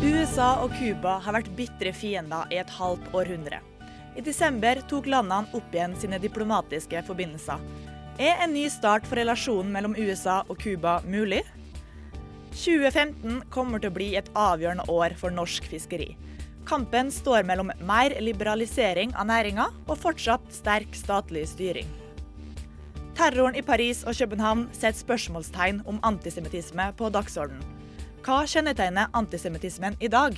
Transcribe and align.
USA 0.00 0.54
og 0.64 0.72
Cuba 0.78 1.18
har 1.20 1.34
vært 1.36 1.50
bitre 1.58 1.90
fiender 1.92 2.48
i 2.48 2.56
et 2.56 2.70
halvt 2.72 3.10
århundre. 3.12 3.58
I 4.16 4.22
desember 4.24 4.78
tok 4.88 5.04
landene 5.12 5.52
opp 5.52 5.74
igjen 5.76 5.92
sine 6.00 6.16
diplomatiske 6.22 7.02
forbindelser. 7.04 7.60
Er 8.16 8.40
en 8.40 8.54
ny 8.56 8.62
start 8.72 9.04
for 9.04 9.20
relasjonen 9.20 9.68
mellom 9.74 9.92
USA 9.98 10.38
og 10.46 10.56
Cuba 10.62 10.94
mulig? 11.04 11.42
2015 12.56 13.42
kommer 13.52 13.82
til 13.82 13.92
å 13.92 13.96
bli 13.98 14.08
et 14.16 14.30
avgjørende 14.32 14.86
år 14.88 15.18
for 15.20 15.36
norsk 15.36 15.68
fiskeri. 15.68 16.14
Kampen 16.64 17.12
står 17.12 17.44
mellom 17.44 17.68
mer 17.84 18.14
liberalisering 18.24 19.12
av 19.20 19.28
næringa 19.28 19.66
og 19.84 19.98
fortsatt 20.00 20.48
sterk 20.54 20.96
statlig 20.96 21.44
styring. 21.52 21.92
Terroren 23.20 23.58
i 23.58 23.60
Paris 23.60 24.00
og 24.08 24.16
København 24.16 24.64
setter 24.72 25.02
spørsmålstegn 25.02 25.82
om 25.84 26.00
antisemittisme 26.08 26.88
på 26.96 27.12
dagsordenen. 27.12 27.79
Hva 28.20 28.42
kjennetegner 28.44 29.08
antisemittismen 29.16 29.94
i 29.96 30.08
dag? 30.12 30.36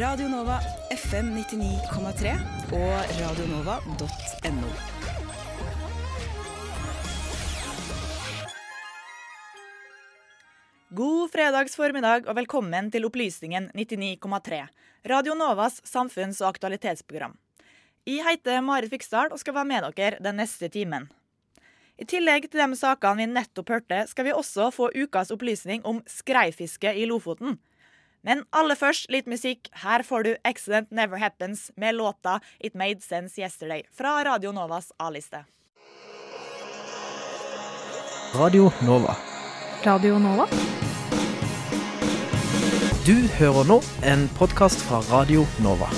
Radio 0.00 0.30
Nova 0.32 0.56
FM 0.94 1.34
99,3 1.36 2.32
og 2.72 3.12
radionova.no. 3.20 4.72
God 10.94 11.28
fredags 11.28 11.76
formiddag 11.76 12.24
og 12.24 12.40
velkommen 12.40 12.88
til 12.94 13.04
Opplysningen 13.04 13.68
99,3, 13.76 14.64
Radio 15.12 15.36
Novas 15.36 15.82
samfunns- 15.84 16.40
og 16.40 16.54
aktualitetsprogram. 16.54 17.36
Jeg 18.04 18.20
heter 18.20 18.60
Marit 18.60 18.92
Fiksdal 18.92 19.30
og 19.32 19.38
skal 19.40 19.54
være 19.56 19.64
med 19.64 19.84
dere 19.96 20.18
den 20.20 20.36
neste 20.36 20.68
timen. 20.68 21.06
I 21.96 22.04
tillegg 22.04 22.50
til 22.50 22.60
de 22.60 22.76
sakene 22.76 23.22
vi 23.22 23.26
nettopp 23.30 23.70
hørte, 23.72 24.02
skal 24.10 24.26
vi 24.26 24.34
også 24.34 24.66
få 24.74 24.90
ukas 24.92 25.30
opplysning 25.32 25.80
om 25.88 26.02
skreifiske 26.04 26.92
i 26.92 27.06
Lofoten. 27.08 27.56
Men 28.24 28.42
aller 28.52 28.76
først 28.76 29.08
litt 29.12 29.28
musikk. 29.28 29.70
Her 29.80 30.04
får 30.04 30.24
du 30.24 30.30
Accident 30.44 30.92
Never 30.92 31.16
Happens 31.16 31.70
med 31.80 31.96
låta 31.96 32.40
It 32.60 32.74
Made 32.74 33.00
Sense 33.00 33.40
Yesterday 33.40 33.86
fra 33.92 34.18
Radio 34.24 34.52
Novas 34.52 34.92
A-liste. 34.98 35.44
Radio 38.34 38.68
Nova. 38.84 39.16
Radio 39.84 40.18
Nova? 40.18 40.48
Du 43.04 43.16
hører 43.38 43.64
nå 43.68 43.80
en 44.02 44.28
podkast 44.36 44.84
fra 44.88 45.00
Radio 45.12 45.46
Nova. 45.64 45.88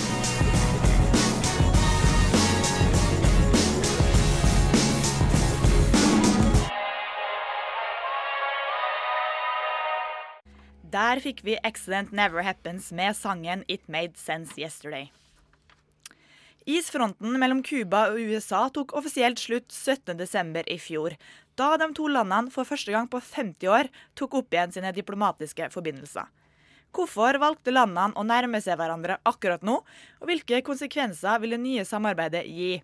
Der 10.86 11.18
fikk 11.18 11.40
vi 11.42 11.56
Accident 11.66 12.12
Never 12.14 12.44
Happens 12.46 12.92
med 12.94 13.16
sangen 13.18 13.64
It 13.66 13.88
Made 13.88 14.14
Sense 14.14 14.54
Yesterday. 14.60 15.08
Isfronten 16.66 17.34
mellom 17.40 17.62
Cuba 17.66 18.04
og 18.12 18.20
USA 18.22 18.68
tok 18.70 18.94
offisielt 18.94 19.40
slutt 19.42 19.74
17.12. 19.74 20.62
i 20.70 20.76
fjor, 20.78 21.16
da 21.58 21.72
de 21.80 21.88
to 21.96 22.06
landene 22.06 22.54
for 22.54 22.68
første 22.68 22.94
gang 22.94 23.08
på 23.10 23.18
50 23.18 23.70
år 23.72 23.90
tok 24.14 24.36
opp 24.38 24.54
igjen 24.54 24.76
sine 24.76 24.92
diplomatiske 24.94 25.72
forbindelser. 25.74 26.28
Hvorfor 26.94 27.40
valgte 27.42 27.74
landene 27.74 28.14
å 28.14 28.26
nærme 28.26 28.62
seg 28.62 28.78
hverandre 28.78 29.18
akkurat 29.26 29.66
nå, 29.66 29.80
og 30.20 30.30
hvilke 30.30 30.62
konsekvenser 30.66 31.42
vil 31.42 31.56
det 31.56 31.62
nye 31.64 31.88
samarbeidet 31.88 32.44
gi? 32.46 32.76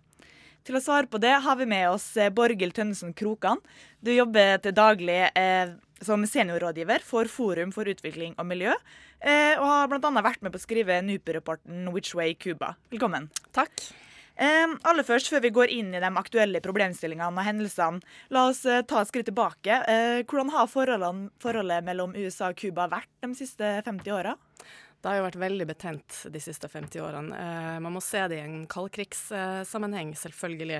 Til 0.63 0.79
å 0.79 0.83
svare 0.83 1.07
på 1.11 1.19
det 1.23 1.37
har 1.43 1.55
vi 1.59 1.67
med 1.67 1.89
oss 1.91 2.11
Borghild 2.35 2.75
Tønnesen 2.75 3.15
Krokan. 3.15 3.59
Du 3.99 4.11
jobber 4.11 4.59
til 4.63 4.75
daglig 4.75 5.25
eh, 5.35 5.75
som 6.01 6.25
seniorrådgiver 6.27 7.03
for 7.05 7.29
Forum 7.31 7.73
for 7.75 7.89
utvikling 7.91 8.33
og 8.39 8.47
miljø, 8.49 8.73
eh, 9.21 9.59
og 9.59 9.67
har 9.67 9.91
bl.a. 9.91 10.23
vært 10.23 10.41
med 10.41 10.53
på 10.53 10.61
å 10.61 10.63
skrive 10.63 11.01
NUPI-rapporten 11.05 11.91
Which 11.93 12.15
Way 12.17 12.33
Cuba. 12.39 12.73
Velkommen. 12.93 13.29
Takk. 13.55 13.91
Eh, 14.33 14.65
aller 14.89 15.05
først, 15.05 15.29
før 15.29 15.43
vi 15.43 15.53
går 15.53 15.73
inn 15.75 15.91
i 15.93 16.01
de 16.01 16.09
aktuelle 16.17 16.61
problemstillingene 16.63 17.29
og 17.29 17.45
hendelsene, 17.45 18.01
la 18.33 18.47
oss 18.49 18.63
eh, 18.65 18.81
ta 18.89 19.03
et 19.03 19.11
skritt 19.11 19.29
tilbake. 19.29 19.77
Eh, 19.85 20.23
hvordan 20.25 20.49
har 20.55 20.71
forholdet 20.71 21.85
mellom 21.85 22.15
USA 22.17 22.49
og 22.49 22.57
Cuba 22.57 22.87
vært 22.89 23.11
de 23.21 23.29
siste 23.37 23.75
50 23.85 24.15
åra? 24.15 24.33
Det 25.03 25.11
har 25.11 25.17
jo 25.19 25.23
vært 25.25 25.41
veldig 25.41 25.65
betent 25.67 26.17
de 26.31 26.39
siste 26.39 26.69
50 26.71 27.01
årene. 27.03 27.35
Eh, 27.35 27.79
man 27.83 27.91
må 27.91 27.99
se 27.99 28.21
det 28.31 28.37
i 28.39 28.43
en 28.45 28.61
kaldkrigssammenheng, 28.71 30.13
selvfølgelig. 30.15 30.77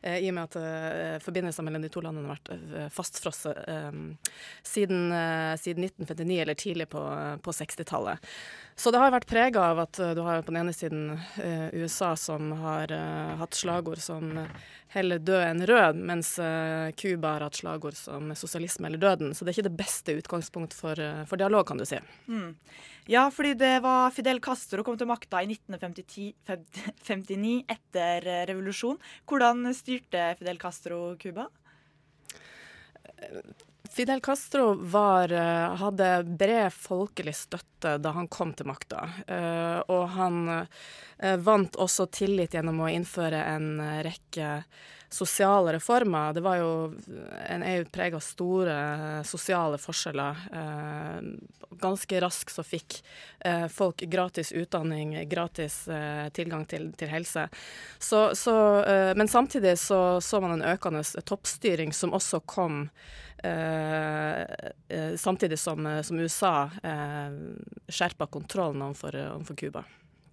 Eh, 0.00 0.22
I 0.24 0.30
og 0.30 0.36
med 0.38 0.46
at 0.46 0.56
eh, 0.62 1.16
forbindelser 1.20 1.66
mellom 1.66 1.84
de 1.84 1.90
to 1.92 2.00
landene 2.00 2.24
har 2.24 2.38
vært 2.38 2.48
eh, 2.54 2.86
fastfrosset 2.94 3.60
eh, 3.68 3.98
siden, 4.64 5.12
eh, 5.12 5.52
siden 5.60 5.90
1959 5.90 6.40
eller 6.46 6.56
tidlig 6.56 6.88
på, 6.96 7.04
på 7.44 7.56
60-tallet. 7.58 8.32
Så 8.80 8.94
det 8.96 9.04
har 9.04 9.12
vært 9.12 9.28
prega 9.28 9.68
av 9.74 9.84
at 9.84 10.00
du 10.16 10.24
har 10.24 10.40
på 10.40 10.54
den 10.54 10.62
ene 10.62 10.72
siden 10.76 11.12
USA 11.72 12.10
som 12.20 12.50
har 12.60 12.92
hatt 13.40 13.56
slagord 13.56 14.00
som 14.04 14.34
heller 14.92 15.20
død 15.20 15.44
enn 15.46 15.64
rød, 15.68 16.02
mens 16.10 16.34
Cuba 17.00 17.30
har 17.38 17.46
hatt 17.46 17.56
slagord 17.56 17.96
som 17.96 18.34
sosialisme 18.36 18.90
eller 18.90 19.00
døden. 19.00 19.32
Så 19.32 19.44
det 19.44 19.54
er 19.54 19.56
ikke 19.56 19.70
det 19.70 19.80
beste 19.80 20.18
utgangspunkt 20.20 20.76
for, 20.76 21.00
for 21.24 21.40
dialog, 21.40 21.64
kan 21.68 21.80
du 21.80 21.86
si. 21.88 22.02
Mm. 22.28 22.52
Ja, 23.06 23.28
fordi 23.30 23.52
det 23.54 23.84
var 23.84 24.10
Fidel 24.10 24.40
Castro 24.42 24.82
kom 24.82 24.96
til 24.98 25.06
makta 25.06 25.38
i 25.44 25.46
1959 25.54 27.60
etter 27.70 28.26
revolusjon. 28.50 28.98
Hvordan 29.30 29.62
styrte 29.78 30.32
Fidel 30.40 30.58
Castro 30.58 30.98
Cuba? 31.22 31.46
Fidel 33.96 34.20
Castro 34.20 34.74
var, 34.74 35.32
hadde 35.80 36.08
bred 36.22 36.72
folkelig 36.72 37.32
støtte 37.32 37.94
da 37.96 38.10
han 38.12 38.28
kom 38.28 38.52
til 38.52 38.68
makta. 38.68 39.06
Og 39.88 40.02
han 40.12 40.42
vant 41.40 41.78
også 41.80 42.04
tillit 42.12 42.52
gjennom 42.52 42.82
å 42.84 42.90
innføre 42.92 43.40
en 43.54 43.80
rekke 44.04 44.50
sosiale 45.08 45.72
reformer. 45.78 46.36
Det 46.36 46.44
var 46.44 46.60
jo 46.60 46.70
en 47.48 47.64
EU 47.64 47.88
preg 47.88 48.18
av 48.18 48.20
store 48.20 48.76
sosiale 49.24 49.80
forskjeller. 49.80 50.44
ganske 51.80 52.20
raskt 52.20 52.52
så 52.52 52.62
fikk 52.64 53.00
folk 53.72 54.04
gratis 54.12 54.52
utdanning, 54.52 55.16
gratis 55.28 55.86
tilgang 56.36 56.68
til, 56.68 56.90
til 56.92 57.08
helse. 57.08 57.48
Så, 57.98 58.34
så, 58.34 58.56
men 59.16 59.28
samtidig 59.28 59.78
så, 59.78 60.20
så 60.20 60.40
man 60.40 60.58
en 60.58 60.68
økende 60.74 61.00
toppstyring 61.24 61.96
som 61.96 62.12
også 62.12 62.44
kom 62.44 62.90
samtidig 65.20 65.58
som, 65.60 65.84
som 66.02 66.18
USA 66.18 66.70
eh, 66.82 67.34
skjerpa 67.88 68.26
kontrollen 68.32 68.82
overfor, 68.82 69.54
Cuba. 69.54 69.84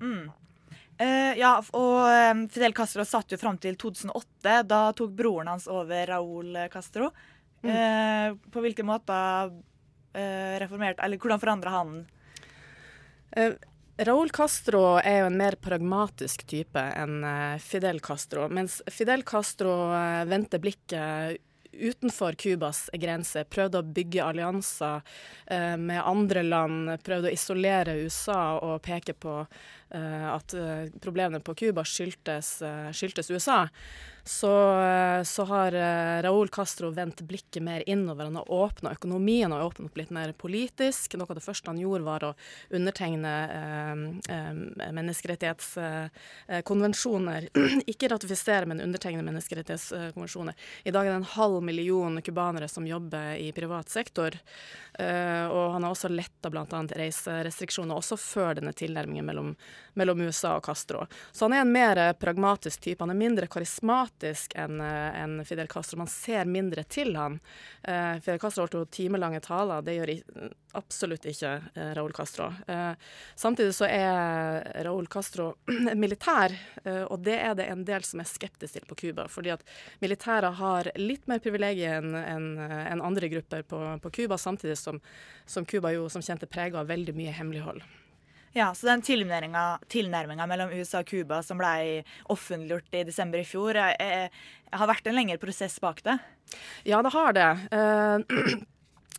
Mm. 0.02 0.32
Uh, 1.02 1.34
ja, 1.40 1.58
og 1.74 2.00
eh, 2.06 2.34
Fidel 2.54 2.74
Castro 2.78 3.06
satt 3.06 3.34
jo 3.34 3.40
fram 3.42 3.58
til 3.62 3.76
2008. 3.82 4.62
Da 4.70 4.82
tok 4.96 5.14
broren 5.18 5.50
hans 5.52 5.68
over 5.72 6.08
Raúl 6.14 6.58
Castro. 6.72 7.12
Mm. 7.64 7.70
Uh, 7.70 8.50
på 8.52 8.64
hvilke 8.64 8.84
måter 8.84 9.52
uh, 9.54 10.56
reformerte 10.60 11.00
Eller 11.06 11.16
hvordan 11.16 11.40
forandra 11.40 11.78
han 11.78 11.94
Uh, 13.34 13.56
Raúl 13.98 14.32
Castro 14.34 14.98
er 14.98 15.20
jo 15.22 15.30
en 15.30 15.38
mer 15.38 15.56
pragmatisk 15.62 16.48
type 16.50 16.82
enn 16.82 17.22
eh, 17.30 17.60
Fidel 17.62 18.00
Castro. 18.02 18.48
Mens 18.50 18.80
Fidel 18.90 19.22
Castro 19.22 19.74
eh, 19.94 20.24
vendte 20.26 20.58
blikket 20.62 21.38
utenfor 21.74 22.34
Cubas 22.40 22.90
grenser, 22.94 23.46
prøvde 23.50 23.81
å 23.81 23.88
bygge 23.96 24.24
allianser 24.24 25.02
eh, 25.46 25.75
med 25.78 26.02
andre 26.06 26.44
land, 26.46 26.94
prøvde 27.06 27.31
å 27.31 27.36
isolere 27.36 27.98
USA 28.04 28.58
og 28.60 28.81
peke 28.86 29.16
på 29.18 29.40
eh, 29.44 30.28
at 30.30 30.56
eh, 30.58 30.90
problemene 31.04 31.44
på 31.44 31.56
Cuba 31.64 31.86
skyldtes, 31.88 32.56
skyldtes 32.94 33.31
USA. 33.34 33.64
Så, 34.25 34.81
eh, 34.81 35.24
så 35.24 35.44
har 35.44 35.74
eh, 35.74 36.22
Raúl 36.22 36.48
Castro 36.48 36.90
vendt 36.90 37.22
blikket 37.22 37.64
mer 37.64 37.90
innover. 37.90 38.24
Han 38.24 38.36
har 38.36 38.52
åpna 38.52 38.92
økonomien 38.92 39.52
og 39.52 39.66
åpnet 39.66 39.86
opp 39.90 39.98
litt 40.00 40.10
mer 40.16 40.31
politisk. 40.31 41.14
Noe 41.20 41.28
av 41.28 41.36
det 41.36 41.44
første 41.44 41.68
han 41.68 41.81
gjorde, 41.81 42.04
var 42.08 42.24
å 42.24 42.34
undertegne 42.72 43.34
eh, 43.58 43.92
eh, 44.36 44.54
menneskerettighetskonvensjoner. 44.96 47.50
Ikke 47.92 48.08
ratifisere, 48.14 48.66
men 48.72 48.80
undertegne 48.86 49.24
menneskerettighetskonvensjoner. 49.28 50.56
I 50.88 50.92
dag 50.96 51.04
er 51.04 51.12
det 51.12 51.19
en 51.19 51.36
halv 51.36 51.60
million 51.60 52.16
cubanere 52.24 52.72
som 52.72 52.88
jobber 52.88 53.36
i 53.44 53.52
privat 53.52 53.92
sektor. 53.92 54.31
Eh, 54.94 55.46
og 55.52 55.76
han 55.76 55.84
har 55.84 55.92
også 55.92 56.08
letta 56.08 56.48
bl.a. 56.54 56.64
reiserestriksjoner, 56.96 57.96
også 58.00 58.16
før 58.16 58.56
denne 58.62 58.72
tilnærmingen 58.72 59.28
mellom, 59.28 59.52
mellom 60.00 60.24
USA 60.30 60.56
og 60.62 60.66
Castro. 60.72 61.04
Så 61.36 61.44
han 61.50 61.60
er 61.60 61.68
en 61.68 61.76
mer 61.76 62.16
pragmatisk 62.16 62.80
type. 62.88 63.04
Han 63.04 63.12
er 63.12 63.19
mindre 63.19 63.52
karismatisk 63.52 64.12
enn 64.21 64.81
en 64.81 65.45
Fidel 65.45 65.68
Castro. 65.68 65.98
Man 65.98 66.07
ser 66.07 66.45
mindre 66.45 66.83
til 66.83 67.15
han. 67.18 67.39
Eh, 67.81 68.19
Fidel 68.21 68.39
Castro 68.39 68.63
holdt 68.63 68.77
jo 68.77 68.86
timelange 68.86 69.42
taler. 69.44 69.81
Det 69.81 69.95
gjør 69.98 70.12
absolutt 70.77 71.25
ikke 71.30 71.51
eh, 71.74 71.92
Raúl 71.98 72.13
Castro. 72.13 72.50
Eh, 72.68 72.94
samtidig 73.36 73.75
så 73.75 73.88
er 73.89 74.83
Raúl 74.86 75.07
Castro 75.07 75.54
militær, 76.04 76.54
eh, 76.83 77.04
og 77.04 77.24
det 77.25 77.39
er 77.39 77.57
det 77.57 77.69
en 77.71 77.86
del 77.88 78.06
som 78.07 78.21
er 78.24 78.30
skeptisk 78.30 78.77
til 78.77 78.88
på 78.89 79.00
Cuba. 79.04 79.27
Fordi 79.31 79.54
at 79.56 79.65
militære 80.04 80.54
har 80.59 80.92
litt 81.00 81.27
mer 81.31 81.42
privilegier 81.44 82.00
enn 82.00 82.54
eh, 82.57 82.94
andre 83.04 83.30
grupper 83.30 83.66
på 83.68 84.13
Cuba, 84.13 84.38
samtidig 84.38 84.77
som 84.80 85.66
Cuba 85.68 85.94
jo 85.94 86.07
som 86.12 86.24
kjent 86.24 86.45
er 86.45 86.51
prega 86.51 86.81
av 86.81 86.89
veldig 86.92 87.16
mye 87.18 87.36
hemmelighold. 87.36 87.83
Ja, 88.54 88.70
så 88.78 88.88
den 88.92 89.02
tilnærminga 89.02 90.46
mellom 90.50 90.74
USA 90.74 91.02
og 91.02 91.10
Cuba 91.10 91.42
som 91.46 91.58
ble 91.58 92.04
offentliggjort 92.30 93.00
i 93.00 93.06
desember 93.08 93.42
i 93.42 93.48
fjor, 93.48 93.80
er, 93.82 93.98
er, 93.98 94.44
har 94.78 94.90
vært 94.92 95.10
en 95.10 95.18
lengre 95.18 95.40
prosess 95.42 95.80
bak 95.82 96.04
det? 96.06 96.20
Ja, 96.86 97.02
det 97.02 97.14
har 97.16 97.34
det. 97.34 97.50
Uh, 97.74 98.62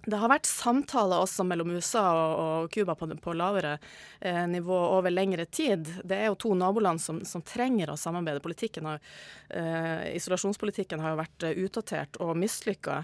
det 0.06 0.20
har 0.20 0.30
vært 0.30 0.48
samtaler 0.48 1.22
også 1.24 1.46
mellom 1.46 1.72
USA 1.74 2.04
og 2.14 2.70
Cuba 2.74 2.94
på, 2.98 3.08
på, 3.24 3.34
lavere 3.36 3.76
eh, 4.20 4.44
nivå 4.50 4.76
over 4.98 5.12
lengre 5.12 5.46
tid. 5.46 5.88
Det 6.04 6.18
er 6.18 6.28
jo 6.28 6.38
to 6.44 6.52
naboland 6.58 7.00
som, 7.02 7.22
som 7.24 7.42
trenger 7.46 7.92
å 7.92 7.98
samarbeide. 8.00 8.42
Politikken 8.44 8.88
har, 8.90 9.00
eh, 9.48 10.10
isolasjonspolitikken 10.18 11.00
har 11.00 11.14
jo 11.14 11.22
vært 11.22 11.48
uh, 11.48 11.56
utdatert 11.64 12.20
og 12.24 12.34
mislykka. 12.40 13.00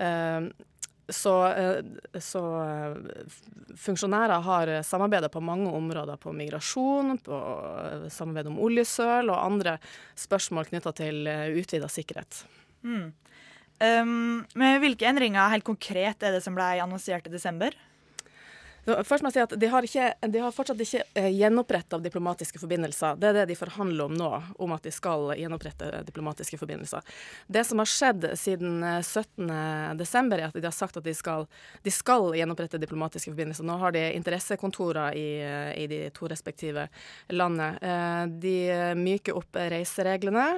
Eh, 0.00 0.48
så, 1.08 1.34
eh, 1.48 2.18
så, 2.20 2.42
funksjonærer 3.78 4.44
har 4.44 4.72
samarbeidet 4.86 5.32
på 5.32 5.40
mange 5.44 5.70
områder. 5.72 6.20
På 6.20 6.34
migrasjon, 6.36 7.18
på 7.24 7.38
samarbeid 8.12 8.50
om 8.50 8.60
oljesøl 8.64 9.32
og 9.32 9.40
andre 9.40 9.78
spørsmål 10.18 10.68
knytta 10.68 10.92
til 11.00 11.28
utvida 11.56 11.88
sikkerhet. 11.92 12.44
Mm. 12.84 13.12
Um, 13.78 14.46
men 14.58 14.80
hvilke 14.82 15.06
endringer 15.06 15.52
helt 15.52 15.66
konkret 15.66 16.24
er 16.26 16.34
det 16.34 16.42
som 16.42 16.56
ble 16.56 16.66
annonsert 16.82 17.28
i 17.30 17.34
desember? 17.34 17.76
Først 18.86 19.24
må 19.24 19.28
jeg 19.28 19.36
si 19.36 19.42
at 19.42 19.54
De 19.60 19.68
har, 19.68 19.84
ikke, 19.84 20.06
de 20.32 20.40
har 20.42 20.54
fortsatt 20.54 20.80
ikke 20.80 21.02
eh, 21.18 21.28
gjenoppretta 21.34 21.98
diplomatiske 22.02 22.60
forbindelser. 22.62 23.18
Det 23.20 23.30
er 23.30 23.36
det 23.40 23.46
de 23.50 23.58
forhandler 23.58 24.08
om 24.08 24.16
nå, 24.16 24.30
om 24.64 24.74
at 24.76 24.86
de 24.86 24.92
skal 24.94 25.32
gjenopprette 25.36 25.90
diplomatiske 26.08 26.58
forbindelser. 26.60 27.04
Det 27.46 27.64
som 27.68 27.82
har 27.82 27.90
skjedd 27.90 28.28
siden 28.38 28.80
17.12, 29.02 30.38
er 30.38 30.46
at 30.48 30.56
de 30.56 30.66
har 30.68 30.76
sagt 30.76 31.00
at 31.00 31.06
de 31.06 31.14
skal, 31.16 31.48
de 31.84 31.92
skal 31.92 32.30
gjenopprette 32.38 32.80
diplomatiske 32.80 33.32
forbindelser. 33.34 33.66
Nå 33.68 33.78
har 33.82 33.96
de 33.96 34.04
interessekontorer 34.16 35.18
i, 35.18 35.28
i 35.84 35.86
de 35.90 36.02
to 36.16 36.30
respektive 36.30 36.88
landene. 37.34 37.70
Eh, 37.82 38.24
de 38.40 38.58
myker 38.98 39.36
opp 39.38 39.58
reisereglene 39.68 40.48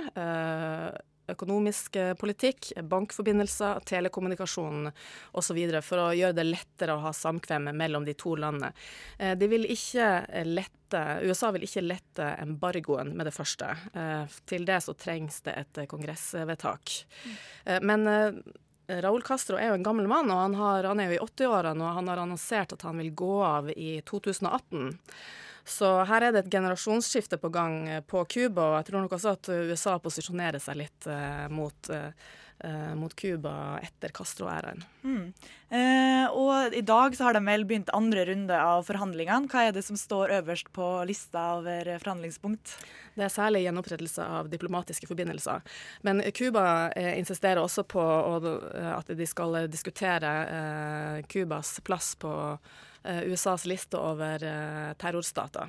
økonomisk 1.32 1.96
politikk, 2.20 2.72
bankforbindelser, 2.90 3.82
telekommunikasjon 3.88 4.90
osv. 5.38 5.60
for 5.86 6.04
å 6.04 6.10
gjøre 6.16 6.36
det 6.36 6.46
lettere 6.48 6.96
å 6.96 7.04
ha 7.06 7.12
samkvem 7.16 7.70
mellom 7.76 8.06
de 8.06 8.14
to 8.18 8.36
landene. 8.36 8.72
De 9.36 9.50
vil 9.50 9.68
ikke 9.70 10.44
lette 10.48 10.76
USA 11.22 11.52
vil 11.54 11.62
ikke 11.62 11.84
lette 11.86 12.32
embargoen 12.42 13.12
med 13.14 13.28
det 13.28 13.34
første. 13.34 13.68
Til 14.50 14.64
det 14.66 14.80
så 14.82 14.96
trengs 14.98 15.38
det 15.46 15.54
et 15.60 15.82
kongressvedtak. 15.90 16.96
Men 17.86 18.08
Raúl 18.98 19.22
Castro 19.22 19.58
er 19.58 19.70
jo 19.70 19.78
en 19.78 19.86
gammel 19.86 20.08
mann, 20.10 20.30
og 20.32 20.40
han, 20.40 20.56
har, 20.58 20.88
han 20.90 21.00
er 21.00 21.10
jo 21.10 21.18
i 21.18 21.22
80-årene, 21.22 21.84
og 21.84 21.98
han 22.00 22.10
har 22.10 22.22
annonsert 22.24 22.74
at 22.74 22.86
han 22.86 22.98
vil 22.98 23.12
gå 23.14 23.36
av 23.46 23.70
i 23.70 24.00
2018. 24.06 24.96
Så 25.64 25.88
her 26.08 26.26
er 26.26 26.34
det 26.34 26.44
et 26.44 26.52
generasjonsskifte 26.52 27.40
på 27.40 27.52
gang 27.52 27.80
eh, 27.88 28.04
på 28.04 28.24
Cuba, 28.24 28.72
og 28.72 28.78
jeg 28.80 28.90
tror 28.90 29.04
nok 29.04 29.16
også 29.16 29.34
at 29.36 29.50
USA 29.70 29.98
posisjonerer 30.02 30.62
seg 30.62 30.80
litt 30.84 31.10
uh, 31.10 31.48
mot 31.52 31.90
uh, 31.92 32.12
mot 32.94 33.14
Cuba 33.16 33.78
etter 33.80 34.12
Castro-æraen. 34.12 34.82
Mm. 35.00 35.32
Eh, 35.72 36.26
og 36.36 36.74
i 36.76 36.82
dag 36.84 37.14
så 37.16 37.24
har 37.24 37.36
de 37.36 37.40
vel 37.46 37.64
begynt 37.64 37.92
andre 37.96 38.26
runde 38.28 38.52
av 38.52 38.84
forhandlingene. 38.84 39.48
Hva 39.48 39.62
er 39.64 39.72
det 39.72 39.84
som 39.86 39.96
står 39.96 40.34
øverst 40.40 40.68
på 40.76 40.88
lista 41.08 41.46
over 41.56 41.88
forhandlingspunkt? 42.02 42.74
Det 43.16 43.24
er 43.24 43.32
særlig 43.32 43.64
gjenopprettelse 43.64 44.26
av 44.40 44.52
diplomatiske 44.52 45.08
forbindelser. 45.08 45.64
Men 46.04 46.20
Cuba 46.36 46.66
eh, 46.92 47.14
insisterer 47.22 47.62
også 47.62 47.86
på 47.88 48.04
å, 48.04 48.36
at 48.92 49.08
de 49.08 49.32
skal 49.32 49.62
diskutere 49.72 50.36
Cubas 51.32 51.78
plass 51.86 52.12
på 52.20 52.34
Eh, 52.34 52.88
USAs 53.04 53.64
liste 53.64 53.98
over 53.98 54.44
eh, 54.44 54.92
terrorstater. 55.00 55.68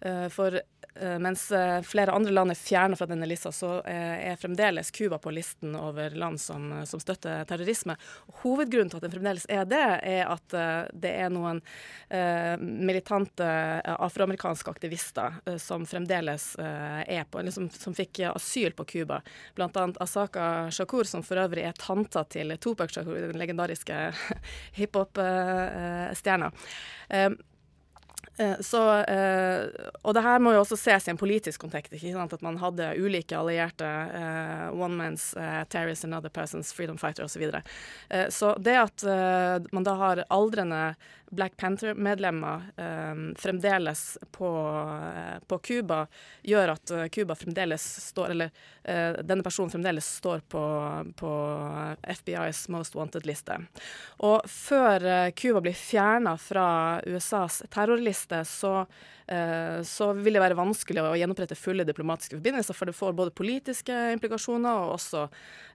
Eh, 0.00 0.26
for 0.32 0.60
mens 0.98 1.44
flere 1.86 2.10
andre 2.10 2.32
land 2.34 2.50
er 2.50 2.58
fjerna 2.58 2.96
fra 2.98 3.06
denne 3.06 3.26
lista, 3.30 3.52
så 3.54 3.76
er 3.86 4.34
fremdeles 4.40 4.88
Cuba 4.90 5.20
på 5.22 5.30
listen 5.30 5.76
over 5.78 6.10
land 6.18 6.40
som, 6.42 6.72
som, 6.90 6.98
støtter 6.98 7.44
terrorisme. 7.46 7.94
Hovedgrunnen 8.40 8.90
til 8.90 8.98
at 8.98 9.06
den 9.06 9.14
fremdeles 9.14 9.46
er 9.46 9.68
det, 9.70 9.84
er 10.02 10.24
at 10.26 10.56
det 10.90 11.12
er 11.22 11.30
noen 11.30 11.60
eh, 12.08 12.56
militante 12.58 13.46
afroamerikanske 13.94 14.70
aktivister 14.70 15.34
eh, 15.46 15.56
som 15.56 15.86
fremdeles 15.86 16.54
eh, 16.58 17.18
er 17.18 17.24
på, 17.24 17.40
eller 17.40 17.54
som, 17.54 17.68
som 17.70 17.94
fikk 17.96 18.22
asyl 18.32 18.72
på 18.76 18.84
Cuba. 18.84 19.20
Annet 19.58 20.00
Asaka 20.02 20.70
Shakur, 20.70 21.04
som 21.04 21.22
for 21.26 21.40
øvrig 21.40 21.66
er 21.68 21.76
tanta 21.78 22.24
til 22.24 22.56
Tupac 22.58 22.92
Shakur, 22.94 23.20
den 23.28 23.40
legendariske 23.40 24.00
hiphop-stjerna. 24.78 26.52
Eh, 28.38 28.60
så, 28.60 28.94
eh, 29.02 29.66
og 30.02 30.14
det 30.14 30.22
her 30.22 30.38
må 30.38 30.52
jo 30.54 30.62
også 30.62 30.78
ses 30.78 31.08
i 31.08 31.12
en 31.12 31.18
politisk 31.18 31.64
kontekst. 31.64 31.92
ikke 31.92 32.14
sant? 32.14 32.32
At 32.32 32.44
man 32.46 32.60
hadde 32.62 32.92
ulike 32.96 33.34
allierte. 33.38 33.88
Uh, 33.88 34.70
one 34.78 34.94
man's 34.96 35.32
terrorist, 35.68 36.04
another 36.04 36.30
person's 36.30 36.72
freedom 36.74 36.98
fighter 36.98 37.24
osv. 37.24 37.38
Så, 37.38 37.38
videre. 37.38 37.62
så 38.30 38.54
det 38.58 38.74
at 38.74 39.02
man 39.72 39.84
da 39.86 39.92
har 39.94 40.24
aldrende 40.28 40.96
Black 41.30 41.56
Panther-medlemmer 41.56 42.62
fremdeles 43.36 44.18
på, 44.32 44.48
på 45.46 45.58
Cuba, 45.58 46.06
gjør 46.42 46.72
at 46.72 46.92
Cuba 47.14 47.36
fremdeles 47.36 47.84
står 48.08 48.32
Eller 48.32 48.50
denne 49.22 49.44
personen 49.44 49.70
fremdeles 49.70 50.08
står 50.18 50.40
på, 50.48 50.62
på 51.20 51.32
FBIs 52.22 52.64
Most 52.74 52.96
Wanted-liste. 52.98 53.60
Og 54.24 54.48
før 54.50 55.30
Cuba 55.30 55.62
blir 55.62 55.78
fjerna 55.78 56.34
fra 56.40 56.66
USAs 57.06 57.62
terrorliste, 57.70 58.27
så, 58.48 58.72
eh, 59.26 59.78
så 59.86 60.10
vil 60.16 60.36
det 60.36 60.42
være 60.42 60.58
vanskelig 60.58 61.04
å 61.04 61.16
gjenopprette 61.18 61.58
fulle 61.58 61.86
diplomatiske 61.88 62.36
forbindelser, 62.36 62.76
for 62.76 62.90
det 62.90 62.96
får 62.98 63.16
både 63.18 63.34
politiske 63.36 63.96
implikasjoner 64.16 64.84
og 64.84 64.96
også 64.98 65.24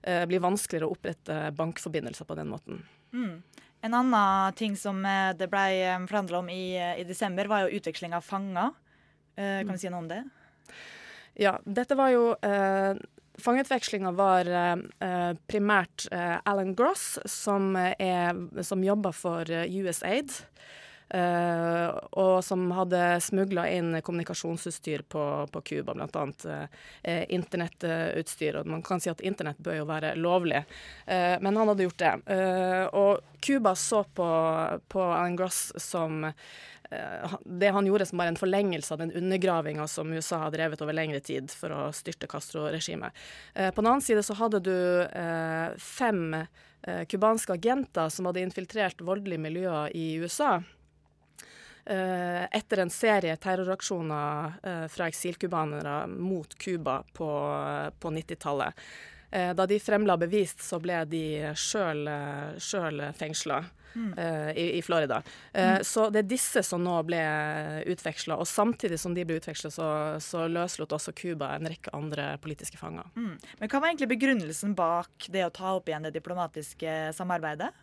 eh, 0.02 0.22
blir 0.30 0.44
vanskeligere 0.44 0.88
å 0.88 0.94
opprette 0.94 1.40
bankforbindelser 1.58 2.28
på 2.28 2.38
den 2.38 2.52
måten. 2.52 2.84
Mm. 3.14 3.42
En 3.84 3.98
annen 4.00 4.56
ting 4.56 4.78
som 4.80 5.02
eh, 5.04 5.34
det 5.36 5.50
ble 5.52 5.66
forhandla 6.06 6.40
om 6.40 6.48
i, 6.52 6.64
i, 6.78 7.04
desember, 7.08 7.50
var 7.50 7.66
jo 7.66 7.80
utveksling 7.80 8.16
av 8.16 8.24
fanger. 8.24 8.72
kan 9.34 9.74
du 9.74 9.78
si 9.78 9.90
noe 9.90 10.04
om 10.04 10.08
det? 10.08 10.22
Ja, 11.34 11.58
dette 11.66 11.96
var 11.98 12.12
jo 12.14 12.30
eh, 12.46 12.94
Fangeutvekslinga 13.42 14.12
var 14.14 14.46
eh, 14.46 15.32
primært 15.50 16.06
eh, 16.14 16.36
Alan 16.46 16.74
Gross, 16.78 17.18
som, 17.26 17.74
er, 17.74 18.36
som 18.62 18.84
jobber 18.86 19.14
for 19.16 19.50
USAID. 19.50 20.36
Uh, 21.14 21.90
og 22.16 22.38
som 22.44 22.64
hadde 22.72 23.20
smugla 23.20 23.66
inn 23.70 24.00
kommunikasjonsutstyr 24.02 25.04
på, 25.08 25.24
på 25.52 25.60
Cuba, 25.60 25.94
bl.a. 25.94 26.24
Uh, 26.48 27.24
internettutstyr. 27.28 28.56
Og 28.60 28.70
man 28.72 28.82
kan 28.82 29.02
si 29.02 29.12
at 29.12 29.22
internett 29.22 29.60
bør 29.62 29.82
jo 29.82 29.88
være 29.90 30.14
lovlig, 30.16 30.64
uh, 31.06 31.36
men 31.44 31.60
han 31.60 31.70
hadde 31.70 31.86
gjort 31.86 32.00
det. 32.02 32.14
Og 32.96 33.40
Cuba 33.44 33.74
så 33.76 34.04
på, 34.16 34.28
på 34.88 35.02
Alan 35.04 35.36
Gross 35.36 35.68
som 35.76 36.24
det 37.44 37.70
han 37.74 37.86
gjorde 37.88 38.06
som 38.06 38.20
bare 38.20 38.30
en 38.30 38.38
forlengelse 38.38 38.92
av 38.94 39.00
den 39.00 39.10
undergravinga 39.18 39.86
som 39.90 40.12
USA 40.14 40.44
har 40.44 40.52
drevet 40.54 40.82
over 40.84 40.94
lengre 40.94 41.18
tid 41.24 41.50
for 41.50 41.72
å 41.74 41.88
styrte 41.96 42.28
Castro-regimet. 42.30 43.16
På 43.56 43.82
den 43.82 43.88
annen 43.88 44.04
side 44.04 44.22
så 44.22 44.36
hadde 44.38 44.60
du 44.62 44.76
fem 45.82 46.36
cubanske 47.10 47.56
agenter 47.56 48.12
som 48.14 48.28
hadde 48.28 48.44
infiltrert 48.44 49.02
voldelige 49.02 49.42
miljøer 49.42 49.96
i 49.96 50.06
USA. 50.22 50.60
Uh, 51.90 52.44
etter 52.56 52.78
en 52.78 52.90
serie 52.90 53.36
terroraksjoner 53.36 54.52
uh, 54.66 54.86
fra 54.88 55.08
eksilcubanere 55.10 56.06
mot 56.06 56.54
Cuba 56.58 57.02
på, 57.12 57.28
på 58.00 58.10
90-tallet. 58.10 58.80
Uh, 59.28 59.50
da 59.52 59.66
de 59.68 59.76
fremla 59.80 60.16
bevis, 60.16 60.54
så 60.64 60.78
ble 60.80 61.02
de 61.04 61.24
sjøl 61.60 62.08
fengsla 63.18 63.60
mm. 63.92 64.10
i, 64.56 64.64
i, 64.78 64.80
Florida. 64.82 65.20
Mm. 65.52 65.84
Så 65.84 66.08
det 66.08 66.22
er 66.22 66.30
disse 66.32 66.64
som 66.64 66.80
nå 66.80 66.96
ble 67.04 67.20
utveksla. 67.92 68.40
Og 68.40 68.48
samtidig 68.48 68.96
som 69.02 69.12
de 69.12 69.26
ble 69.28 69.36
utveksla, 69.42 69.68
så, 69.74 69.88
så 70.24 70.48
løslot 70.48 70.96
også 70.96 71.12
Cuba 71.12 71.52
en 71.52 71.68
rekke 71.68 71.92
andre 71.92 72.38
politiske 72.40 72.80
fanger. 72.80 73.12
Mm. 73.12 73.34
Men 73.60 73.68
hva 73.68 73.82
var 73.82 73.92
egentlig 73.92 74.14
begrunnelsen 74.14 74.72
bak 74.78 75.28
det 75.28 75.44
å 75.44 75.52
ta 75.52 75.76
opp 75.76 75.92
igjen 75.92 76.08
det 76.08 76.16
diplomatiske 76.16 76.96
samarbeidet? 77.12 77.74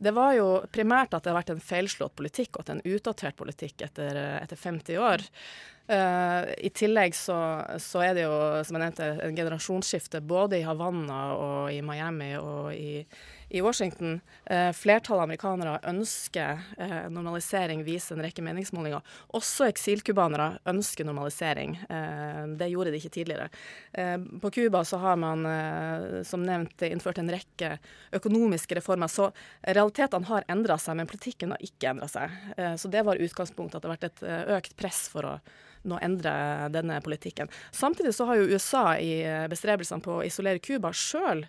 Det 0.00 0.12
var 0.16 0.32
jo 0.32 0.46
primært 0.72 1.12
at 1.12 1.24
det 1.24 1.32
har 1.32 1.40
vært 1.42 1.52
en 1.52 1.60
feilslått 1.60 2.16
politikk 2.16 2.56
og 2.56 2.64
at 2.64 2.72
en 2.72 2.86
utdatert 2.88 3.36
politikk 3.36 3.84
etter, 3.84 4.16
etter 4.40 4.56
50 4.56 4.96
år. 5.00 5.26
Uh, 5.90 6.46
I 6.56 6.70
tillegg 6.70 7.16
så, 7.18 7.36
så, 7.82 8.04
er 8.06 8.14
det 8.16 8.24
jo, 8.24 8.34
som 8.64 8.78
jeg 8.78 8.84
nevnte, 8.84 9.08
en 9.26 9.36
generasjonsskifte 9.36 10.22
både 10.22 10.60
i 10.60 10.64
Havanna 10.64 11.20
og 11.34 11.74
i 11.74 11.80
Miami 11.82 12.30
og 12.38 12.70
i, 12.72 13.02
i 13.50 13.60
Washington. 13.60 14.20
Eh, 14.44 14.72
flertallet 14.72 15.18
av 15.18 15.24
amerikanere 15.24 15.78
ønsker 15.90 16.60
eh, 16.78 17.06
normalisering, 17.10 17.82
viser 17.84 18.14
en 18.14 18.22
rekke 18.22 18.44
meningsmålinger. 18.46 19.02
Også 19.34 19.66
eksilcubanere 19.66 20.60
ønsker 20.70 21.06
normalisering. 21.08 21.74
Eh, 21.90 22.42
det 22.60 22.70
gjorde 22.70 22.92
de 22.94 23.00
ikke 23.00 23.14
tidligere. 23.18 23.48
På 24.40 24.50
Cuba 24.54 24.84
så 24.86 25.00
har 25.02 25.16
man 25.18 25.42
som 26.24 26.42
nevnt 26.46 26.82
innført 26.86 27.18
en 27.18 27.30
rekke 27.32 27.72
økonomiske 28.14 28.76
reformer. 28.78 29.10
Så 29.10 29.30
realitetene 29.66 30.28
har 30.28 30.46
endra 30.52 30.76
seg, 30.78 30.98
men 31.00 31.10
politikken 31.10 31.54
har 31.54 31.64
ikke 31.64 31.90
endra 31.90 32.06
seg. 32.10 32.36
Så 32.78 32.90
det 32.92 33.02
var 33.06 33.20
utgangspunktet, 33.20 33.76
at 33.76 33.82
det 33.82 33.90
har 33.90 33.96
vært 33.96 34.08
et 34.10 34.54
økt 34.56 34.76
press 34.78 35.02
for 35.10 35.26
å 35.26 35.34
nå 35.90 35.98
endre 36.04 36.32
denne 36.72 37.00
politikken. 37.02 37.50
Samtidig 37.74 38.14
så 38.14 38.28
har 38.28 38.38
jo 38.38 38.54
USA 38.54 38.84
i 39.00 39.24
bestrebelsene 39.50 40.04
på 40.04 40.20
å 40.20 40.24
isolere 40.26 40.62
Cuba 40.62 40.92
sjøl 40.94 41.46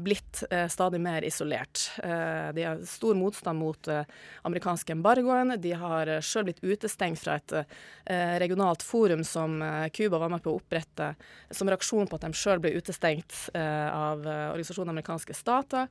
blitt 0.00 0.44
stadig 0.72 1.02
mer 1.02 1.26
isolert. 1.26 1.41
Eh, 1.50 2.52
de 2.54 2.64
har 2.64 2.84
stor 2.86 3.14
motstand 3.14 3.58
mot 3.58 3.88
eh, 3.88 4.04
amerikanske 4.42 4.92
embargoen. 4.92 5.54
De 5.60 5.72
har 5.72 6.06
eh, 6.06 6.20
sjøl 6.20 6.46
blitt 6.48 6.62
utestengt 6.62 7.20
fra 7.22 7.38
et 7.40 7.54
regionalt 8.42 8.82
forum 8.82 9.20
som 9.24 9.60
Cuba 9.94 10.18
var 10.18 10.30
med 10.32 10.42
på 10.42 10.50
å 10.50 10.56
opprette 10.58 11.12
som 11.54 11.68
reaksjon 11.70 12.08
på 12.10 12.18
at 12.18 12.24
de 12.24 12.36
sjøl 12.36 12.58
ble 12.60 12.72
utestengt 12.74 13.52
av 13.54 14.24
organisasjonen 14.26 14.90
amerikanske 14.90 15.36
stater. 15.38 15.86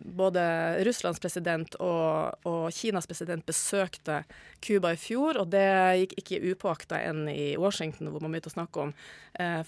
både 0.00 0.44
Russlands 0.88 1.20
president 1.20 1.76
og, 1.84 2.38
og, 2.48 2.64
Kinas 2.72 3.06
president 3.10 3.44
besøkte 3.46 4.22
Cuba 4.64 4.94
i 4.96 5.00
fjor, 5.00 5.42
og 5.42 5.52
det 5.52 5.68
gikk 6.00 6.16
ikke 6.22 6.40
upåakta 6.54 7.02
enn 7.04 7.26
i 7.28 7.52
Washington, 7.60 8.08
hvor 8.08 8.24
man 8.24 8.32
begynte 8.32 8.54
å 8.54 8.56
snakke 8.56 8.86
om 8.86 8.96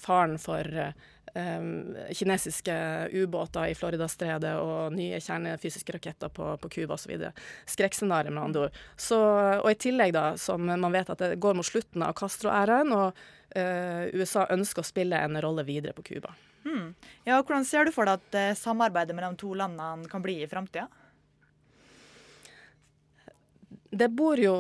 faren 0.01 0.41
for 0.41 0.95
kinesiske 1.35 2.75
ubåter 3.13 3.67
i 3.67 3.75
Floridastredet 3.75 4.53
og 4.61 4.95
nye 4.95 5.19
kjernefysiske 5.19 5.97
raketter 5.97 6.31
på, 6.31 6.53
på 6.63 6.71
Cuba 6.71 6.95
osv. 6.95 7.27
Skrekkscenario, 7.67 8.31
med 8.35 8.45
andre 8.45 8.67
ord. 8.67 8.83
Så, 8.97 9.19
og 9.59 9.71
i 9.71 9.79
tillegg, 9.87 10.15
da, 10.15 10.35
som 10.39 10.63
man 10.69 10.95
vet 10.95 11.11
at 11.11 11.25
det 11.25 11.41
går 11.43 11.59
mot 11.59 11.67
slutten 11.67 12.07
av 12.07 12.15
Castro-æraen, 12.19 12.95
og 12.95 13.25
uh, 13.59 14.05
USA 14.15 14.47
ønsker 14.55 14.85
å 14.85 14.87
spille 14.87 15.19
en 15.27 15.41
rolle 15.43 15.67
videre 15.67 15.97
på 15.97 16.07
Cuba. 16.07 16.35
Hmm. 16.65 16.93
Ja, 17.27 17.41
hvordan 17.43 17.67
ser 17.69 17.85
du 17.85 17.93
for 17.95 18.09
deg 18.09 18.23
at 18.23 18.39
uh, 18.39 18.59
samarbeidet 18.59 19.17
mellom 19.17 19.37
to 19.41 19.53
landene 19.59 20.09
kan 20.11 20.23
bli 20.25 20.41
i 20.45 20.51
framtida? 20.51 20.87
Det 23.95 24.09
bor 24.09 24.41
jo 24.41 24.55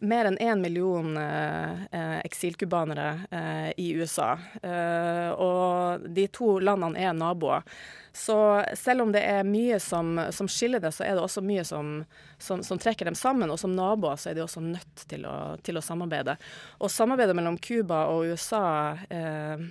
mer 0.00 0.28
enn 0.28 0.36
én 0.38 0.60
million 0.62 1.16
eh, 1.18 2.18
eksilcubanere 2.22 3.08
eh, 3.30 3.70
i 3.76 3.88
USA. 3.98 4.36
Eh, 4.62 5.30
og 5.34 6.04
de 6.14 6.28
to 6.30 6.58
landene 6.62 7.00
er 7.02 7.16
naboer. 7.16 7.66
Så 8.14 8.36
selv 8.78 9.02
om 9.02 9.12
det 9.14 9.24
er 9.26 9.46
mye 9.46 9.80
som, 9.82 10.14
som 10.30 10.46
skiller 10.50 10.82
det, 10.82 10.92
så 10.94 11.04
er 11.06 11.18
det 11.18 11.24
også 11.24 11.42
mye 11.42 11.64
som, 11.66 12.04
som, 12.38 12.62
som, 12.62 12.78
trekker 12.78 13.10
dem 13.10 13.18
sammen. 13.18 13.50
Og 13.50 13.58
som 13.58 13.74
naboer 13.74 14.18
så 14.18 14.30
er 14.30 14.38
de 14.38 14.46
også 14.46 14.62
nødt 14.62 15.04
til 15.10 15.26
å, 15.26 15.56
til 15.62 15.78
å 15.78 15.82
samarbeide. 15.82 16.38
Og 16.78 16.90
samarbeidet 16.94 17.34
mellom 17.38 17.58
Cuba 17.58 18.04
og 18.14 18.30
USA 18.30 18.64
eh, 19.10 19.66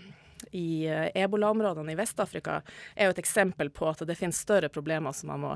i 0.52 0.88
eh, 0.88 1.08
ebolaområdene 1.24 1.94
i 1.94 1.98
Vest-Afrika 2.00 2.60
er 2.96 3.08
jo 3.08 3.16
et 3.16 3.22
eksempel 3.24 3.72
på 3.74 3.88
at 3.90 4.04
det 4.08 4.18
finnes 4.20 4.40
større 4.40 4.70
problemer 4.74 5.16
som 5.16 5.32
man, 5.34 5.44
må, 5.44 5.56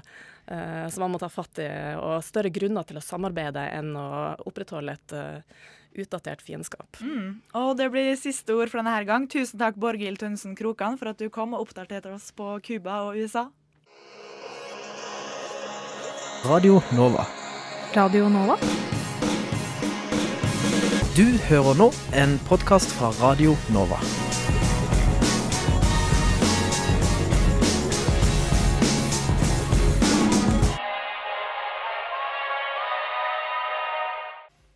uh, 0.51 0.88
som 0.91 1.05
man 1.05 1.13
må 1.15 1.21
ta 1.21 1.29
fatt 1.31 1.62
i, 1.63 1.69
og 2.00 2.24
større 2.25 2.51
grunner 2.53 2.88
til 2.88 3.00
å 3.00 3.05
samarbeide 3.05 3.67
enn 3.75 3.93
å 3.98 4.10
opprettholde 4.50 4.98
et 4.98 5.15
uh, 5.17 5.62
utdatert 5.98 6.41
fiendskap. 6.41 7.00
Mm. 7.01 7.41
Og 7.57 7.74
det 7.79 7.89
blir 7.93 8.13
siste 8.19 8.55
ord 8.55 8.71
for 8.71 8.81
denne 8.81 9.01
gang. 9.07 9.27
Tusen 9.31 9.60
takk, 9.62 9.79
Borghild 9.81 10.21
Tønnesen 10.21 10.55
Krokan, 10.60 11.00
for 11.00 11.12
at 11.12 11.19
du 11.21 11.29
kom 11.33 11.55
og 11.55 11.67
oppdaterte 11.67 12.13
oss 12.15 12.31
på 12.36 12.53
Cuba 12.65 13.03
og 13.10 13.19
USA. 13.19 13.50
Radio 16.48 16.79
Nova. 16.98 17.27
Radio 17.93 18.29
Nova? 18.33 18.57
Du 21.12 21.27
hører 21.51 21.75
nå 21.77 21.91
en 22.17 22.38
podkast 22.48 22.95
fra 22.98 23.12
Radio 23.19 23.57
Nova. 23.75 24.00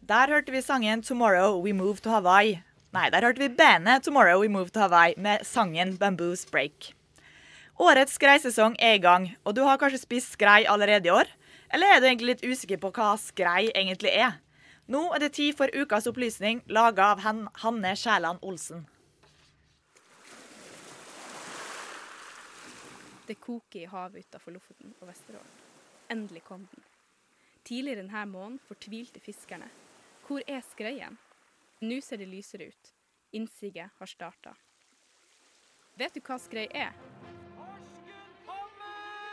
Der 0.07 0.27
hørte 0.27 0.51
vi 0.51 0.61
sangen 0.61 1.01
'Tomorrow 1.01 1.63
We 1.63 1.73
Move 1.73 1.97
to 1.97 2.09
Hawaii'. 2.09 2.61
Nei, 2.93 3.09
der 3.09 3.21
hørte 3.25 3.39
vi 3.39 3.55
bandet 3.57 4.03
'Tomorrow 4.03 4.39
We 4.39 4.47
Move 4.47 4.69
to 4.69 4.79
Hawaii' 4.79 5.17
med 5.17 5.37
sangen 5.43 5.97
'Bamboos 5.97 6.45
Break'. 6.45 6.93
Årets 7.79 8.13
skreisesong 8.13 8.75
er 8.79 8.93
i 8.93 8.97
gang, 8.97 9.35
og 9.43 9.55
du 9.55 9.63
har 9.63 9.77
kanskje 9.77 9.97
spist 9.97 10.31
skrei 10.31 10.65
allerede 10.69 11.07
i 11.07 11.09
år? 11.09 11.25
Eller 11.73 11.87
er 11.87 11.99
du 11.99 12.05
egentlig 12.05 12.27
litt 12.27 12.45
usikker 12.45 12.77
på 12.77 12.91
hva 12.91 13.17
skrei 13.17 13.71
egentlig 13.75 14.11
er? 14.13 14.31
Nå 14.87 15.13
er 15.13 15.19
det 15.19 15.31
tid 15.33 15.57
for 15.57 15.67
ukas 15.73 16.07
opplysning, 16.07 16.61
laga 16.67 17.01
av 17.01 17.19
Hanne 17.55 17.95
Skjæland 17.95 18.39
Olsen. 18.41 18.85
Det 23.27 23.41
koker 23.41 23.81
i 23.81 23.85
havet 23.85 24.21
utenfor 24.21 24.51
Lofoten 24.51 24.93
og 25.01 25.07
Vesterålen. 25.07 25.49
Endelig 26.09 26.43
kom 26.43 26.67
den. 26.75 26.83
Tidligere 27.65 28.03
denne 28.03 28.25
måneden 28.25 28.59
fortvilte 28.67 29.19
fiskerne 29.19 29.65
hvor 30.27 30.41
er 30.47 30.61
skreien? 30.65 31.17
Nå 31.85 31.99
ser 32.01 32.17
det 32.21 32.29
lysere 32.29 32.69
ut. 32.71 32.91
Innsiget 33.35 33.91
har 33.99 34.09
starta. 34.09 34.55
Vet 35.99 36.15
du 36.15 36.21
hva 36.25 36.37
skrei 36.41 36.65
er? 36.73 36.95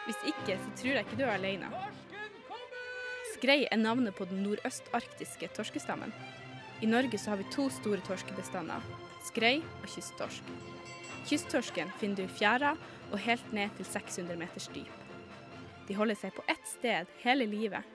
Hvis 0.05 0.19
ikke, 0.27 0.57
så 0.59 0.71
tror 0.79 0.97
jeg 0.97 1.07
ikke 1.07 1.19
du 1.21 1.25
er 1.25 1.37
alene. 1.37 1.71
Skrei 3.33 3.63
er 3.65 3.81
navnet 3.81 4.15
på 4.19 4.27
den 4.31 4.43
nordøstarktiske 4.45 5.49
torskestammen. 5.57 6.13
I 6.83 6.91
Norge 6.91 7.19
så 7.19 7.33
har 7.33 7.41
vi 7.41 7.49
to 7.55 7.69
store 7.71 8.03
torskebestander, 8.07 8.83
skrei 9.27 9.61
og 9.63 9.89
kysttorsk. 9.91 10.53
Kysttorsken 11.31 11.91
finner 12.01 12.19
du 12.19 12.25
i 12.27 12.37
fjæra 12.41 12.75
og 13.13 13.19
helt 13.23 13.53
ned 13.55 13.71
til 13.79 13.87
600 13.87 14.39
meters 14.39 14.69
dyp. 14.75 14.91
De 15.87 15.95
holder 15.95 16.19
seg 16.19 16.35
på 16.35 16.45
ett 16.51 16.67
sted 16.67 17.11
hele 17.23 17.47
livet, 17.47 17.87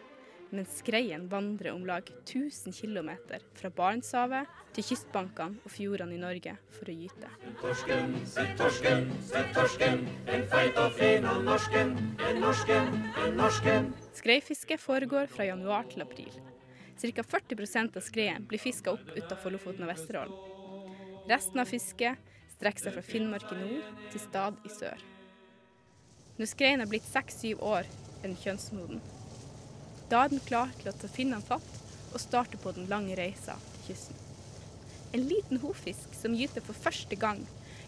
mens 0.56 0.78
skreien 0.80 1.28
vandrer 1.30 1.74
om 1.74 1.86
lag 1.86 2.08
1000 2.24 2.74
km 2.74 3.10
fra 3.58 3.70
Barentshavet 3.70 4.52
til 4.76 4.86
kystbankene 4.90 5.62
og 5.66 5.74
fjordene 5.74 6.16
i 6.16 6.22
Norge 6.22 6.54
for 6.76 6.92
å 6.92 6.96
gyte. 6.96 7.32
Torsken, 7.62 8.14
sett 8.30 8.54
torsken, 8.60 9.10
sett 9.28 9.50
torsken, 9.56 10.06
en 10.32 10.46
feit 10.52 10.80
og 10.82 10.94
fin 11.00 11.28
og 11.28 11.44
norsken, 11.48 11.96
en 12.30 12.40
norsken, 12.44 12.94
en 13.24 13.36
norsken. 13.40 13.92
Skreifiske 14.18 14.80
foregår 14.82 15.32
fra 15.32 15.50
januar 15.50 15.90
til 15.92 16.06
april. 16.06 16.40
Ca. 16.98 17.22
40% 17.22 18.00
av 18.00 18.06
skreien 18.06 18.48
blir 18.50 18.62
fiska 18.62 18.96
opp 18.96 19.12
utenfor 19.14 19.54
Lofoten 19.54 19.86
og 19.86 19.92
Vesterålen. 19.92 20.34
Resten 21.30 21.62
av 21.62 21.70
fisket 21.70 22.34
strekker 22.56 22.88
seg 22.88 22.96
fra 22.96 23.06
Finnmark 23.06 23.52
i 23.54 23.60
nord 23.60 24.10
til 24.14 24.24
Stad 24.24 24.58
i 24.66 24.72
sør. 24.74 25.04
Når 26.38 26.50
skreien 26.54 26.82
er 26.82 26.90
blitt 26.90 27.06
seks-syv 27.06 27.62
år, 27.66 27.86
er 28.18 28.26
den 28.26 28.38
kjønnsmoden 28.42 29.02
Da 30.10 30.24
er 30.24 30.32
den 30.32 30.44
klar 30.44 30.72
til 30.80 30.92
å 30.92 30.96
ta 30.96 31.10
finnene 31.12 31.44
fatt 31.44 31.74
og 32.14 32.22
starte 32.24 32.60
på 32.62 32.72
den 32.76 32.88
lange 32.92 33.16
reisa 33.20 33.58
til 33.74 33.90
kysten. 33.90 34.20
En 35.16 35.26
liten 35.28 35.60
hovfisk 35.64 36.16
som 36.16 36.36
gyter 36.36 36.64
for 36.64 36.78
første 36.88 37.16
gang, 37.20 37.44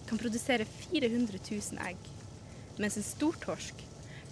kan 0.09 0.17
produsere 0.17 0.65
400 0.65 1.37
000 1.37 1.79
egg, 1.85 1.97
mens 2.81 2.97
en 2.97 3.05
stortorsk 3.05 3.83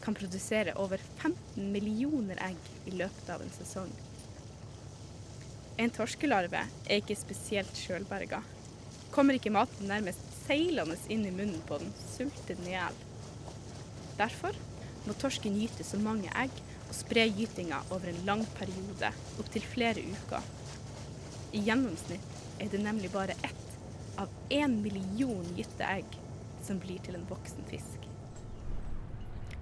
kan 0.02 0.16
produsere 0.18 0.74
over 0.82 1.02
15 1.22 1.72
millioner 1.72 2.40
egg 2.48 2.90
i 2.90 2.96
løpet 2.98 3.30
av 3.30 3.44
en 3.46 3.54
sesong. 3.54 3.92
En 5.78 5.94
torskelarve 5.94 6.64
er 6.66 7.02
ikke 7.02 7.18
spesielt 7.20 7.78
sjølberga. 7.78 8.42
Kommer 9.14 9.38
ikke 9.38 9.54
maten 9.54 9.92
nærmest 9.92 10.24
seilende 10.48 10.98
inn 11.14 11.28
i 11.28 11.34
munnen 11.36 11.62
på 11.70 11.78
den, 11.84 11.94
sulter 12.16 12.58
den 12.58 12.72
i 12.72 12.74
hjel. 12.74 12.98
Derfor 14.18 14.58
må 15.06 15.14
torsken 15.22 15.60
gyte 15.62 15.86
så 15.86 16.00
mange 16.02 16.34
egg 16.42 16.56
og 16.88 16.96
spre 16.96 17.28
gytinga 17.28 17.82
over 17.92 18.10
en 18.12 18.24
lang 18.28 18.44
periode, 18.58 19.12
opptil 19.42 19.66
flere 19.68 20.04
uker. 20.04 20.44
I 21.54 21.64
gjennomsnitt 21.68 22.62
er 22.64 22.72
det 22.72 22.82
nemlig 22.84 23.12
bare 23.14 23.36
ett 23.44 23.78
av 24.18 24.32
én 24.50 24.82
million 24.82 25.46
gytte 25.56 25.86
egg 25.86 26.18
som 26.64 26.80
blir 26.82 27.00
til 27.06 27.16
en 27.16 27.28
voksen 27.30 27.68
fisk. 27.70 28.08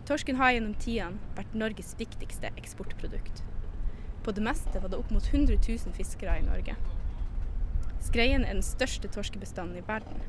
Torsken 0.05 0.38
har 0.38 0.53
gjennom 0.53 0.75
tidene 0.77 1.36
vært 1.38 1.58
Norges 1.58 1.96
viktigste 1.98 2.51
eksportprodukt. 2.62 3.41
På 4.25 4.34
det 4.34 4.44
meste 4.46 4.82
var 4.82 4.89
det 4.89 5.00
opp 5.01 5.12
mot 5.13 5.27
100 5.34 5.58
000 5.65 5.98
fiskere 5.98 6.39
i 6.39 6.46
Norge. 6.46 6.77
Skreien 8.05 8.46
er 8.46 8.53
den 8.53 8.65
største 8.65 9.10
torskebestanden 9.10 9.82
i 9.82 9.86
verden. 9.88 10.22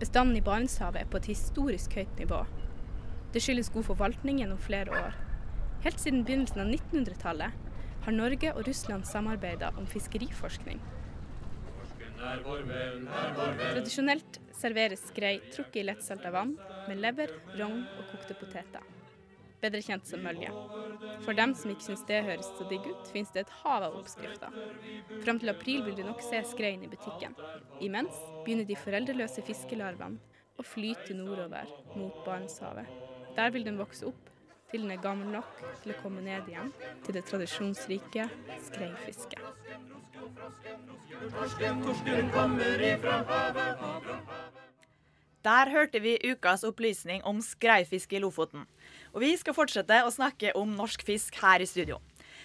Bestanden 0.00 0.36
i 0.36 0.44
Barentshavet 0.44 1.02
er 1.02 1.10
på 1.10 1.20
et 1.20 1.28
historisk 1.30 1.94
høyt 1.96 2.18
nivå. 2.18 2.42
Det 3.34 3.42
skyldes 3.44 3.72
god 3.74 3.88
forvaltning 3.90 4.40
gjennom 4.40 4.60
flere 4.60 4.92
år. 5.04 5.16
Helt 5.84 6.00
siden 6.00 6.22
begynnelsen 6.24 6.62
av 6.62 6.70
1900-tallet 6.72 7.56
har 8.06 8.14
Norge 8.16 8.52
og 8.56 8.64
Russland 8.64 9.04
samarbeida 9.04 9.68
om 9.76 9.84
fiskeriforskning. 9.88 10.78
Tradisjonelt 12.24 14.38
serveres 14.56 15.02
skrei 15.10 15.34
trukket 15.52 15.82
i 15.82 15.84
lettsalta 15.84 16.32
vann 16.32 16.54
med 16.88 17.02
lever, 17.04 17.36
rogn 17.60 17.84
og 17.98 18.04
kokte 18.14 18.36
poteter. 18.40 18.80
Bedre 19.60 19.84
kjent 19.84 20.08
som 20.08 20.24
mølje. 20.24 20.50
For 21.24 21.36
dem 21.36 21.52
som 21.56 21.72
ikke 21.72 21.88
syns 21.90 22.04
det 22.08 22.24
høres 22.30 22.48
så 22.56 22.64
digg 22.68 22.84
ut, 22.88 23.12
finnes 23.12 23.32
det 23.36 23.44
et 23.44 23.56
hav 23.60 23.84
av 23.84 23.96
oppskrifter. 24.00 24.56
Fram 25.20 25.38
til 25.40 25.52
april 25.52 25.84
vil 25.84 26.00
du 26.00 26.04
nok 26.08 26.20
se 26.24 26.40
skreien 26.48 26.84
i 26.84 26.92
butikken. 26.92 27.36
Imens 27.84 28.16
begynner 28.44 28.66
de 28.68 28.80
foreldreløse 28.80 29.44
fiskelarvene 29.44 30.16
å 30.56 30.62
flyte 30.64 31.12
nordover 31.16 31.68
mot 31.92 32.24
Barentshavet. 32.24 32.88
Der 33.36 33.52
vil 33.52 33.68
den 33.68 33.80
vokse 33.80 34.08
opp 34.08 34.33
til 34.70 34.84
den 34.84 34.94
er 34.94 35.02
gammel 35.02 35.28
nok 35.32 35.60
til 35.82 35.94
å 35.94 35.98
komme 36.02 36.24
ned 36.24 36.48
igjen 36.50 36.72
til 37.04 37.16
det 37.16 37.24
tradisjonsrike 37.28 38.28
skreifisket. 38.68 39.42
Der 45.44 45.70
hørte 45.70 46.00
vi 46.00 46.16
ukas 46.24 46.64
opplysning 46.64 47.22
om 47.28 47.42
skreifiske 47.44 48.16
i 48.16 48.22
Lofoten. 48.24 48.64
Og 49.12 49.20
vi 49.24 49.34
skal 49.36 49.56
fortsette 49.56 50.00
å 50.04 50.12
snakke 50.12 50.54
om 50.58 50.72
norsk 50.78 51.04
fisk 51.04 51.36
her 51.42 51.60
i 51.60 51.68
studio. 51.68 52.00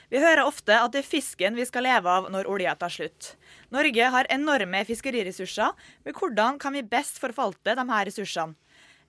Vi 0.10 0.20
hører 0.22 0.42
ofte 0.44 0.74
at 0.74 0.94
det 0.94 1.04
er 1.04 1.08
fisken 1.08 1.58
vi 1.58 1.66
skal 1.70 1.86
leve 1.86 2.10
av 2.10 2.28
når 2.34 2.50
olja 2.50 2.74
tar 2.78 2.92
slutt. 2.94 3.36
Norge 3.74 4.10
har 4.16 4.30
enorme 4.34 4.82
fiskeriressurser, 4.88 5.76
men 6.06 6.18
hvordan 6.18 6.58
kan 6.62 6.74
vi 6.74 6.82
best 6.84 7.22
forfalte 7.22 7.78
her 7.78 8.10
ressursene? 8.10 8.58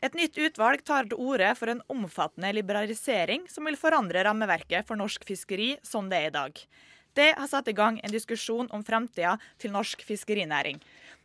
Et 0.00 0.14
nytt 0.16 0.38
utvalg 0.40 0.80
tar 0.88 1.09
til 1.11 1.21
orde 1.21 1.50
for 1.59 1.69
en 1.69 1.83
omfattende 1.92 2.54
liberalisering 2.57 3.45
som 3.52 3.66
vil 3.69 3.76
forandre 3.76 4.23
rammeverket 4.25 4.88
for 4.88 4.97
norsk 4.97 5.26
fiskeri 5.28 5.75
som 5.85 6.09
det 6.09 6.23
er 6.23 6.30
i 6.30 6.37
dag. 6.38 6.62
Det 7.12 7.28
har 7.37 7.49
satt 7.50 7.69
i 7.69 7.75
gang 7.76 7.99
en 8.00 8.14
diskusjon 8.14 8.71
om 8.73 8.85
framtida 8.87 9.35
til 9.61 9.75
norsk 9.75 10.00
fiskerinæring. 10.07 10.78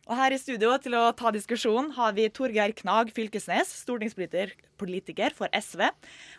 Og 0.06 0.14
her 0.14 0.30
i 0.30 0.38
studio 0.38 0.70
til 0.78 0.94
å 0.94 1.08
ta 1.18 1.32
diskusjonen 1.34 1.88
har 1.96 2.12
vi 2.14 2.28
Torgeir 2.30 2.70
Knag 2.78 3.08
Fylkesnes, 3.14 3.72
stortingspolitiker 3.80 5.34
for 5.34 5.50
SV, 5.50 5.82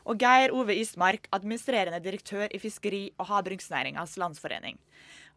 og 0.07 0.23
Geir 0.23 0.53
Ove 0.55 0.77
Ismark, 0.79 1.27
administrerende 1.35 1.99
direktør 1.99 2.47
i 2.47 2.61
Fiskeri- 2.63 3.11
og 3.19 3.27
havbruksnæringas 3.27 4.15
landsforening. 4.23 4.79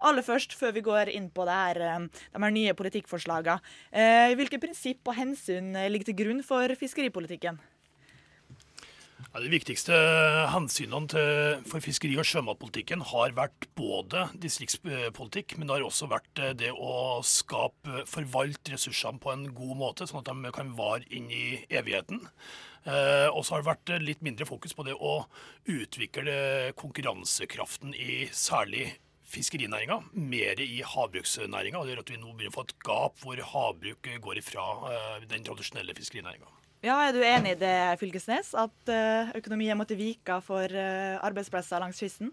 Aller 0.06 0.22
først, 0.22 0.54
før 0.54 0.76
vi 0.78 0.84
går 0.86 1.10
inn 1.10 1.26
på 1.34 1.48
her, 1.50 1.82
eh, 1.82 2.06
de 2.06 2.44
her 2.44 2.54
nye 2.54 2.72
politikkforslagene. 2.72 3.58
Eh, 3.92 4.36
hvilke 4.38 4.62
prinsipp 4.62 5.02
og 5.08 5.18
hensyn 5.18 5.74
ligger 5.90 6.14
til 6.14 6.18
grunn 6.22 6.44
for 6.44 6.68
fiskeripolitikken? 6.78 7.58
Ja, 9.20 9.40
de 9.42 9.50
viktigste 9.52 9.96
hensynene 10.50 11.24
for 11.68 11.84
fiskeri- 11.84 12.16
og 12.18 12.26
sjømatpolitikken 12.26 13.04
har 13.12 13.34
vært 13.36 13.68
både 13.78 14.24
distriktspolitikk, 14.42 15.54
men 15.58 15.68
det 15.68 15.76
har 15.76 15.84
også 15.86 16.08
vært 16.10 16.40
eh, 16.42 16.54
det 16.58 16.72
å 16.72 17.20
skape, 17.26 18.06
forvalte 18.10 18.74
ressursene 18.74 19.20
på 19.22 19.32
en 19.34 19.44
god 19.54 19.76
måte, 19.78 20.08
sånn 20.08 20.24
at 20.24 20.32
de 20.32 20.54
kan 20.56 20.72
vare 20.78 21.06
inn 21.14 21.28
i 21.30 21.60
evigheten. 21.68 22.24
Eh, 22.88 23.28
og 23.28 23.44
så 23.44 23.54
har 23.54 23.62
det 23.62 23.70
vært 23.70 23.94
litt 24.02 24.24
mindre 24.24 24.48
fokus 24.48 24.74
på 24.76 24.86
det 24.88 24.96
å 24.96 25.20
utvikle 25.68 26.72
konkurransekraften 26.80 27.94
i 27.94 28.24
særlig 28.32 28.88
fiskerinæringa, 29.30 30.00
mer 30.16 30.62
i 30.64 30.80
havbruksnæringa. 30.82 31.84
Det 31.84 31.94
gjør 31.94 32.02
at 32.02 32.14
vi 32.14 32.18
nå 32.18 32.32
begynner 32.32 32.54
å 32.54 32.56
få 32.56 32.66
et 32.66 32.78
gap 32.86 33.20
hvor 33.22 33.44
havbruk 33.52 34.10
går 34.24 34.40
ifra 34.42 34.66
eh, 34.90 35.28
den 35.30 35.46
tradisjonelle 35.46 35.94
fiskerinæringa. 35.98 36.56
Ja, 36.80 36.96
Er 37.04 37.12
du 37.12 37.20
enig 37.20 37.58
i 37.58 37.60
det, 37.60 37.98
Fylkesnes, 38.00 38.54
at 38.56 38.88
eh, 38.88 39.34
økonomien 39.36 39.76
måtte 39.76 39.98
vike 39.98 40.38
for 40.40 40.64
eh, 40.64 41.18
arbeidsplasser 41.20 41.82
langs 41.82 42.00
kysten? 42.00 42.30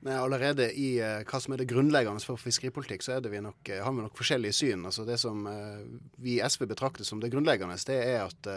Men 0.00 0.16
allerede 0.16 0.68
i 0.78 0.94
eh, 1.02 1.24
hva 1.28 1.40
som 1.42 1.52
er 1.52 1.60
det 1.60 1.68
grunnleggende 1.72 2.22
for 2.24 2.38
fiskeripolitikk, 2.40 3.02
så 3.02 3.18
vi 3.26 3.42
nok, 3.42 3.68
eh, 3.68 3.82
har 3.84 3.92
vi 3.92 4.04
nok 4.04 4.16
forskjellige 4.16 4.56
syn. 4.56 4.86
Altså 4.86 5.04
Det 5.04 5.18
som 5.20 5.42
eh, 5.50 5.82
vi 6.22 6.38
i 6.38 6.44
SV 6.46 6.68
betrakter 6.70 7.04
som 7.04 7.20
det 7.20 7.32
grunnleggende, 7.34 7.76
det 7.86 7.98
er 7.98 8.24
at 8.28 8.50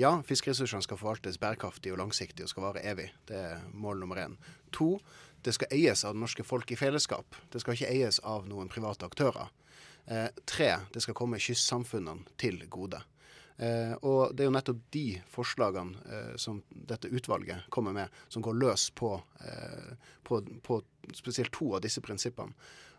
ja, 0.00 0.14
fiskeressursene 0.24 0.82
skal 0.82 0.96
forvaltes 0.96 1.38
bærekraftig 1.38 1.92
og 1.92 2.00
langsiktig 2.00 2.48
og 2.48 2.50
skal 2.50 2.64
vare 2.70 2.82
evig. 2.88 3.10
Det 3.28 3.36
er 3.36 3.62
mål 3.76 4.00
nummer 4.00 4.24
én. 4.24 4.38
To, 4.72 4.96
det 5.44 5.52
skal 5.54 5.68
eies 5.76 6.02
av 6.08 6.16
det 6.16 6.24
norske 6.24 6.48
folk 6.48 6.72
i 6.72 6.80
fellesskap. 6.80 7.36
Det 7.52 7.60
skal 7.60 7.76
ikke 7.76 7.92
eies 7.92 8.22
av 8.24 8.48
noen 8.48 8.72
private 8.72 9.04
aktører. 9.04 9.52
tre, 10.46 10.70
det 10.90 11.02
skal 11.02 11.14
komme 11.14 11.38
kystsamfunnene 11.38 12.24
til 12.40 12.64
gode. 12.66 12.98
Eh, 13.56 13.92
og 14.02 14.32
det 14.34 14.44
er 14.44 14.48
jo 14.48 14.54
nettopp 14.54 14.80
de 14.94 15.06
forslagene 15.30 16.06
eh, 16.06 16.32
som 16.40 16.62
dette 16.70 17.10
utvalget 17.12 17.68
kommer 17.74 17.94
med, 17.96 18.22
som 18.32 18.44
går 18.44 18.56
løs 18.58 18.88
på, 18.96 19.14
eh, 19.44 19.92
på, 20.26 20.40
på 20.64 20.80
spesielt 21.14 21.52
to 21.54 21.74
av 21.76 21.84
disse 21.84 22.02
prinsippene. 22.04 22.54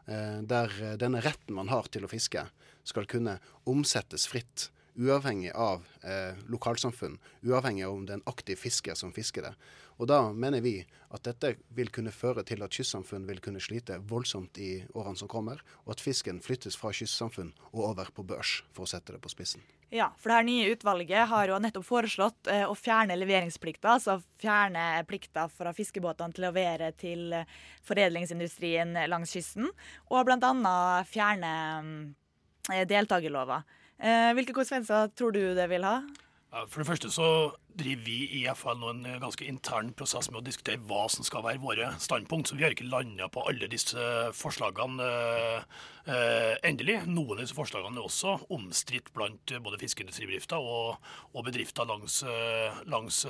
Eh, 0.05 0.39
der 0.45 0.77
denne 0.99 1.23
retten 1.23 1.57
man 1.57 1.71
har 1.73 1.89
til 1.91 2.05
å 2.05 2.11
fiske, 2.11 2.45
skal 2.83 3.09
kunne 3.09 3.39
omsettes 3.69 4.27
fritt. 4.27 4.69
Uavhengig 4.93 5.51
av 5.57 5.87
eh, 6.05 6.37
lokalsamfunn, 6.53 7.17
uavhengig 7.41 7.85
av 7.87 7.95
om 7.95 8.03
det 8.05 8.13
er 8.13 8.19
en 8.21 8.29
aktiv 8.29 8.59
fisker 8.61 8.97
som 8.97 9.13
fisker 9.15 9.47
det. 9.47 9.53
Og 10.01 10.09
da 10.09 10.19
mener 10.33 10.61
vi 10.61 10.79
at 11.13 11.25
dette 11.25 11.53
vil 11.73 11.91
kunne 11.93 12.13
føre 12.13 12.43
til 12.45 12.63
at 12.65 12.73
kystsamfunn 12.73 13.27
vil 13.29 13.41
kunne 13.43 13.61
slite 13.61 13.99
voldsomt 14.09 14.57
i 14.61 14.71
årene 14.93 15.19
som 15.19 15.29
kommer, 15.29 15.61
og 15.85 15.95
at 15.95 16.01
fisken 16.03 16.41
flyttes 16.41 16.77
fra 16.79 16.93
kystsamfunn 16.93 17.53
og 17.71 17.81
over 17.91 18.09
på 18.13 18.25
børs, 18.25 18.61
for 18.73 18.85
å 18.85 18.89
sette 18.89 19.13
det 19.15 19.21
på 19.23 19.31
spissen. 19.33 19.65
Ja, 19.93 20.07
for 20.17 20.31
det 20.31 20.39
her 20.39 20.47
nye 20.47 20.71
utvalget 20.73 21.27
har 21.29 21.49
jo 21.51 21.59
nettopp 21.61 21.85
foreslått 21.85 22.49
eh, 22.49 22.63
å 22.65 22.73
fjerne 22.77 23.17
leveringsplikta, 23.19 23.99
altså 23.99 24.17
fjerne 24.41 25.03
plikta 25.09 25.45
fra 25.53 25.73
fiskebåtene 25.77 26.33
til 26.33 26.47
å 26.47 26.49
levere 26.49 26.89
til 26.97 27.35
eh, 27.37 27.53
foredlingsindustrien 27.85 28.97
langs 29.09 29.35
kysten, 29.37 29.69
og 30.09 30.25
bl.a. 30.25 30.73
fjerne 31.05 31.53
eh, 32.73 32.85
deltakerlova. 32.89 33.61
Eh, 34.03 34.33
hvilke 34.35 34.55
konsekvenser 34.55 35.13
tror 35.15 35.31
du 35.31 35.39
det 35.55 35.69
vil 35.71 35.85
ha? 35.87 36.01
For 36.67 36.83
det 36.83 36.87
første 36.87 37.09
så 37.09 37.27
driver 37.77 38.05
vi 38.05 38.17
i 38.39 38.43
FL 38.51 38.79
nå 38.79 38.91
en 38.91 39.03
ganske 39.21 39.47
intern 39.47 39.91
prosess 39.97 40.29
med 40.31 40.41
å 40.41 40.45
diskutere 40.45 40.81
hva 40.89 41.05
som 41.11 41.25
skal 41.27 41.45
være 41.45 41.61
våre 41.63 41.89
standpunkt. 42.01 42.49
Så 42.49 42.57
vi 42.57 42.65
har 42.65 42.75
ikke 42.75 42.89
landa 42.89 43.29
på 43.31 43.43
alle 43.49 43.69
disse 43.71 44.05
forslagene 44.37 45.07
eh, 45.07 46.53
endelig. 46.65 46.99
Noen 47.09 47.37
av 47.37 47.43
disse 47.43 47.57
forslagene 47.57 47.99
er 47.99 48.07
også 48.07 48.37
omstridt 48.53 49.11
blant 49.15 49.55
både 49.65 49.81
fiskeindustribedrifter 49.81 50.61
og, 50.61 51.11
og 51.33 51.47
bedrifter 51.47 51.87
langs, 51.89 52.21
langs, 52.89 53.23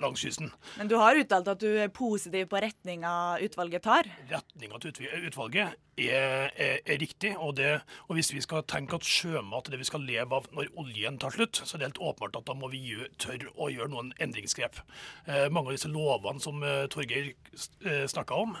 langs, 0.00 0.24
kysten. 0.24 0.50
Men 0.78 0.90
du 0.90 0.96
har 1.00 1.18
uttalt 1.18 1.50
at 1.50 1.62
du 1.62 1.70
er 1.70 1.92
positiv 1.94 2.50
på 2.50 2.60
retninga 2.62 3.12
utvalget 3.46 3.86
tar? 3.86 4.10
Retninga 4.30 4.82
til 4.84 5.28
utvalget 5.28 5.78
er, 6.00 6.50
er, 6.56 6.78
er 6.86 6.98
riktig. 7.00 7.34
Og, 7.38 7.56
det, 7.56 7.80
og, 8.08 8.14
hvis 8.14 8.32
vi 8.34 8.42
skal 8.44 8.64
tenke 8.68 8.98
at 8.98 9.06
sjømat 9.06 9.68
er 9.68 9.74
det 9.74 9.82
vi 9.82 9.88
skal 9.88 10.04
leve 10.06 10.40
av 10.40 10.48
når 10.54 10.70
oljen 10.80 11.18
tar 11.20 11.34
slutt, 11.34 11.62
så 11.62 11.76
er 11.76 11.82
det 11.82 11.90
helt 11.90 12.02
åpenbart 12.10 12.40
at 12.40 12.48
da 12.48 12.56
må 12.58 12.70
vi 12.72 12.82
tørre 13.20 13.52
å 13.56 13.70
gjøre 13.72 13.79
gjøre 13.80 13.92
noen 13.94 14.12
endringsgrep. 14.22 14.80
Eh, 15.26 15.48
mange 15.52 15.72
av 15.72 15.78
disse 15.78 15.90
lovene 15.90 16.42
som 16.42 16.62
eh, 16.66 16.86
Torgeir 16.92 17.32
eh, 17.32 18.06
snakka 18.10 18.38
om, 18.44 18.56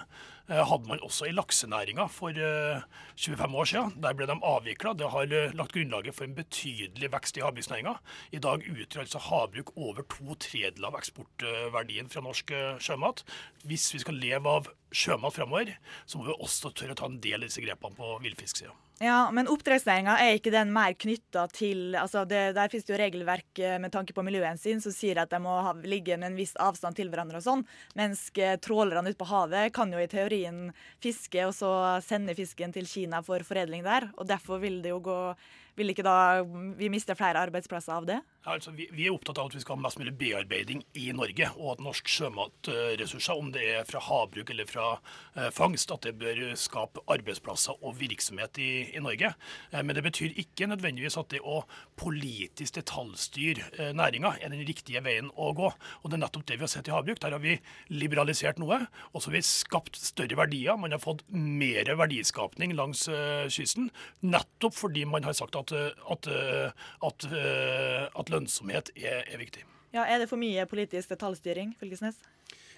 hadde 0.50 0.88
man 0.88 1.02
også 1.06 1.28
i 1.28 1.34
laksenæringa 1.34 2.08
for 2.10 2.34
eh, 2.34 2.82
25 3.16 3.54
år 3.62 3.68
siden. 3.70 3.92
Der 4.02 4.16
ble 4.18 4.26
de 4.26 4.34
avvikla. 4.34 4.94
Det 4.98 5.10
har 5.12 5.30
eh, 5.36 5.54
lagt 5.54 5.76
grunnlaget 5.76 6.16
for 6.16 6.26
en 6.26 6.34
betydelig 6.34 7.12
vekst 7.12 7.38
i 7.38 7.44
havbruksnæringa. 7.44 7.94
I 8.34 8.42
dag 8.42 8.66
utgjør 8.66 9.04
altså 9.04 9.22
havbruk 9.28 9.72
over 9.76 10.02
to 10.02 10.34
tredjedeler 10.34 10.90
av 10.90 10.98
eksportverdien 10.98 12.10
fra 12.10 12.24
norsk 12.26 12.50
eh, 12.50 12.76
sjømat. 12.82 13.24
Hvis 13.62 13.92
vi 13.94 14.02
skal 14.02 14.18
leve 14.18 14.58
av 14.58 14.70
sjømat 14.90 15.38
fremover, 15.38 15.74
så 16.06 16.18
må 16.18 16.26
vi 16.26 16.38
også 16.38 16.74
tørre 16.74 16.96
å 16.96 17.02
ta 17.02 17.10
en 17.10 17.20
del 17.22 17.42
av 17.42 17.50
disse 17.50 17.62
grepene 17.62 17.94
på 17.98 18.16
villfisksida. 18.24 18.74
Ja, 19.00 19.30
Men 19.32 19.48
oppdrettsnæringa 19.48 20.18
er 20.20 20.34
ikke 20.36 20.50
den 20.52 20.74
mer 20.76 20.92
knytta 20.92 21.46
til 21.56 21.94
altså 21.96 22.26
det, 22.28 22.50
Der 22.52 22.68
finnes 22.68 22.84
det 22.84 22.92
jo 22.92 22.98
regelverk 23.00 23.60
eh, 23.64 23.78
med 23.80 23.94
tanke 23.94 24.12
på 24.12 24.24
miljøhensyn 24.26 24.82
som 24.84 24.92
sier 24.92 25.22
at 25.22 25.30
de 25.32 25.38
må 25.40 25.54
ha, 25.64 25.72
ligge 25.88 26.18
med 26.20 26.34
en 26.34 26.36
viss 26.36 26.52
avstand 26.60 26.98
til 26.98 27.08
hverandre 27.08 27.40
og 27.40 27.46
sånn. 27.46 27.64
Mens 27.96 28.26
eh, 28.36 28.58
trålerne 28.60 29.08
ute 29.08 29.16
på 29.16 29.30
havet 29.30 29.72
kan 29.72 29.88
jo 29.88 30.02
i 30.02 30.10
teorien 30.40 30.70
fiske 31.02 31.44
og 31.46 31.54
så 31.54 32.00
sende 32.04 32.34
fisken 32.34 32.72
til 32.72 32.86
Kina 32.88 33.20
for 33.22 33.42
foredling 33.44 33.84
der. 33.84 34.10
Og 34.16 34.28
derfor 34.28 34.58
vil 34.58 34.82
det 34.82 34.90
jo 34.90 35.00
gå 35.00 35.34
Vil 35.76 35.90
ikke 35.90 36.02
da 36.02 36.42
vi 36.76 36.90
miste 36.90 37.14
flere 37.14 37.40
arbeidsplasser 37.40 37.94
av 37.94 38.04
det? 38.04 38.18
Altså, 38.48 38.72
vi, 38.72 38.86
vi 38.96 39.04
er 39.04 39.12
opptatt 39.12 39.36
av 39.36 39.50
at 39.50 39.54
vi 39.54 39.60
skal 39.60 39.76
ha 39.76 39.84
mest 39.84 39.98
mulig 40.00 40.14
bearbeiding 40.16 40.80
i 40.96 41.10
Norge, 41.12 41.50
og 41.58 41.74
at 41.74 41.82
norsk 41.84 42.08
sjømatressurser, 42.08 43.36
om 43.36 43.50
det 43.52 43.66
er 43.74 43.84
fra 43.84 44.00
havbruk 44.00 44.48
eller 44.54 44.68
fra 44.68 44.86
eh, 45.34 45.50
fangst, 45.52 45.92
at 45.92 46.06
det 46.06 46.14
bør 46.20 46.40
skape 46.56 47.02
arbeidsplasser 47.12 47.76
og 47.84 47.98
virksomhet 48.00 48.56
i, 48.56 48.70
i 48.96 49.02
Norge. 49.04 49.34
Eh, 49.74 49.82
men 49.84 49.92
det 49.96 50.04
betyr 50.06 50.38
ikke 50.40 50.70
nødvendigvis 50.70 51.18
at 51.20 51.28
det 51.34 51.42
å 51.44 51.58
politisk 52.00 52.78
detaljstyre 52.78 53.66
eh, 53.76 53.92
næringa 53.98 54.32
er 54.40 54.54
den 54.54 54.64
riktige 54.64 55.04
veien 55.04 55.28
å 55.36 55.50
gå. 55.60 55.68
Og 56.00 56.08
det 56.08 56.16
er 56.16 56.24
nettopp 56.24 56.48
det 56.48 56.56
vi 56.56 56.64
har 56.64 56.72
sett 56.72 56.88
i 56.88 56.96
havbruk. 56.96 57.20
Der 57.20 57.36
har 57.36 57.44
vi 57.44 57.58
liberalisert 57.92 58.62
noe, 58.62 58.80
og 59.12 59.20
så 59.20 59.28
har 59.28 59.36
vi 59.36 59.44
skapt 59.50 60.00
større 60.00 60.40
verdier. 60.40 60.80
Man 60.80 60.96
har 60.96 61.04
fått 61.04 61.26
mer 61.28 61.92
verdiskapning 62.00 62.72
langs 62.78 63.04
eh, 63.12 63.44
kysten, 63.52 63.92
nettopp 64.24 64.80
fordi 64.80 65.04
man 65.04 65.28
har 65.28 65.36
sagt 65.36 65.60
at, 65.60 65.76
eh, 65.76 65.92
at, 66.16 66.32
eh, 66.32 66.90
at, 67.04 67.28
eh, 67.28 68.08
at 68.08 68.29
lønnsomhet 68.30 68.92
er, 68.96 69.24
er 69.26 69.38
viktig. 69.42 69.64
Ja, 69.92 70.04
Er 70.06 70.22
det 70.22 70.28
for 70.30 70.38
mye 70.38 70.64
politisk 70.70 71.10
detaljstyring, 71.10 71.74
Fylkesnes? 71.80 72.20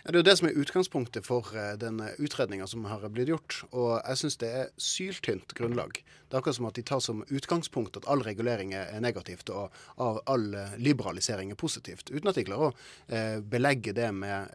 Ja, 0.02 0.10
det 0.10 0.16
er 0.16 0.22
jo 0.24 0.26
det 0.26 0.34
som 0.40 0.48
er 0.48 0.56
utgangspunktet 0.58 1.26
for 1.28 1.46
uh, 1.54 1.76
den 1.78 2.00
utredninga 2.18 2.66
som 2.66 2.82
har 2.90 3.04
blitt 3.14 3.28
gjort. 3.30 3.60
Og 3.70 4.00
jeg 4.00 4.18
syns 4.18 4.36
det 4.40 4.48
er 4.50 4.72
syltynt 4.74 5.54
grunnlag. 5.54 6.00
Det 6.02 6.34
er 6.34 6.40
akkurat 6.40 6.56
som 6.56 6.66
at 6.66 6.78
de 6.78 6.82
tar 6.88 7.02
som 7.04 7.20
utgangspunkt 7.30 8.00
at 8.00 8.08
all 8.10 8.24
regulering 8.26 8.72
er 8.74 8.98
negativt, 9.04 9.52
og 9.54 9.70
all 10.02 10.48
uh, 10.58 10.74
liberalisering 10.74 11.52
er 11.54 11.60
positivt. 11.60 12.10
Uten 12.10 12.32
at 12.32 12.40
de 12.40 12.46
klarer 12.48 12.72
å 12.72 13.20
belegge 13.46 13.92
det 13.94 14.08
med 14.16 14.50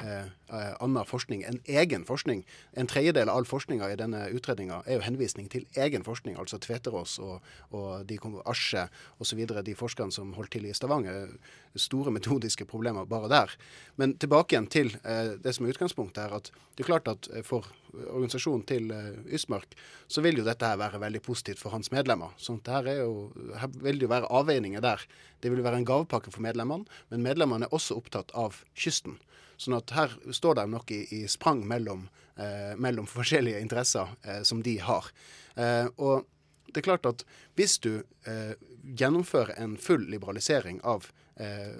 annen 0.50 1.08
forskning 1.08 1.44
enn 1.48 1.60
egen 1.70 2.04
forskning. 2.08 2.44
En 2.80 2.90
tredjedel 2.90 3.30
av 3.30 3.40
all 3.40 3.48
forskninga 3.48 3.90
i 3.92 3.98
denne 4.00 4.26
utredninga 4.34 4.82
er 4.86 4.98
jo 4.98 5.06
henvisning 5.06 5.48
til 5.52 5.68
egen 5.78 6.04
forskning, 6.08 6.38
altså 6.40 6.60
Tveterås 6.64 7.18
og, 7.24 7.46
og 7.76 8.08
de 8.10 8.18
Asje 8.48 8.88
osv., 9.22 9.44
de 9.46 9.76
forskerne 9.78 10.16
som 10.16 10.34
holdt 10.38 10.56
til 10.58 10.68
i 10.68 10.74
Stavanger. 10.76 11.36
Store 11.78 12.12
metodiske 12.12 12.66
problemer 12.66 13.06
bare 13.06 13.30
der. 13.30 13.56
Men 14.02 14.16
tilbake 14.18 14.56
igjen 14.56 14.72
til 14.72 14.96
det 15.44 15.54
som 15.56 15.66
er 15.66 15.74
utgangspunktet 15.74 16.24
her, 16.24 16.36
at 16.38 16.50
det 16.78 16.84
er 16.84 16.90
klart 16.90 17.10
at 17.12 17.30
for 17.46 17.68
organisasjonen 17.94 18.66
til 18.70 18.92
Ysmark, 19.34 19.76
så 20.12 20.22
vil 20.26 20.40
jo 20.40 20.46
dette 20.48 20.68
her 20.68 20.80
være 20.80 21.02
veldig 21.02 21.22
positivt 21.26 21.62
for 21.64 21.74
hans 21.74 21.92
medlemmer. 21.94 22.34
Sånn 22.42 22.60
det 22.66 22.74
her, 22.74 22.90
er 22.92 23.00
jo, 23.02 23.30
her 23.58 23.72
vil 23.82 24.00
det 24.00 24.08
jo 24.08 24.12
være 24.12 24.32
avveininger 24.40 24.84
der. 24.86 25.04
Det 25.42 25.54
vil 25.54 25.64
være 25.66 25.82
en 25.82 25.88
gavepakke 25.88 26.34
for 26.34 26.46
medlemmene, 26.46 26.86
men 27.12 27.26
medlemmene 27.26 27.68
er 27.68 27.78
også 27.78 27.98
opptatt 27.98 28.34
av 28.38 28.62
kysten. 28.78 29.18
Sånn 29.58 29.78
at 29.78 29.92
her 29.98 30.14
står 30.34 30.60
de 30.60 30.66
nok 30.70 30.94
i, 30.94 31.02
i 31.18 31.22
sprang 31.30 31.64
mellom, 31.68 32.08
eh, 32.38 32.74
mellom, 32.78 33.10
forskjellige 33.10 33.62
interesser 33.64 34.14
eh, 34.24 34.42
som 34.46 34.62
de 34.66 34.78
har. 34.86 35.10
Eh, 35.58 35.90
og 35.98 36.28
det 36.70 36.84
er 36.84 36.90
klart 36.92 37.08
at 37.10 37.24
hvis 37.58 37.78
du 37.82 38.04
gjennomfører 38.28 39.56
en 39.64 39.78
full 39.82 40.04
liberalisering 40.12 40.82
av 40.86 41.08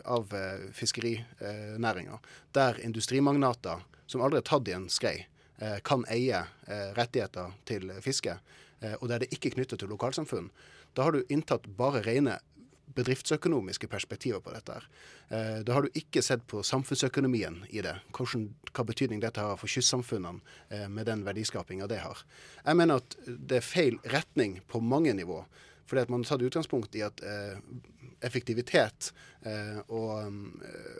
av 0.06 0.34
fiskerinæringa, 0.78 2.20
der 2.54 2.78
industrimagnater 2.86 3.82
som 4.06 4.22
aldri 4.22 4.42
er 4.42 4.46
tatt 4.46 4.70
i 4.70 4.76
en 4.76 4.86
skrei, 4.94 5.16
kan 5.82 6.04
eie 6.14 6.44
rettigheter 6.94 7.56
til 7.66 7.90
fiske, 8.06 8.36
og 9.00 9.08
der 9.10 9.24
det 9.24 9.32
ikke 9.34 9.50
er 9.50 9.56
knyttet 9.56 9.82
til 9.82 9.90
lokalsamfunn, 9.90 10.52
da 10.94 11.08
har 11.08 11.18
du 11.18 11.34
inntatt 11.34 11.66
bare 11.78 12.04
rene 12.06 12.38
bedriftsøkonomiske 12.98 13.88
perspektiver 13.88 14.40
på 14.40 14.54
dette. 14.54 14.74
her. 14.74 15.64
Da 15.64 15.74
har 15.74 15.82
du 15.82 15.90
ikke 15.94 16.22
sett 16.22 16.48
på 16.48 16.64
samfunnsøkonomien 16.64 17.66
i 17.70 17.82
det. 17.82 17.96
Hvordan, 18.16 18.48
hva 18.72 18.86
betydning 18.88 19.22
dette 19.22 19.44
har 19.44 19.58
for 19.60 19.70
kystsamfunnene 19.70 20.88
med 20.90 21.06
den 21.06 21.26
verdiskapinga 21.26 21.88
det 21.88 22.00
har. 22.02 22.24
Jeg 22.66 22.80
mener 22.80 23.04
at 23.04 23.18
det 23.28 23.60
er 23.60 23.66
feil 23.66 24.00
retning 24.06 24.62
på 24.68 24.82
mange 24.82 25.14
nivå. 25.14 25.44
Fordi 25.88 26.02
at 26.02 26.10
man 26.10 26.24
har 26.24 26.34
tatt 26.34 26.48
utgangspunkt 26.48 26.96
i 27.00 27.04
at 27.06 27.22
eh, 27.24 27.60
effektivitet 28.26 29.12
eh, 29.46 29.80
og, 29.88 30.34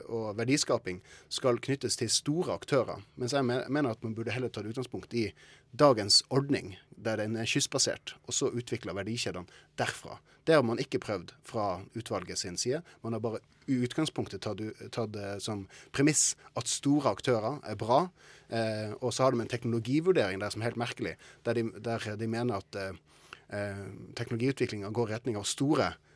og, 0.08 0.28
verdiskaping 0.38 1.02
skal 1.34 1.62
knyttes 1.64 1.98
til 2.00 2.12
store 2.14 2.54
aktører. 2.54 3.04
Mens 3.16 3.36
jeg 3.36 3.46
mener 3.46 3.92
at 3.92 4.04
man 4.06 4.16
burde 4.18 4.34
heller 4.36 4.54
ta 4.54 4.62
utgangspunkt 4.62 5.14
i 5.18 5.30
dagens 5.78 6.24
ordning, 6.30 6.76
der 6.92 7.22
den 7.22 7.36
er 7.38 7.50
kystbasert, 7.50 8.16
og 8.26 8.34
så 8.34 8.52
utvikle 8.54 8.96
verdikjedene 8.98 9.50
derfra. 9.80 10.20
Det 10.48 10.56
har 10.56 10.64
man 10.64 10.80
ikke 10.80 11.02
prøvd 11.04 11.34
fra 11.44 11.82
utvalget 11.98 12.40
sin 12.40 12.58
side. 12.58 12.82
Man 13.04 13.14
har 13.14 13.20
bare 13.20 13.42
i 13.68 13.76
utgangspunktet 13.84 14.46
tatt, 14.46 14.62
tatt 14.96 15.18
som 15.44 15.66
premiss 15.92 16.38
at 16.56 16.72
store 16.72 17.12
aktører 17.12 17.60
er 17.68 17.76
bra. 17.80 18.06
Eh, 18.48 18.94
og 19.02 19.12
så 19.12 19.26
har 19.26 19.36
de 19.36 19.44
en 19.44 19.52
teknologivurdering 19.52 20.40
der 20.40 20.54
som 20.54 20.64
er 20.64 20.70
helt 20.70 20.80
merkelig, 20.80 21.18
der 21.44 21.58
de, 21.58 21.66
der 21.84 22.06
de 22.16 22.30
mener 22.32 22.62
at 22.62 22.80
eh, 22.80 23.82
teknologiutviklinga 24.16 24.92
går 24.96 25.12
i 25.12 25.18
retning 25.18 25.40
av 25.40 25.48
store 25.50 25.90
eh, 25.92 26.07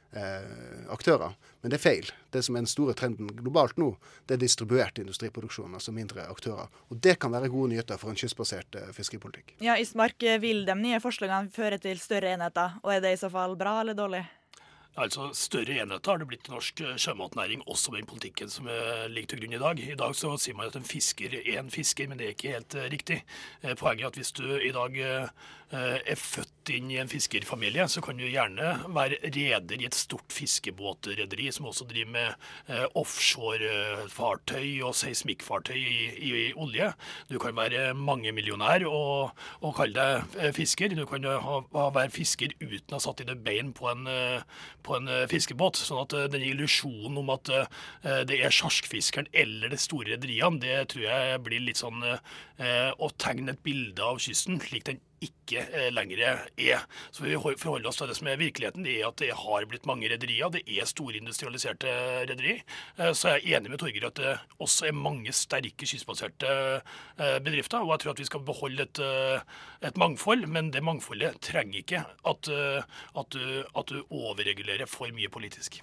aktører. 0.91 1.35
Men 1.61 1.71
det 1.71 1.77
er 1.77 1.83
feil. 1.83 2.09
Det 2.33 2.41
som 2.43 2.55
er 2.55 2.63
den 2.63 2.71
store 2.71 2.95
trenden 2.97 3.29
globalt 3.37 3.77
nå, 3.79 3.93
det 4.27 4.35
er 4.35 4.41
distribuert 4.41 4.99
industriproduksjon, 4.99 5.73
altså 5.77 5.93
mindre 5.95 6.25
aktører. 6.31 6.71
Og 6.89 6.99
det 7.03 7.17
kan 7.21 7.33
være 7.33 7.51
gode 7.53 7.71
nyheter 7.73 8.01
for 8.01 8.11
en 8.11 8.19
kystbasert 8.19 8.75
eh, 8.79 8.91
fiskeripolitikk. 8.95 9.55
Ja, 9.63 9.77
Ismark, 9.79 10.19
vil 10.43 10.65
de 10.67 10.75
nye 10.79 10.99
forslagene 11.03 11.53
føre 11.53 11.79
til 11.81 12.01
større 12.01 12.33
enheter, 12.35 12.79
og 12.83 12.95
er 12.95 13.03
det 13.03 13.15
i 13.15 13.21
så 13.21 13.31
fall 13.31 13.55
bra 13.59 13.79
eller 13.83 13.97
dårlig? 13.97 14.25
Altså 14.99 15.29
Større 15.37 15.77
enheter 15.79 16.11
har 16.11 16.19
det 16.19 16.27
blitt 16.27 16.49
i 16.49 16.51
norsk 16.51 16.81
sjømatnæring, 16.99 17.63
også 17.67 17.93
med 17.93 18.01
den 18.01 18.09
politikken 18.11 18.51
som 18.51 18.67
ligger 19.07 19.31
til 19.31 19.43
grunn 19.43 19.55
i 19.55 19.61
dag. 19.61 19.79
I 19.79 19.95
dag 19.99 20.17
så 20.19 20.33
sier 20.35 20.57
man 20.57 20.67
at 20.67 20.75
en 20.75 20.87
fisker 20.87 21.37
er 21.39 21.61
en 21.61 21.71
fisker, 21.71 22.09
men 22.11 22.19
det 22.19 22.27
er 22.27 22.35
ikke 22.35 22.55
helt 22.57 22.75
riktig. 22.91 23.21
Poenget 23.79 24.03
er 24.03 24.11
at 24.11 24.19
hvis 24.19 24.35
du 24.35 24.45
i 24.59 24.73
dag 24.75 24.99
er 25.71 26.19
født 26.19 26.71
inn 26.75 26.89
i 26.91 26.97
en 26.99 27.09
fiskerfamilie, 27.09 27.85
så 27.89 28.01
kan 28.03 28.19
du 28.19 28.25
gjerne 28.27 28.73
være 28.91 29.19
reder 29.23 29.81
i 29.81 29.87
et 29.87 29.95
stort 29.95 30.33
fiskebåtrederi 30.35 31.47
som 31.55 31.69
også 31.69 31.87
driver 31.87 32.11
med 32.11 32.89
offshorefartøy 32.99 34.81
og 34.83 34.95
seismikkfartøy 34.99 35.77
i, 35.79 36.09
i, 36.11 36.31
i, 36.49 36.53
olje. 36.59 36.91
Du 37.31 37.37
kan 37.41 37.55
være 37.55 37.93
mangemillionær 37.95 38.85
og, 38.89 39.31
og 39.61 39.75
kalle 39.77 40.07
deg 40.35 40.55
fisker. 40.57 40.95
Du 40.97 41.05
kan 41.09 41.23
ha, 41.23 41.61
være 41.71 42.11
fisker 42.11 42.53
uten 42.59 42.91
å 42.91 42.99
ha 42.99 43.03
satt 43.03 43.23
dine 43.23 43.37
bein 43.39 43.71
på 43.77 43.87
en, 43.93 44.03
på 44.83 44.97
en 44.97 45.11
fiskebåt. 45.31 45.79
sånn 45.79 46.01
at 46.03 46.15
den 46.33 46.45
illusjonen 46.45 47.19
om 47.21 47.31
at 47.33 47.51
det 48.27 48.39
er 48.39 48.53
sjarkfiskeren 48.53 49.29
eller 49.33 49.71
det 49.73 49.79
store 49.81 50.15
rederiene, 50.15 50.61
det 50.61 50.89
tror 50.93 51.05
jeg 51.07 51.43
blir 51.45 51.63
litt 51.67 51.81
sånn 51.81 52.03
å 52.03 53.11
tegne 53.21 53.55
et 53.55 53.63
bilde 53.63 54.03
av 54.03 54.19
kysten 54.21 54.61
slik 54.61 54.87
den 54.89 55.01
ikke 55.21 55.61
eh, 55.61 55.89
lenger 55.93 56.21
er. 56.57 56.85
Så 57.13 57.23
Vi 57.23 57.35
forholder 57.37 57.89
oss 57.89 57.99
til 57.99 58.09
det 58.09 58.17
som 58.17 58.29
er 58.31 58.39
virkeligheten. 58.41 58.85
Det 58.85 58.97
er 58.97 59.07
at 59.09 59.21
det 59.21 59.31
har 59.37 59.67
blitt 59.69 59.85
mange 59.89 60.09
rederier. 60.09 60.49
Det 60.53 60.63
er 60.65 60.89
store 60.89 61.19
industrialiserte 61.19 61.93
rederier. 62.29 62.63
Eh, 62.97 63.13
så 63.13 63.35
jeg 63.35 63.53
er 63.53 63.59
enig 63.59 63.73
med 63.73 63.81
Torgeir 63.81 64.09
at 64.09 64.21
det 64.21 64.35
også 64.59 64.89
er 64.89 64.97
mange 64.97 65.33
sterke 65.35 65.85
kystbaserte 65.85 66.51
eh, 66.81 67.37
bedrifter. 67.43 67.85
Og 67.85 67.93
jeg 67.93 68.05
tror 68.05 68.15
at 68.15 68.23
vi 68.23 68.29
skal 68.31 68.45
beholde 68.47 68.87
et, 68.87 69.03
et 69.85 69.97
mangfold, 69.97 70.47
men 70.49 70.71
det 70.73 70.83
mangfoldet 70.83 71.41
trenger 71.45 71.81
ikke 71.83 72.05
at, 72.27 72.49
at, 72.51 73.33
du, 73.33 73.63
at 73.77 73.91
du 73.91 74.01
overregulerer 74.09 74.89
for 74.89 75.11
mye 75.13 75.29
politisk. 75.31 75.81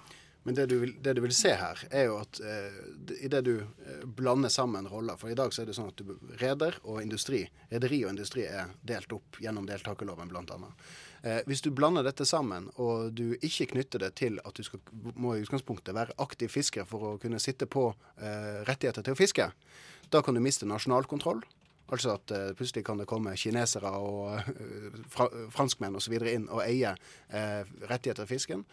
Men 0.49 0.55
det 0.55 0.65
du, 0.65 0.79
vil, 0.79 0.95
det 1.01 1.13
du, 1.13 1.21
vil, 1.21 1.33
se 1.35 1.51
her, 1.53 1.77
er 1.93 2.07
jo 2.07 2.15
at 2.23 2.39
eh, 2.41 2.77
idet 3.21 3.43
du 3.45 3.51
eh, 3.59 3.99
blander 4.17 4.49
sammen 4.49 4.87
roller 4.89 5.19
For 5.21 5.29
i 5.29 5.35
dag 5.37 5.53
så 5.53 5.61
er 5.61 5.69
det 5.69 5.75
sånn 5.77 5.91
at 5.91 6.01
du 6.01 6.15
reder 6.41 6.79
og 6.89 7.03
industri 7.03 7.43
Rederi 7.69 7.99
og 8.01 8.15
industri 8.15 8.47
er 8.49 8.71
delt 8.81 9.13
opp 9.13 9.37
gjennom 9.37 9.67
deltakerloven, 9.69 10.33
annet. 10.33 10.89
Eh, 11.21 11.37
hvis 11.45 11.61
du 11.61 11.69
blander 11.69 12.01
dette 12.01 12.25
sammen, 12.25 12.65
og 12.81 13.13
du 13.13 13.35
ikke 13.45 13.69
knytter 13.75 14.01
det 14.07 14.15
til 14.23 14.41
at 14.41 14.57
du 14.57 14.65
skal, 14.65 14.81
må 15.13 15.35
i 15.37 15.45
utgangspunktet 15.45 15.93
være 15.93 16.17
aktiv 16.17 16.49
fisker 16.49 16.89
for 16.89 17.11
å 17.11 17.13
kunne 17.21 17.37
sitte 17.37 17.69
på 17.69 17.91
eh, 18.17 18.65
rettigheter 18.65 19.05
til 19.05 19.13
å 19.13 19.21
fiske, 19.21 19.51
da 20.09 20.25
kan 20.25 20.33
du 20.33 20.41
miste 20.41 20.65
nasjonal 20.65 21.05
kontroll. 21.05 21.45
Altså 21.89 22.15
at 22.17 22.31
uh, 22.33 22.51
plutselig 22.53 22.83
kan 22.85 22.99
det 23.01 23.07
komme 23.09 23.31
kinesere 23.37 23.89
og 23.97 24.35
uh, 24.37 24.97
fra, 25.09 25.25
franskmenn 25.49 25.97
osv. 25.97 26.13
inn 26.21 26.45
og 26.45 26.61
eie 26.61 26.91
uh, 26.93 27.61
rettigheter 27.89 28.25
til 28.25 28.29
fisken. 28.29 28.65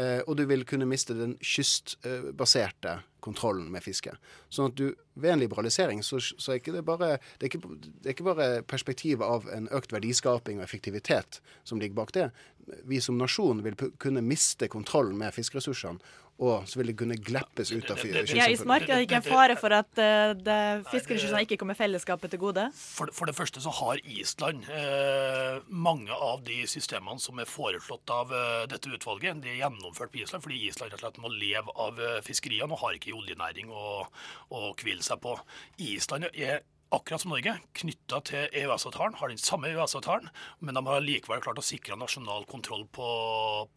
Eh, 0.00 0.20
og 0.26 0.36
du 0.38 0.46
vil 0.48 0.64
kunne 0.68 0.88
miste 0.88 1.16
den 1.16 1.34
kystbaserte 1.44 3.00
kontrollen 3.20 3.68
med 3.72 3.84
fiske. 3.84 4.14
Sånn 4.48 4.70
at 4.70 4.78
du 4.78 4.86
ved 5.20 5.34
en 5.34 5.42
liberalisering 5.42 6.00
så, 6.06 6.20
så 6.20 6.54
er 6.54 6.60
ikke 6.60 6.76
det 6.78 6.84
bare 6.88 7.18
det 7.40 7.44
er 7.44 7.50
ikke, 7.50 7.74
det 7.82 8.06
er 8.06 8.14
ikke 8.14 8.28
bare 8.30 8.48
perspektivet 8.70 9.26
av 9.26 9.50
en 9.52 9.68
økt 9.76 9.92
verdiskaping 9.92 10.60
og 10.60 10.64
effektivitet 10.64 11.40
som 11.68 11.82
ligger 11.82 11.98
bak 11.98 12.14
det. 12.16 12.30
Vi 12.88 13.00
som 13.02 13.18
nasjon 13.20 13.60
vil 13.66 13.76
kunne 14.00 14.24
miste 14.24 14.70
kontrollen 14.72 15.18
med 15.20 15.34
fiskeressursene, 15.36 16.00
og 16.40 16.68
så 16.68 16.80
vil 16.80 16.90
det 16.90 16.96
kunne 16.96 17.16
gleppes 17.20 17.68
ut 17.68 17.84
av 17.92 18.00
kystsamfunnet. 18.00 18.32
Ja, 18.32 18.46
I 18.48 18.54
kystsamfunnet. 18.54 18.62
Smark 18.64 18.86
er 18.88 18.94
det 18.94 19.06
ikke 19.06 19.18
en 19.18 19.26
fare 19.26 19.56
for 19.60 19.76
at 19.76 20.00
uh, 20.00 20.86
fiskeressursene 20.88 21.42
ikke 21.44 21.58
kommer 21.60 21.76
fellesskapet 21.76 22.32
til 22.32 22.40
gode? 22.40 22.64
For, 22.76 23.12
for 23.16 23.28
det 23.28 23.36
første 23.36 23.60
så 23.60 23.72
har 23.80 24.00
Island 24.08 24.64
eh, 24.72 25.60
mange 25.68 26.16
av 26.16 26.40
de 26.46 26.62
systemene 26.70 27.20
som 27.20 27.40
er 27.42 27.50
foreslått 27.50 28.14
av 28.14 28.32
uh, 28.32 28.64
dette 28.70 28.88
utvalget. 28.88 29.42
De 29.44 29.52
er 29.52 29.60
gjennomført 29.60 30.14
på 30.14 30.22
Island 30.24 30.46
fordi 30.46 30.62
Island 30.70 30.94
rett 30.94 31.02
og 31.02 31.04
slett 31.04 31.22
må 31.22 31.32
leve 31.34 31.76
av 31.76 32.00
uh, 32.00 32.18
fiskeriene 32.24 32.72
og 32.72 32.84
har 32.86 32.96
ikke 32.96 33.16
oljenæring 33.16 33.68
å, 33.68 34.06
å 34.56 34.74
hvile 34.80 35.04
seg 35.04 35.20
på. 35.20 35.36
Island 35.90 36.30
er 36.32 36.62
akkurat 36.90 37.22
som 37.22 37.30
Norge, 37.30 37.52
knytta 37.78 38.18
til 38.26 38.56
EØS-avtalen, 38.60 39.14
har 39.20 39.30
den 39.30 39.38
samme 39.40 39.70
EØS-avtalen, 39.70 40.30
men 40.58 40.74
de 40.74 40.82
har 40.86 41.04
likevel 41.04 41.42
klart 41.44 41.60
å 41.60 41.64
sikre 41.64 41.98
nasjonal 41.98 42.46
kontroll 42.50 42.82
på, 42.90 43.08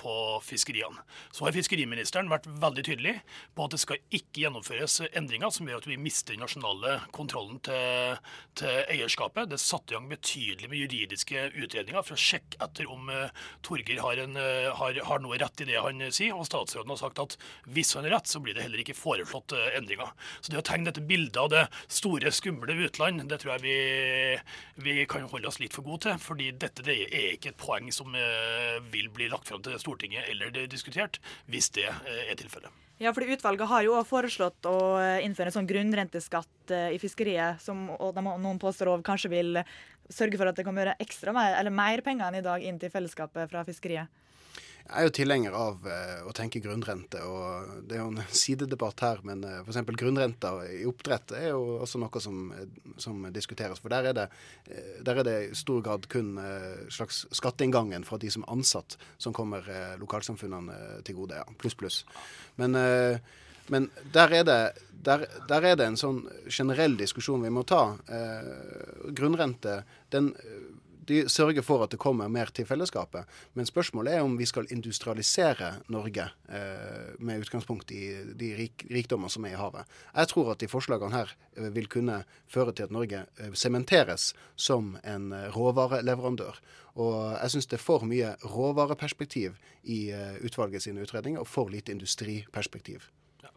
på 0.01 0.13
fiskeriene. 0.45 1.03
Så 1.33 1.45
har 1.45 1.53
fiskeriministeren 1.55 2.31
vært 2.31 2.47
veldig 2.47 2.85
tydelig 2.87 3.15
på 3.53 3.67
at 3.67 3.75
det 3.75 3.81
skal 3.83 4.01
ikke 4.09 4.45
gjennomføres 4.45 4.99
endringer 5.11 5.53
som 5.53 5.69
gjør 5.69 5.83
at 5.83 5.89
vi 5.91 5.99
mister 6.01 6.33
den 6.33 6.41
nasjonale 6.43 6.95
kontrollen 7.13 7.59
til, 7.65 8.17
til 8.57 8.81
eierskapet. 8.95 9.51
Det 9.51 9.59
er 9.59 9.63
satt 9.63 9.93
i 9.93 9.97
gang 9.97 10.09
betydelig 10.09 10.71
med 10.71 10.81
juridiske 10.81 11.45
utredninger 11.53 12.07
for 12.07 12.17
å 12.17 12.23
sjekke 12.23 12.61
etter 12.65 12.89
om 12.89 13.11
uh, 13.13 13.29
Torgeir 13.65 14.01
har, 14.03 14.19
eh, 14.23 14.69
har, 14.73 14.99
har 15.05 15.21
noe 15.21 15.37
rett 15.41 15.61
i 15.61 15.67
det 15.69 15.79
han 15.81 16.01
eh, 16.01 16.11
sier, 16.13 16.33
og 16.33 16.47
statsråden 16.47 16.93
har 16.93 17.01
sagt 17.01 17.21
at 17.21 17.37
hvis 17.69 17.93
han 17.97 18.07
har 18.07 18.17
rett, 18.17 18.29
så 18.29 18.41
blir 18.43 18.57
det 18.57 18.65
heller 18.65 18.81
ikke 18.81 18.97
foreslått 18.97 19.53
uh, 19.55 19.69
endringer. 19.77 20.11
Så 20.41 20.53
det 20.53 20.61
å 20.61 20.65
tegne 20.65 20.89
dette 20.89 21.05
bildet 21.05 21.39
av 21.41 21.51
det 21.53 21.63
store, 21.85 22.33
skumle 22.33 22.75
utland, 23.03 23.29
det 23.29 23.39
tror 23.41 23.53
jeg 23.55 23.63
vi, 23.63 23.77
vi 24.85 25.05
kan 25.09 25.25
holde 25.29 25.49
oss 25.49 25.59
litt 25.61 25.73
for 25.75 25.85
gode 25.85 26.07
til. 26.07 26.19
fordi 26.21 26.51
dette 26.51 26.85
det 26.85 26.95
er 27.09 27.33
ikke 27.33 27.53
et 27.53 27.59
poeng 27.59 27.91
som 27.91 28.13
eh, 28.15 28.79
vil 28.93 29.09
bli 29.13 29.29
lagt 29.31 29.47
fram 29.47 29.61
til 29.63 29.77
Stortinget 29.79 30.29
eller 30.29 30.51
er 30.51 30.67
diskutert, 30.67 31.19
hvis 31.47 31.69
det 31.75 31.87
eh, 31.89 32.31
er 32.31 32.39
tilfellet. 32.39 32.71
Ja, 33.01 33.11
fordi 33.11 33.33
Utvalget 33.33 33.67
har 33.67 33.83
jo 33.83 33.95
også 33.97 34.09
foreslått 34.09 34.69
å 34.69 34.77
eh, 35.01 35.23
innføre 35.25 35.51
en 35.51 35.57
sånn 35.57 35.69
grunnrenteskatt 35.69 36.73
i 36.93 36.99
fiskeriet, 37.01 37.59
som 37.59 37.89
og 37.91 38.15
noen 38.23 38.59
påstår 38.61 38.93
også 38.93 39.03
kanskje 39.03 39.33
vil 39.33 39.57
sørge 40.09 40.39
for 40.39 40.47
at 40.47 40.55
det 40.55 40.63
kommer 40.63 40.93
ekstra 40.95 41.33
mer 41.35 42.03
penger 42.05 42.29
enn 42.29 42.39
i 42.39 42.45
dag 42.45 42.63
inn 42.63 42.79
til 42.79 42.91
fellesskapet 42.93 43.51
fra 43.51 43.65
fiskeriet. 43.67 44.07
Jeg 44.83 44.99
er 44.99 45.07
jo 45.07 45.13
tilhenger 45.15 45.53
av 45.55 45.85
eh, 45.87 46.17
å 46.27 46.33
tenke 46.35 46.59
grunnrente, 46.61 47.21
og 47.23 47.85
det 47.87 47.95
er 47.95 48.01
jo 48.01 48.09
en 48.11 48.25
sidedebatt 48.43 48.99
her, 49.05 49.21
men 49.23 49.45
uh, 49.47 49.61
f.eks. 49.63 49.79
grunnrenta 49.95 50.51
i 50.67 50.81
oppdrett 50.89 51.31
er 51.37 51.53
jo 51.53 51.79
også 51.85 52.01
noe 52.03 52.21
som, 52.23 52.41
eh, 52.51 52.91
som 53.01 53.23
diskuteres. 53.33 53.79
For 53.79 53.93
der 53.93 54.11
er, 54.11 54.17
det, 54.17 54.25
eh, 54.67 54.99
der 55.07 55.21
er 55.21 55.27
det 55.29 55.37
i 55.45 55.55
stor 55.57 55.79
grad 55.85 56.09
kun 56.11 56.35
eh, 56.41 56.83
slags 56.91 57.23
skatteinngangen 57.31 58.03
fra 58.07 58.19
de 58.19 58.33
som 58.33 58.43
er 58.43 58.51
ansatt, 58.57 58.97
som 59.17 59.35
kommer 59.35 59.71
eh, 59.71 59.95
lokalsamfunnene 60.03 60.75
eh, 60.75 60.99
til 61.07 61.21
gode. 61.21 61.39
Ja, 61.39 61.57
pluss, 61.63 61.79
pluss. 61.79 62.03
Men, 62.59 62.75
eh, 62.75 63.23
men 63.71 63.87
der, 64.11 64.35
er 64.35 64.43
det, 64.43 64.61
der, 65.07 65.23
der 65.47 65.71
er 65.71 65.79
det 65.79 65.87
en 65.87 65.99
sånn 65.99 66.25
generell 66.51 66.99
diskusjon 66.99 67.47
vi 67.47 67.55
må 67.55 67.63
ta. 67.63 67.85
Eh, 68.11 69.11
grunnrente, 69.15 69.79
den 70.11 70.33
de 71.07 71.23
sørger 71.29 71.61
for 71.65 71.83
at 71.83 71.91
det 71.91 71.99
kommer 71.99 72.27
mer 72.31 72.45
til 72.55 72.65
fellesskapet. 72.65 73.25
Men 73.53 73.65
spørsmålet 73.65 74.13
er 74.13 74.21
om 74.25 74.37
vi 74.39 74.45
skal 74.45 74.67
industrialisere 74.71 75.71
Norge 75.89 76.29
eh, 76.49 77.13
med 77.19 77.41
utgangspunkt 77.43 77.91
i 77.91 78.03
de 78.39 78.51
rik 78.57 78.85
rikdommer 78.91 79.27
som 79.29 79.45
er 79.45 79.55
i 79.55 79.59
havet. 79.59 79.85
Jeg 80.15 80.27
tror 80.31 80.51
at 80.53 80.59
de 80.63 80.67
forslagene 80.71 81.11
her 81.15 81.33
eh, 81.57 81.69
vil 81.75 81.87
kunne 81.91 82.21
føre 82.47 82.71
til 82.73 82.83
at 82.87 82.91
Norge 82.95 83.25
eh, 83.39 83.51
sementeres 83.53 84.33
som 84.55 84.95
en 85.03 85.31
eh, 85.33 85.49
råvareleverandør. 85.55 86.59
Og 86.95 87.15
jeg 87.41 87.49
syns 87.55 87.65
det 87.71 87.79
er 87.79 87.83
for 87.83 88.05
mye 88.05 88.35
råvareperspektiv 88.45 89.55
i 89.83 90.09
eh, 90.13 90.35
utvalget 90.45 90.83
sine 90.85 91.01
utredninger, 91.01 91.41
og 91.41 91.47
for 91.49 91.69
lite 91.73 91.91
industriperspektiv. 91.91 93.09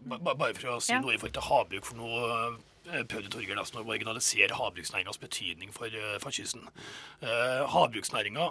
Ba- 0.07 0.19
Bare 0.35 0.55
for 0.55 0.77
å 0.77 0.81
si 0.83 0.93
Ja. 0.93 1.01
noe 1.01 1.15
i 1.15 1.19
forhold 1.19 1.35
til 1.37 1.43
havbruk, 1.49 1.85
for 1.85 1.97
nå 1.97 2.09
eh, 2.27 2.57
prøvde 2.87 3.31
Torgeir 3.33 3.59
nesten 3.59 3.81
å 3.81 3.87
marginalisere 3.87 4.57
havbruksnæringas 4.59 5.18
betydning 5.22 5.72
for, 5.75 5.87
eh, 5.87 6.18
for 6.22 6.35
kysten. 6.35 6.68
Uh, 7.22 7.66
Havbruksnæringa 7.72 8.51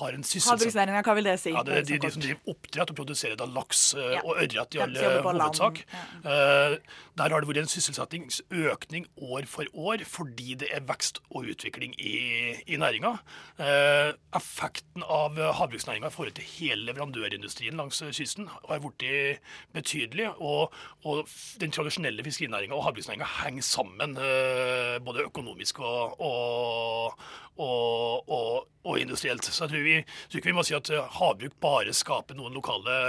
har 0.00 0.16
en 0.16 0.24
sysselsetting 0.26 1.02
hva 1.04 1.14
vil 1.18 1.28
det 1.28 1.36
si? 1.42 1.52
Ja, 1.54 1.62
det 1.66 1.76
er 1.78 1.86
de, 1.86 1.98
de 2.02 2.10
som 2.14 2.22
driver 2.24 2.54
oppdrett 2.54 2.92
og 2.92 2.98
produserer 2.98 3.38
da 3.38 3.46
laks 3.50 3.82
eh, 3.94 4.12
Ja. 4.14 4.22
og 4.24 4.40
ørret 4.42 4.74
i 4.74 4.82
alle 4.82 5.04
all 5.14 5.40
hovedsak. 5.40 5.80
Ja. 5.92 6.76
der 7.14 7.30
har 7.34 7.40
det 7.40 7.48
vært 7.48 7.62
en 7.62 7.70
sysselsettingsøkning 7.70 9.06
år 9.22 9.46
for 9.50 9.70
år 9.74 10.04
fordi 10.08 10.54
det 10.58 10.68
er 10.74 10.84
vekst 10.88 11.20
og 11.30 11.50
utvikling 11.54 11.94
i, 11.98 12.14
i 12.66 12.78
næringa. 12.80 13.14
Eh, 13.58 14.10
effekten 14.36 15.04
av 15.06 15.38
havbruksnæringa 15.60 16.10
i 16.10 16.14
forhold 16.14 16.34
til 16.38 16.48
hele 16.56 16.88
leverandørindustrien 16.90 17.78
langs 17.78 18.02
kysten 18.14 18.48
har 18.50 18.82
blitt 18.82 19.40
betydelig. 19.74 20.30
Og, 20.42 20.74
og 21.04 21.28
den 21.60 21.74
tradisjonelle 21.74 22.24
fiskerinæringa 22.26 22.74
og 22.74 22.86
havbruksnæringa 22.88 23.30
henger 23.44 23.66
sammen 23.66 24.16
eh, 24.18 24.98
både 25.04 25.26
økonomisk 25.28 25.80
og, 25.84 26.20
og, 26.20 27.18
og, 27.56 28.28
og, 28.28 28.68
og 28.84 28.98
industrielt. 28.98 29.46
Så 29.46 29.64
jeg 29.64 29.72
tror, 29.72 29.86
vi, 29.86 29.96
tror 30.28 30.40
ikke 30.40 30.50
vi 30.52 30.56
må 30.58 30.66
si 30.66 30.76
at 30.76 30.90
eh, 30.92 31.10
havbruk 31.18 31.56
bare 31.62 31.94
skaper 31.96 32.38
noen 32.38 32.56
lokale 32.56 33.00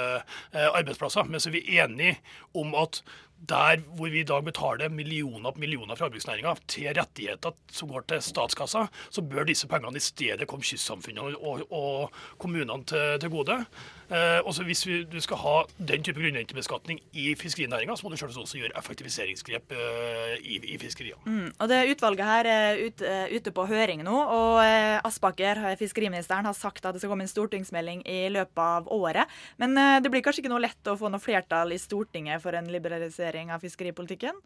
eh, 0.54 0.68
arbeidsplasser. 0.70 1.28
Men 1.30 1.42
så 1.42 1.52
er 1.52 1.58
vi 1.58 1.80
enige 1.80 2.20
om 2.58 2.76
at 2.80 3.02
der 3.46 3.82
hvor 3.98 4.10
vi 4.10 4.22
i 4.24 4.28
dag 4.28 4.46
betaler 4.46 4.90
millioner 4.90 5.52
på 5.52 5.62
millioner 5.62 5.98
fra 5.98 6.08
havbruksnæringa 6.08 6.56
til 6.72 6.94
rettigheter 6.98 7.54
som 7.72 7.92
går 7.92 8.06
til 8.10 8.24
statskassa, 8.24 8.86
så 9.12 9.22
bør 9.22 9.46
disse 9.46 9.68
pengene 9.70 10.00
i 10.00 10.04
stedet 10.04 10.48
komme 10.50 10.66
kystsamfunnene 10.66 11.36
og, 11.38 11.66
og 11.70 12.16
kommunene 12.42 12.86
til, 12.88 13.20
til 13.22 13.34
gode. 13.34 13.60
Eh, 14.06 14.40
også 14.46 14.64
hvis 14.68 14.84
vi, 14.86 15.00
du 15.10 15.18
skal 15.24 15.40
ha 15.42 15.54
den 15.78 16.04
type 16.06 16.22
grunnrentebeskatning 16.22 17.00
i 17.18 17.32
fiskerinæringa, 17.40 17.96
så 17.98 18.06
må 18.06 18.12
du 18.14 18.18
selvsagt 18.20 18.44
også 18.44 18.60
gjøre 18.60 18.78
effektiviseringsgrep 18.78 19.74
eh, 19.74 20.36
i, 20.46 20.60
i 20.76 20.78
fiskeriene. 20.82 21.22
Mm, 21.26 21.48
og 21.58 21.72
det 21.72 21.82
Utvalget 21.96 22.30
her 22.30 22.50
er 22.50 22.82
ute, 22.86 23.16
ute 23.34 23.54
på 23.56 23.66
høring 23.70 24.04
nå, 24.06 24.14
og 24.14 24.60
eh, 24.62 25.00
Aspaker, 25.06 25.64
eh, 25.72 25.78
fiskeriministeren, 25.80 26.46
har 26.46 26.58
sagt 26.58 26.86
at 26.86 26.94
det 26.94 27.02
skal 27.02 27.16
komme 27.16 27.26
en 27.26 27.34
stortingsmelding 27.34 28.06
i 28.06 28.28
løpet 28.34 28.62
av 28.62 28.92
året. 28.94 29.32
Men 29.62 29.78
eh, 29.82 29.98
det 30.04 30.14
blir 30.14 30.26
kanskje 30.26 30.46
ikke 30.46 30.54
noe 30.54 30.66
lett 30.68 30.92
å 30.92 30.98
få 31.00 31.10
noe 31.10 31.24
flertall 31.24 31.74
i 31.74 31.82
Stortinget 31.82 32.44
for 32.44 32.58
en 32.58 32.70
liberalisering 32.72 33.54
av 33.56 33.66
fiskeripolitikken? 33.66 34.38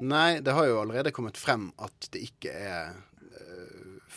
Nei, 0.00 0.40
det 0.40 0.54
har 0.56 0.66
jo 0.66 0.80
allerede 0.80 1.12
kommet 1.12 1.36
frem 1.36 1.68
at 1.82 2.08
det 2.14 2.24
ikke 2.30 2.52
er 2.56 2.94
eh, 2.94 3.00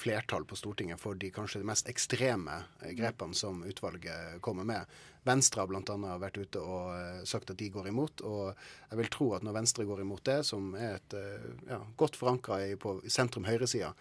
flertall 0.06 0.46
på 0.46 0.56
Stortinget 0.56 1.02
for 1.02 1.18
de 1.18 1.32
kanskje 1.34 1.63
de 1.63 1.68
mest 1.70 1.89
ekstreme 1.89 2.60
eh, 2.84 2.94
grepene 2.98 3.34
som 3.38 3.63
utvalget 3.65 4.41
kommer 4.46 4.68
med. 4.68 4.86
Venstre 5.26 5.63
har 5.63 5.72
bl.a. 5.72 5.96
vært 6.22 6.38
ute 6.38 6.62
og 6.62 6.91
eh, 6.94 7.24
sagt 7.26 7.50
at 7.50 7.58
de 7.58 7.72
går 7.74 7.89
imot. 7.89 8.22
Og 8.22 8.52
jeg 8.91 9.00
vil 9.02 9.10
tro 9.13 9.32
at 9.38 9.46
når 9.46 9.58
Venstre 9.58 9.88
går 9.89 10.04
imot 10.06 10.26
det, 10.30 10.39
som 10.46 10.76
er 10.78 11.00
et 11.00 11.18
eh, 11.18 11.50
ja, 11.72 11.82
godt 11.98 12.20
forankra 12.22 12.62
på 12.82 13.00
sentrum-høyresida, 13.18 13.96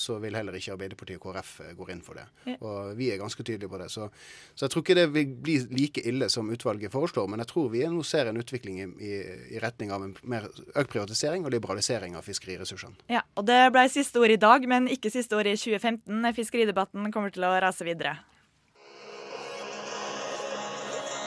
så 0.00 0.16
vil 0.22 0.36
heller 0.36 0.56
ikke 0.56 0.72
Arbeiderpartiet 0.72 1.20
og 1.20 1.26
KrF 1.26 1.50
eh, 1.64 1.72
gå 1.76 1.88
inn 1.92 2.00
for 2.04 2.16
det. 2.16 2.24
Og 2.64 2.94
vi 2.96 3.10
er 3.12 3.20
ganske 3.20 3.44
tydelige 3.44 3.68
på 3.68 3.80
det. 3.80 3.90
Så, 3.92 4.08
så 4.54 4.64
jeg 4.66 4.72
tror 4.72 4.84
ikke 4.84 4.96
det 4.96 5.06
vil 5.12 5.34
bli 5.44 5.58
like 5.76 6.04
ille 6.08 6.30
som 6.32 6.48
utvalget 6.52 6.94
foreslår, 6.94 7.28
men 7.28 7.44
jeg 7.44 7.50
tror 7.52 7.68
vi 7.74 7.84
nå 7.88 8.04
ser 8.06 8.30
en 8.30 8.40
utvikling 8.40 8.80
i, 8.80 8.88
i, 9.04 9.12
i 9.56 9.62
retning 9.62 9.92
av 9.92 10.06
en 10.06 10.16
mer 10.22 10.48
økt 10.74 10.94
privatisering 10.94 11.44
og 11.44 11.52
liberalisering 11.52 12.16
av 12.16 12.24
fiskeriressursene. 12.28 12.96
Ja, 13.12 13.24
og 13.36 13.44
Det 13.48 13.60
ble 13.74 13.84
siste 13.92 14.20
ord 14.20 14.32
i 14.32 14.40
dag, 14.40 14.64
men 14.68 14.88
ikke 14.92 15.12
siste 15.12 15.36
ord 15.36 15.48
i 15.48 15.56
2015. 15.56 16.32
Fiskeridebatten 16.36 17.12
kommer 17.12 17.32
til 17.34 17.44
å 17.48 17.52
rase 17.60 17.84
videre. 17.88 18.18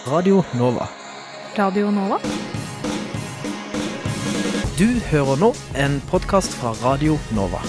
Radio 0.07 0.41
Nova. 0.57 0.89
Radio 1.57 1.91
Nova? 1.93 2.17
Du 4.81 4.87
hører 5.11 5.37
nå 5.37 5.51
en 5.77 6.01
podkast 6.09 6.55
fra 6.57 6.73
Radio 6.81 7.19
Nova. 7.37 7.61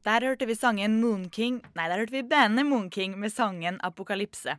Der 0.00 0.24
hørte 0.24 0.46
vi 0.48 0.54
sangen 0.56 0.94
Moon 1.02 1.26
King 1.28 1.58
Nei, 1.76 1.84
der 1.90 2.00
hørte 2.00 2.14
vi 2.14 2.22
bandet 2.24 2.64
Moon 2.64 2.88
King 2.90 3.18
med 3.20 3.32
sangen 3.34 3.76
Apokalypse. 3.84 4.54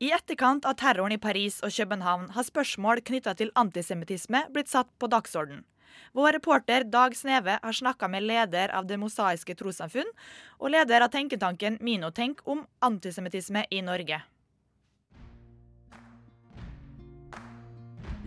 I 0.00 0.08
etterkant 0.16 0.64
av 0.64 0.78
terroren 0.80 1.12
i 1.12 1.20
Paris 1.20 1.58
og 1.64 1.74
København 1.76 2.30
har 2.32 2.44
spørsmål 2.44 3.02
knytta 3.04 3.34
til 3.36 3.52
antisemittisme 3.56 4.46
blitt 4.54 4.72
satt 4.72 4.88
på 4.96 5.10
dagsorden. 5.12 5.64
Vår 6.16 6.38
reporter 6.38 6.84
Dag 6.88 7.16
Sneve 7.16 7.58
har 7.62 7.76
snakka 7.76 8.08
med 8.08 8.24
leder 8.24 8.72
av 8.72 8.88
Det 8.88 8.96
mosaiske 9.00 9.56
trossamfunn 9.60 10.08
og 10.58 10.72
leder 10.72 11.04
av 11.04 11.12
tenketanken 11.12 11.76
Minotenk 11.84 12.40
om 12.48 12.64
antisemittisme 12.80 13.66
i 13.70 13.82
Norge. 13.84 14.22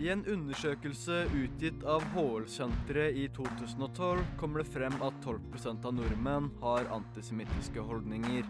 I 0.00 0.08
en 0.08 0.22
undersøkelse 0.24 1.26
utgitt 1.36 1.82
av 1.84 2.00
HL-senteret 2.14 3.18
i 3.20 3.26
2012 3.36 4.22
kommer 4.40 4.62
det 4.62 4.70
frem 4.72 4.94
at 5.04 5.16
12% 5.20 5.84
av 5.84 5.92
nordmenn 5.92 6.46
har 6.62 6.86
antisemittiske 6.94 7.82
holdninger. 7.84 8.46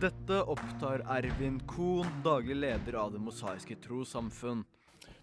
Dette 0.00 0.38
opptar 0.48 1.02
Ervin 1.12 1.58
Kohn, 1.68 2.08
daglig 2.24 2.56
leder 2.56 2.96
av 3.02 3.12
Det 3.12 3.20
mosaiske 3.20 3.76
trossamfunn. 3.84 4.62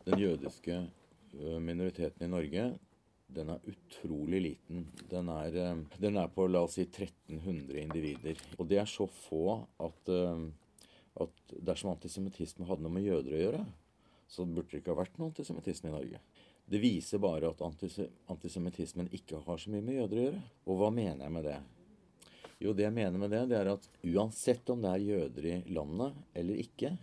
Den 0.06 0.21
jødiske 0.21 0.84
minoriteten 1.34 2.28
i 2.28 2.30
Norge 2.30 2.65
den 3.34 3.49
er 3.56 3.65
utrolig 3.65 4.41
liten. 4.45 4.84
Den 5.10 5.32
er, 5.34 5.58
den 5.97 6.19
er 6.21 6.30
på 6.36 6.45
la 6.45 6.62
oss 6.67 6.78
si 6.78 6.86
1300 6.86 7.82
individer. 7.82 8.45
Og 8.60 8.69
det 8.69 8.84
er 8.84 8.91
så 8.91 9.10
få 9.10 9.58
at, 9.82 10.13
at 11.25 11.58
dersom 11.58 11.95
antisemittisme 11.95 12.69
hadde 12.69 12.86
noe 12.86 12.93
med 12.99 13.10
jøder 13.10 13.34
å 13.34 13.41
gjøre, 13.41 13.63
så 14.27 14.45
burde 14.45 14.71
det 14.71 14.81
ikke 14.81 14.93
ha 14.93 15.01
vært 15.03 15.17
noe 15.19 15.31
antisemittisme 15.31 15.89
i 15.91 15.95
Norge. 15.95 16.21
Det 16.65 16.81
viser 16.81 17.21
bare 17.21 17.51
at 17.53 17.61
antise 17.61 18.07
antisemittismen 18.33 19.11
ikke 19.13 19.43
har 19.45 19.59
så 19.61 19.69
mye 19.69 19.85
med 19.85 19.99
jøder 19.99 20.17
å 20.17 20.23
gjøre. 20.25 20.45
Og 20.65 20.79
hva 20.79 20.89
mener 20.93 21.27
jeg 21.27 21.35
med 21.35 21.45
det? 21.45 21.59
Jo, 22.63 22.71
det 22.73 22.88
jeg 22.88 22.95
mener 22.95 23.21
med 23.21 23.33
det, 23.35 23.43
det 23.51 23.59
er 23.59 23.69
at 23.75 23.89
uansett 24.07 24.69
om 24.73 24.81
det 24.81 24.93
er 24.95 25.05
jøder 25.09 25.49
i 25.51 25.57
landet 25.75 26.15
eller 26.33 26.63
ikke, 26.63 26.95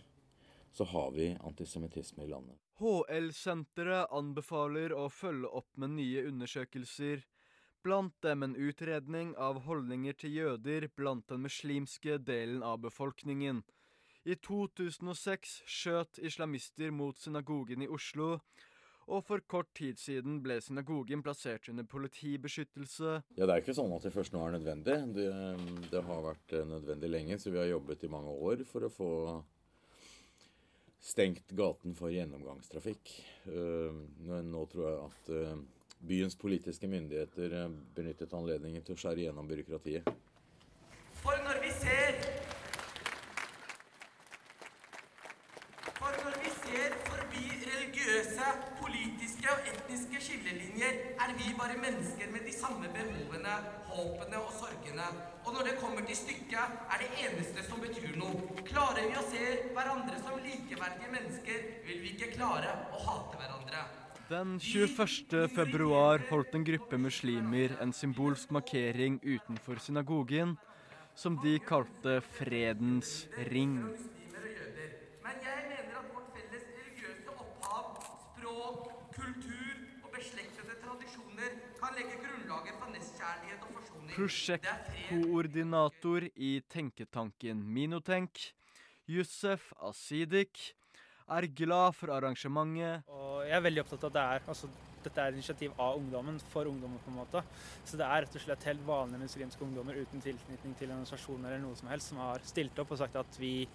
så 0.72 0.86
har 0.88 1.12
vi 1.14 1.28
antisemittisme 1.44 2.24
i 2.24 2.30
landet. 2.30 2.56
HL-senteret 2.82 4.10
anbefaler 4.10 4.94
å 4.96 5.06
følge 5.12 5.50
opp 5.60 5.68
med 5.78 5.94
nye 5.98 6.24
undersøkelser, 6.30 7.22
blant 7.84 8.14
dem 8.24 8.42
en 8.46 8.56
utredning 8.56 9.34
av 9.36 9.60
holdninger 9.66 10.16
til 10.18 10.34
jøder 10.38 10.88
blant 10.96 11.28
den 11.30 11.44
muslimske 11.44 12.18
delen 12.22 12.62
av 12.66 12.80
befolkningen. 12.82 13.62
I 14.24 14.36
2006 14.38 15.54
skjøt 15.66 16.20
islamister 16.22 16.92
mot 16.94 17.18
synagogen 17.18 17.82
i 17.82 17.88
Oslo, 17.90 18.36
og 19.10 19.24
for 19.26 19.42
kort 19.50 19.72
tid 19.74 19.98
siden 19.98 20.36
ble 20.44 20.60
synagogen 20.62 21.24
plassert 21.26 21.66
under 21.72 21.82
politibeskyttelse. 21.90 23.16
Ja, 23.34 23.46
Det 23.46 23.50
er 23.56 23.64
ikke 23.64 23.74
sånn 23.74 23.92
at 23.96 24.06
det 24.06 24.12
først 24.14 24.32
nå 24.32 24.44
er 24.46 24.54
nødvendig. 24.54 24.94
Det, 25.16 25.26
det 25.90 26.04
har 26.06 26.22
vært 26.28 26.54
eh, 26.54 26.68
nødvendig 26.70 27.10
lenge, 27.10 27.38
så 27.42 27.50
vi 27.50 27.58
har 27.58 27.66
jobbet 27.72 28.04
i 28.06 28.12
mange 28.12 28.30
år 28.30 28.62
for 28.70 28.86
å 28.86 28.92
få 28.94 29.10
stengt 31.02 31.50
gaten 31.58 31.96
for 31.98 32.14
gjennomgangstrafikk. 32.14 33.10
Eh, 33.50 34.02
Men 34.22 34.52
nå 34.54 34.62
tror 34.70 34.86
jeg 34.86 35.00
at 35.08 35.32
eh, 35.34 35.64
byens 36.06 36.38
politiske 36.38 36.86
myndigheter 36.86 37.58
eh, 37.64 37.74
benyttet 37.98 38.38
anledningen 38.38 38.86
til 38.86 38.94
å 38.94 39.02
skjære 39.02 39.26
gjennom 39.26 39.50
byråkratiet. 39.50 40.06
For 41.22 41.42
når 41.42 41.58
vi 41.66 41.74
ser 41.82 42.22
For 45.98 46.14
når 46.24 46.38
vi 46.42 46.50
ser 46.50 46.94
forbi 47.06 47.44
religiøse, 47.62 48.46
politiske 48.80 49.50
og 49.52 49.68
etniske 49.70 50.22
skillelinjer, 50.24 50.96
er 51.22 51.34
vi 51.38 51.52
bare 51.58 51.71
mennesker 51.82 52.30
med 52.32 52.46
de 52.46 52.54
samme 52.54 52.90
behovene, 52.94 53.56
håpene 53.92 54.40
og 54.40 54.52
sorgene. 54.60 55.08
Og 55.44 55.56
når 55.56 55.68
det 55.68 55.78
kommer 55.80 56.06
til 56.06 56.16
stykket, 56.16 56.78
er 56.92 57.02
det 57.02 57.10
eneste 57.26 57.66
som 57.68 57.82
betyr 57.82 58.14
noe. 58.20 58.62
Klarer 58.68 59.08
vi 59.08 59.18
å 59.18 59.24
se 59.30 59.48
hverandre 59.74 60.20
som 60.22 60.38
likeverdige 60.42 61.10
mennesker, 61.16 61.66
vil 61.88 62.04
vi 62.04 62.14
ikke 62.14 62.32
klare 62.36 62.76
å 62.94 63.02
hate 63.06 63.40
hverandre. 63.40 63.82
Den 64.32 64.54
21. 64.60 65.48
februar 65.52 66.22
holdt 66.30 66.54
en 66.56 66.64
gruppe 66.64 66.96
muslimer 66.96 67.74
en 67.84 67.90
symbolsk 67.92 68.52
markering 68.54 69.18
utenfor 69.24 69.82
synagogen, 69.82 70.54
som 71.14 71.36
de 71.42 71.58
kalte 71.60 72.20
Fredens 72.38 73.26
ring. 73.50 73.74
muslimer 73.82 74.46
og 74.46 74.54
jøder. 74.56 74.94
Men 75.26 75.42
jeg 75.48 75.58
mener 75.72 75.98
at 76.00 76.08
vårt 76.14 76.30
felles 76.36 76.64
religiøse 76.78 77.30
opphav, 77.44 77.90
språk, 78.30 78.80
kultur 79.18 79.74
og 80.04 80.08
beslektede 80.16 80.74
tradisjoner 80.84 81.50
kan 81.82 81.90
legge 81.98 82.16
grunnlaget 82.24 82.74
for 82.80 82.88
nestkjærlighet 82.96 83.60
og 83.66 83.70
forsoning. 83.76 84.11
Prosjektkoordinator 84.22 86.28
i 86.38 86.62
tenketanken 86.70 87.58
Minotenk, 87.74 88.38
Yusuf 89.10 89.72
Asidik, 89.82 90.54
er 91.26 91.48
glad 91.50 91.96
for 91.98 92.14
arrangementet. 92.14 93.02
Og 93.10 93.42
jeg 93.48 93.56
er 93.56 93.64
veldig 93.64 93.82
opptatt 93.82 94.04
av 94.06 94.12
at 94.12 94.14
det 94.14 94.22
er, 94.22 94.44
altså, 94.54 94.70
dette 95.02 95.24
er 95.24 95.34
initiativ 95.34 95.74
av 95.74 95.98
ungdommen, 95.98 96.38
for 96.52 96.70
ungdommen 96.70 97.02
på 97.02 97.10
en 97.10 97.18
måte. 97.18 97.42
Så 97.82 97.98
det 97.98 98.06
er 98.06 98.22
rett 98.22 98.36
og 98.38 98.44
slett 98.44 98.68
helt 98.70 98.84
vanlige 98.86 99.24
muslimske 99.24 99.66
ungdommer 99.66 99.98
uten 99.98 100.22
tilknytning 100.22 100.78
til 100.78 100.92
en 100.92 101.00
organisasjon 101.00 101.42
eller 101.42 101.58
noe 101.64 101.74
som 101.80 101.90
helst, 101.90 102.12
som 102.12 102.22
har 102.22 102.38
stilt 102.46 102.78
opp 102.78 102.94
og 102.94 103.02
sagt 103.02 103.18
at 103.18 103.40
vi, 103.42 103.66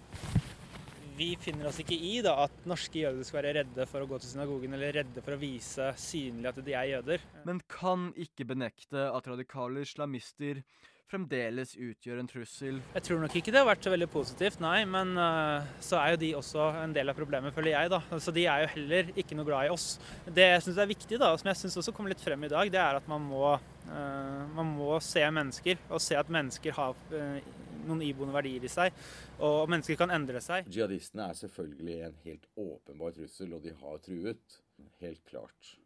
vi 1.18 1.32
finner 1.40 1.68
oss 1.68 1.80
ikke 1.82 1.96
i 1.98 2.18
da, 2.24 2.36
at 2.46 2.66
norske 2.68 3.02
jøder 3.02 3.26
skal 3.26 3.40
være 3.40 3.56
redde 3.60 3.86
for 3.90 4.04
å 4.04 4.10
gå 4.10 4.20
til 4.22 4.32
synagogen 4.32 4.76
eller 4.76 5.00
redde 5.00 5.24
for 5.24 5.34
å 5.34 5.40
vise 5.40 5.90
synlig 5.98 6.52
at 6.52 6.60
de 6.64 6.76
er 6.78 6.92
jøder. 6.94 7.24
men 7.48 7.62
kan 7.68 8.12
ikke 8.16 8.46
benekte 8.46 9.08
at 9.10 9.26
radikale 9.26 9.82
islamister 9.86 10.62
fremdeles 11.08 11.72
utgjør 11.80 12.20
en 12.20 12.28
trussel. 12.28 12.80
Jeg 12.92 13.04
tror 13.06 13.22
nok 13.22 13.36
ikke 13.38 13.52
det 13.54 13.60
har 13.62 13.68
vært 13.68 13.86
så 13.86 13.92
veldig 13.92 14.08
positivt, 14.12 14.58
nei. 14.60 14.82
Men 14.88 15.14
uh, 15.16 15.64
så 15.84 15.96
er 16.02 16.12
jo 16.12 16.20
de 16.20 16.32
også 16.36 16.66
en 16.82 16.92
del 16.92 17.08
av 17.08 17.16
problemet, 17.16 17.54
føler 17.56 17.72
jeg. 17.72 17.92
da. 17.94 18.02
Så 18.20 18.34
de 18.36 18.44
er 18.44 18.64
jo 18.64 18.72
heller 18.74 19.12
ikke 19.16 19.38
noe 19.38 19.48
glad 19.48 19.68
i 19.68 19.72
oss. 19.72 19.86
Det 20.26 20.50
jeg 20.50 20.66
syns 20.66 20.82
er 20.82 20.90
viktig, 20.90 21.20
da, 21.20 21.30
som 21.40 21.48
jeg 21.48 21.60
syns 21.62 21.78
også 21.80 21.94
kommer 21.96 22.12
litt 22.12 22.24
frem 22.24 22.44
i 22.44 22.52
dag, 22.52 22.72
det 22.72 22.82
er 22.82 23.00
at 23.00 23.08
man 23.08 23.24
må, 23.24 23.54
uh, 23.88 24.42
man 24.58 24.74
må 24.76 24.98
se 25.04 25.24
mennesker. 25.24 25.80
Og 25.88 26.04
se 26.04 26.18
at 26.18 26.34
mennesker 26.38 26.76
har 26.76 27.00
uh, 27.14 27.40
noen 27.88 28.04
iboende 28.04 28.36
verdier 28.36 28.68
i 28.68 28.72
seg. 28.72 28.92
Og 29.38 29.68
mennesker 29.70 29.98
kan 30.00 30.10
endre 30.10 30.40
seg. 30.42 30.66
Jihadistene 30.72 31.28
er 31.30 31.36
selvfølgelig 31.38 31.98
en 32.08 32.16
helt 32.24 32.48
åpenbar 32.58 33.14
trussel, 33.14 33.52
og 33.54 33.62
de 33.62 33.74
har 33.82 34.00
truet. 34.02 34.56
Helt 34.98 35.22
klart. 35.28 35.76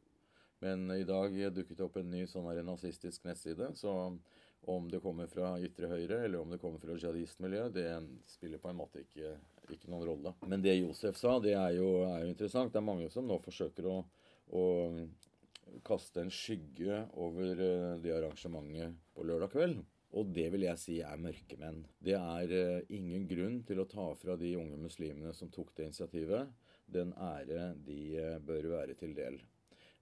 Men 0.62 0.86
i 0.94 1.04
dag 1.04 1.34
dukket 1.52 1.76
det 1.76 1.84
opp 1.84 1.98
en 2.00 2.10
ny 2.12 2.22
sånn 2.30 2.48
her 2.48 2.62
nazistisk 2.64 3.26
nettside. 3.26 3.72
Så 3.76 3.92
om 4.72 4.88
det 4.88 5.02
kommer 5.02 5.28
fra 5.28 5.56
ytre 5.60 5.90
høyre 5.90 6.22
eller 6.22 6.38
om 6.40 6.52
det 6.52 6.60
kommer 6.62 6.80
fra 6.80 6.94
jihadistmiljøet, 6.94 7.74
det 7.74 7.88
spiller 8.30 8.62
på 8.62 8.70
en 8.70 8.78
måte 8.78 9.02
ikke, 9.02 9.34
ikke 9.74 9.90
noen 9.90 10.06
rolle. 10.06 10.34
Men 10.46 10.62
det 10.62 10.78
Josef 10.78 11.18
sa, 11.18 11.36
det 11.42 11.56
er 11.58 11.76
jo, 11.76 11.90
er 12.06 12.22
jo 12.24 12.32
interessant. 12.32 12.72
Det 12.72 12.80
er 12.80 12.88
mange 12.88 13.10
som 13.12 13.26
nå 13.26 13.40
forsøker 13.42 13.90
å, 13.90 13.98
å 14.54 14.64
kaste 15.84 16.22
en 16.22 16.32
skygge 16.32 17.02
over 17.20 17.58
eh, 17.58 17.96
det 18.02 18.14
arrangementet 18.16 18.96
på 19.16 19.26
lørdag 19.26 19.52
kveld. 19.52 19.82
Og 20.18 20.28
det 20.36 20.50
vil 20.52 20.66
jeg 20.66 20.80
si 20.80 20.98
er 21.00 21.20
mørkemenn. 21.20 21.80
Det 22.04 22.18
er 22.18 22.52
eh, 22.52 22.90
ingen 22.92 23.24
grunn 23.30 23.62
til 23.68 23.80
å 23.80 23.88
ta 23.88 24.10
fra 24.18 24.36
de 24.40 24.52
unge 24.60 24.76
muslimene 24.80 25.32
som 25.36 25.50
tok 25.52 25.72
det 25.78 25.88
initiativet, 25.88 26.52
den 26.92 27.14
ære 27.16 27.72
de 27.86 28.00
eh, 28.20 28.36
bør 28.44 28.68
være 28.74 28.96
til 29.00 29.16
del. 29.16 29.40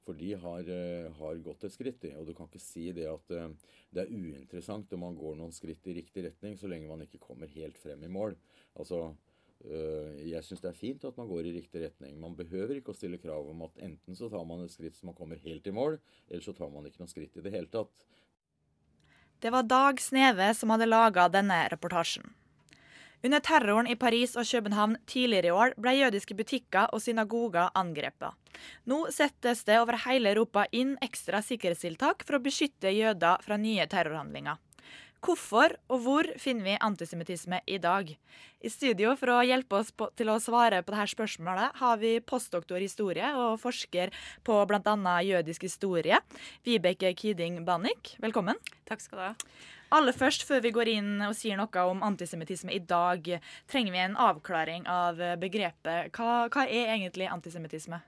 For 0.02 0.18
de 0.18 0.32
har, 0.42 0.66
eh, 0.66 1.06
har 1.14 1.42
gått 1.46 1.68
et 1.68 1.76
skritt, 1.76 2.00
de. 2.02 2.16
Og 2.18 2.26
du 2.26 2.34
kan 2.34 2.50
ikke 2.50 2.62
si 2.62 2.88
det 2.96 3.06
at 3.06 3.30
det 3.30 4.02
er 4.02 4.10
uinteressant 4.10 4.90
om 4.96 5.04
man 5.06 5.18
går 5.18 5.38
noen 5.38 5.54
skritt 5.54 5.86
i 5.86 6.00
riktig 6.00 6.26
retning, 6.26 6.58
så 6.58 6.70
lenge 6.70 6.90
man 6.90 7.06
ikke 7.06 7.22
kommer 7.22 7.50
helt 7.54 7.78
frem 7.78 8.02
i 8.02 8.10
mål. 8.10 8.34
Altså, 8.80 9.12
jeg 9.60 10.40
syns 10.40 10.62
det 10.64 10.70
er 10.70 10.78
fint 10.78 11.02
at 11.04 11.18
man 11.20 11.28
går 11.28 11.44
i 11.44 11.52
riktig 11.52 11.82
retning. 11.82 12.14
Man 12.16 12.32
behøver 12.32 12.78
ikke 12.78 12.94
å 12.94 12.96
stille 12.96 13.18
krav 13.20 13.50
om 13.52 13.66
at 13.66 13.76
enten 13.84 14.16
så 14.16 14.30
tar 14.32 14.46
man 14.48 14.64
et 14.64 14.72
skritt 14.72 14.96
så 14.96 15.04
man 15.04 15.18
kommer 15.18 15.42
helt 15.42 15.68
i 15.68 15.74
mål, 15.76 15.98
eller 16.30 16.46
så 16.46 16.54
tar 16.56 16.72
man 16.72 16.88
ikke 16.88 17.02
noe 17.02 17.12
skritt 17.12 17.36
i 17.36 17.44
det 17.44 17.52
hele 17.52 17.68
tatt. 17.68 18.06
Det 19.40 19.50
var 19.50 19.62
Dag 19.62 20.00
Sneve 20.00 20.54
som 20.54 20.70
hadde 20.70 20.86
laga 20.86 21.28
denne 21.32 21.62
reportasjen. 21.72 22.26
Under 23.24 23.40
terroren 23.40 23.88
i 23.88 23.96
Paris 23.96 24.34
og 24.36 24.44
København 24.48 24.96
tidligere 25.08 25.48
i 25.48 25.54
år 25.56 25.74
ble 25.80 25.94
jødiske 25.96 26.36
butikker 26.36 26.92
og 26.92 27.00
synagoger 27.04 27.72
angrepet. 27.76 28.36
Nå 28.88 29.06
settes 29.12 29.64
det 29.68 29.78
over 29.80 29.96
hele 30.06 30.32
Europa 30.32 30.66
inn 30.72 30.94
ekstra 31.04 31.40
sikkerhetstiltak 31.44 32.24
for 32.26 32.36
å 32.36 32.42
beskytte 32.44 32.92
jøder 32.92 33.40
fra 33.44 33.56
nye 33.60 33.88
terrorhandlinger. 33.88 34.60
Hvorfor 35.20 35.74
og 35.92 35.98
hvor 36.00 36.26
finner 36.40 36.64
vi 36.64 36.74
antisemittisme 36.80 37.58
i 37.68 37.76
dag? 37.76 38.08
I 38.64 38.70
studio 38.72 39.12
for 39.20 39.34
å 39.34 39.42
hjelpe 39.44 39.76
oss 39.76 39.90
på, 39.92 40.06
til 40.16 40.30
å 40.32 40.38
svare 40.40 40.78
på 40.80 40.94
dette 40.94 41.12
spørsmålet 41.12 41.76
har 41.76 41.98
vi 42.00 42.14
postdoktor 42.24 42.80
i 42.80 42.88
historie 42.88 43.28
og 43.36 43.58
forsker 43.60 44.14
på 44.48 44.56
bl.a. 44.70 45.16
jødisk 45.26 45.66
historie, 45.68 46.22
Vibeke 46.64 47.12
Kiding 47.12 47.60
Bannik. 47.68 48.14
Velkommen. 48.24 48.56
Takk 48.88 49.04
skal 49.04 49.20
du 49.20 49.24
ha. 49.26 49.34
Aller 49.92 50.16
først, 50.16 50.46
før 50.48 50.64
vi 50.64 50.72
går 50.72 50.92
inn 50.94 51.12
og 51.26 51.36
sier 51.36 51.60
noe 51.60 51.84
om 51.90 52.00
antisemittisme 52.06 52.72
i 52.72 52.80
dag, 52.80 53.26
trenger 53.68 53.92
vi 53.92 54.04
en 54.06 54.16
avklaring 54.16 54.88
av 54.88 55.20
begrepet. 55.42 56.14
Hva, 56.16 56.46
hva 56.48 56.64
er 56.64 56.94
egentlig 56.94 57.28
antisemittisme? 57.28 58.00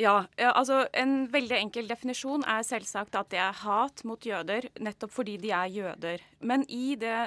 Ja, 0.00 0.24
altså 0.38 0.86
En 0.96 1.26
veldig 1.32 1.58
enkel 1.58 1.88
definisjon 1.90 2.46
er 2.48 2.64
selvsagt 2.64 3.16
at 3.18 3.28
det 3.32 3.40
er 3.42 3.58
hat 3.60 4.04
mot 4.08 4.24
jøder 4.24 4.70
nettopp 4.80 5.12
fordi 5.12 5.36
de 5.42 5.50
er 5.52 5.68
jøder. 5.68 6.24
Men 6.40 6.64
i 6.68 6.94
det, 6.96 7.18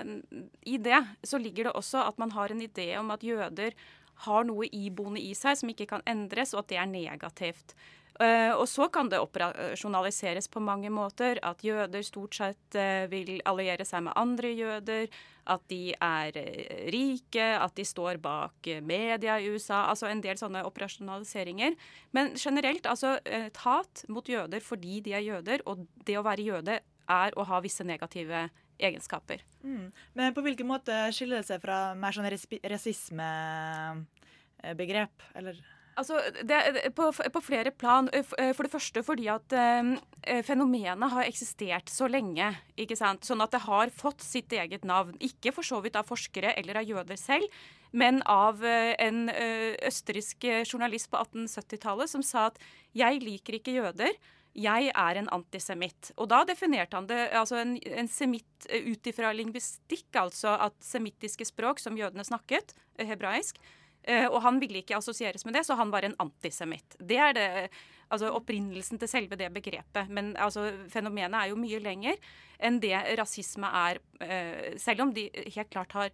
i 0.65 0.79
det 0.81 1.03
så 1.23 1.37
ligger 1.37 1.69
det 1.69 1.75
også 1.77 2.07
at 2.07 2.17
man 2.17 2.33
har 2.33 2.51
en 2.51 2.63
idé 2.65 2.95
om 2.97 3.13
at 3.13 3.23
jøder 3.23 3.77
har 4.23 4.47
noe 4.47 4.69
iboende 4.71 5.21
i 5.21 5.33
seg 5.35 5.59
som 5.59 5.71
ikke 5.71 5.89
kan 5.89 6.05
endres, 6.07 6.53
og 6.55 6.63
at 6.63 6.71
det 6.71 6.79
er 6.81 6.89
negativt. 6.91 7.75
Uh, 8.15 8.55
og 8.55 8.63
så 8.71 8.85
kan 8.87 9.09
det 9.11 9.19
operasjonaliseres 9.19 10.47
på 10.47 10.61
mange 10.63 10.87
måter. 10.93 11.39
At 11.43 11.65
jøder 11.67 12.03
stort 12.05 12.37
sett 12.37 12.77
uh, 12.79 13.03
vil 13.11 13.41
alliere 13.43 13.83
seg 13.87 14.05
med 14.07 14.15
andre 14.15 14.53
jøder. 14.55 15.09
At 15.51 15.65
de 15.67 15.91
er 15.91 16.39
uh, 16.39 16.77
rike, 16.95 17.49
at 17.59 17.75
de 17.75 17.83
står 17.83 18.21
bak 18.23 18.71
media 18.87 19.35
i 19.35 19.49
USA. 19.51 19.83
Altså 19.91 20.07
en 20.07 20.23
del 20.23 20.39
sånne 20.39 20.63
operasjonaliseringer. 20.63 21.75
Men 22.15 22.31
generelt, 22.39 22.87
altså 22.87 23.17
et 23.25 23.59
hat 23.65 24.05
mot 24.07 24.27
jøder 24.31 24.63
fordi 24.63 25.01
de 25.03 25.17
er 25.17 25.25
jøder, 25.25 25.65
og 25.67 25.83
det 26.07 26.15
å 26.15 26.23
være 26.23 26.47
jøde 26.47 26.79
er 27.11 27.35
å 27.35 27.43
ha 27.45 27.59
visse 27.61 27.83
negative 27.85 28.47
egenskaper. 28.79 29.41
Mm. 29.63 29.91
Men 30.13 30.33
på 30.35 30.41
hvilken 30.45 30.67
måte 30.69 31.11
skiller 31.15 31.37
det 31.39 31.47
seg 31.49 31.61
fra 31.63 31.77
mer 31.97 32.11
sånn 32.15 32.31
rasismebegrep, 32.71 35.15
eller? 35.39 35.55
Altså, 35.95 36.17
det, 36.43 36.91
på, 36.95 37.07
på, 37.15 37.41
flere 37.43 37.71
plan. 37.71 38.09
For 38.35 38.63
det 38.67 38.73
første 38.73 39.03
fordi 39.05 39.29
at 39.31 39.53
eh, 39.55 40.41
fenomenet 40.43 41.11
har 41.13 41.23
eksistert 41.23 41.89
så 41.91 42.07
lenge. 42.11 42.49
ikke 42.75 42.97
sant? 42.99 43.23
Sånn 43.23 43.41
at 43.45 43.51
det 43.55 43.63
har 43.63 43.89
fått 43.95 44.21
sitt 44.25 44.51
eget 44.51 44.83
navn. 44.87 45.15
Ikke 45.23 45.51
for 45.55 45.63
så 45.63 45.79
vidt 45.85 45.95
av 45.95 46.07
forskere 46.09 46.51
eller 46.59 46.75
av 46.81 46.89
jøder 46.89 47.15
selv, 47.19 47.47
men 47.95 48.19
av 48.27 48.65
eh, 48.67 48.91
en 49.07 49.31
østerriksk 49.31 50.43
journalist 50.65 51.07
på 51.13 51.17
1870-tallet 51.23 52.11
som 52.11 52.23
sa 52.23 52.47
at 52.51 52.59
'jeg 52.91 53.23
liker 53.23 53.53
ikke 53.55 53.79
jøder'. 53.79 54.19
Jeg 54.55 54.91
er 54.95 55.19
en 55.19 55.31
antisemitt. 55.35 56.13
Og 56.15 56.29
da 56.31 56.43
definerte 56.47 56.95
han 56.95 57.09
det 57.09 57.21
altså 57.35 57.59
en, 57.59 57.75
en 57.75 58.07
semitt 58.11 58.67
ut 58.71 59.09
ifra 59.11 59.33
lingvistikk, 59.35 60.07
altså 60.21 60.55
at 60.67 60.77
semittiske 60.83 61.47
språk 61.49 61.81
som 61.83 61.97
jødene 61.99 62.23
snakket, 62.27 62.75
hebraisk, 63.01 63.59
Uh, 64.05 64.27
og 64.29 64.37
han 64.45 64.59
ville 64.61 64.83
ikke 64.83 64.99
assosieres 64.99 65.47
med 65.47 65.55
det, 65.57 65.63
så 65.65 65.73
han 65.79 65.89
var 65.89 66.05
en 66.05 66.13
antisemitt. 66.21 66.93
Det 67.01 67.17
er 67.17 67.31
det, 67.33 67.45
altså 68.13 68.29
opprinnelsen 68.37 68.99
til 69.01 69.09
selve 69.09 69.37
det 69.39 69.47
begrepet. 69.49 70.11
Men 70.13 70.35
altså, 70.37 70.67
fenomenet 70.93 71.39
er 71.39 71.49
jo 71.49 71.57
mye 71.57 71.79
lenger 71.81 72.19
enn 72.61 72.77
det 72.83 72.93
rasisme 73.17 73.65
er, 73.65 73.97
selv 74.77 75.07
om 75.07 75.13
de 75.15 75.25
helt 75.33 75.71
klart 75.73 75.97
har 75.97 76.13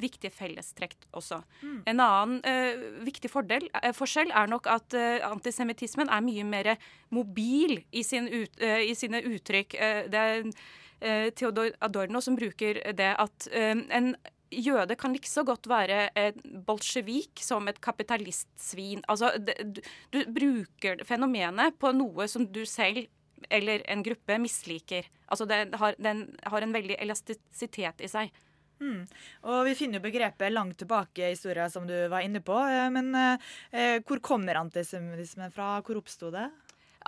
viktige 0.00 0.32
fellestrekk 0.34 1.08
også. 1.16 1.40
Mm. 1.62 1.76
En 1.92 2.02
annen 2.04 2.40
uh, 2.42 3.04
viktig 3.06 3.30
fordel, 3.30 3.68
forskjell 3.96 4.32
er 4.34 4.50
nok 4.50 4.66
at 4.70 4.96
antisemittismen 5.28 6.10
er 6.10 6.24
mye 6.24 6.46
mer 6.48 6.74
mobil 7.14 7.78
i, 7.90 8.02
sin 8.02 8.28
ut, 8.28 8.58
i 8.60 8.94
sine 8.98 9.22
uttrykk. 9.28 9.76
det 10.12 10.24
er 10.24 11.30
Theodor 11.38 11.70
Adorno 11.84 12.20
som 12.20 12.34
bruker 12.36 12.80
det 12.98 13.12
at 13.22 13.46
en 13.54 14.16
jøde 14.50 14.96
kan 14.98 15.12
like 15.12 15.28
så 15.28 15.44
godt 15.46 15.68
være 15.68 16.08
en 16.16 16.64
bolsjevik 16.66 17.40
som 17.44 17.68
et 17.68 17.80
kapitalistsvin. 17.84 19.02
Altså, 19.08 19.32
du, 19.38 19.80
du, 20.12 20.22
bruker 20.32 21.04
fenomenet 21.04 21.78
på 21.78 21.92
noe 21.96 22.28
som 22.28 22.46
du 22.46 22.64
selv 22.66 23.06
eller 23.54 23.84
en 23.90 24.02
gruppe 24.02 24.38
misliker. 24.40 25.06
Altså, 25.28 25.46
den 25.46 25.74
har, 25.78 25.94
den 25.98 26.26
har 26.42 26.64
en 26.64 26.74
veldig 26.74 26.96
elastisitet 26.98 28.02
i 28.02 28.10
seg. 28.10 28.32
Mm. 28.80 29.02
Og 29.50 29.64
Vi 29.66 29.74
finner 29.78 29.98
jo 29.98 30.06
begrepet 30.06 30.52
langt 30.52 30.78
tilbake 30.78 31.26
i 31.26 31.32
historien, 31.32 31.70
som 31.70 31.86
du 31.86 31.96
var 32.10 32.24
inne 32.24 32.42
på. 32.44 32.54
Eh, 32.54 32.88
men 32.94 33.10
eh, 33.14 33.98
hvor 34.06 34.22
kommer 34.24 34.60
antisemittismen 34.60 35.52
fra? 35.54 35.78
Hvor 35.82 36.00
oppsto 36.00 36.30
det? 36.34 36.46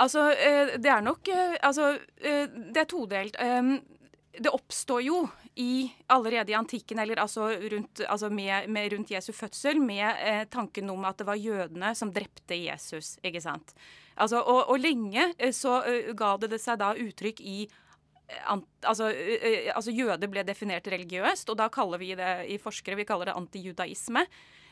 Altså, 0.01 0.31
eh, 0.33 0.77
det 0.81 0.91
er 0.91 1.03
nok 1.05 1.29
eh, 1.29 1.57
Altså, 1.63 1.93
det 2.21 2.85
er 2.85 2.91
todelt. 2.91 3.39
Det 4.31 4.51
oppstår 4.55 5.01
jo 5.03 5.25
i, 5.59 5.91
allerede 6.15 6.53
i 6.53 6.55
antikken, 6.55 7.01
eller 7.03 7.19
altså 7.19 7.49
rundt, 7.51 8.01
altså 8.07 8.29
med, 8.31 8.69
med 8.71 8.93
rundt 8.93 9.11
Jesu 9.11 9.33
fødsel, 9.35 9.81
med 9.83 10.47
tanken 10.55 10.91
om 10.91 11.03
at 11.05 11.19
det 11.19 11.27
var 11.27 11.35
jødene 11.35 11.91
som 11.99 12.13
drepte 12.15 12.55
Jesus. 12.55 13.17
ikke 13.27 13.43
sant? 13.43 13.75
Altså, 14.17 14.39
og, 14.39 14.71
og 14.71 14.79
lenge 14.79 15.33
så 15.53 15.81
ga 16.15 16.37
det, 16.39 16.53
det 16.55 16.61
seg 16.63 16.79
da 16.79 16.93
uttrykk 16.95 17.43
i 17.43 17.59
altså, 18.47 19.11
altså, 19.75 19.93
Jøder 19.95 20.31
ble 20.31 20.45
definert 20.47 20.89
religiøst, 20.91 21.51
og 21.51 21.59
da 21.61 21.69
kaller 21.73 22.01
vi 22.01 22.15
det 22.19 22.33
i 22.51 22.59
forskere 22.63 22.99
vi 23.01 23.07
kaller 23.09 23.31
det 23.31 23.37
antijudaisme. 23.39 24.25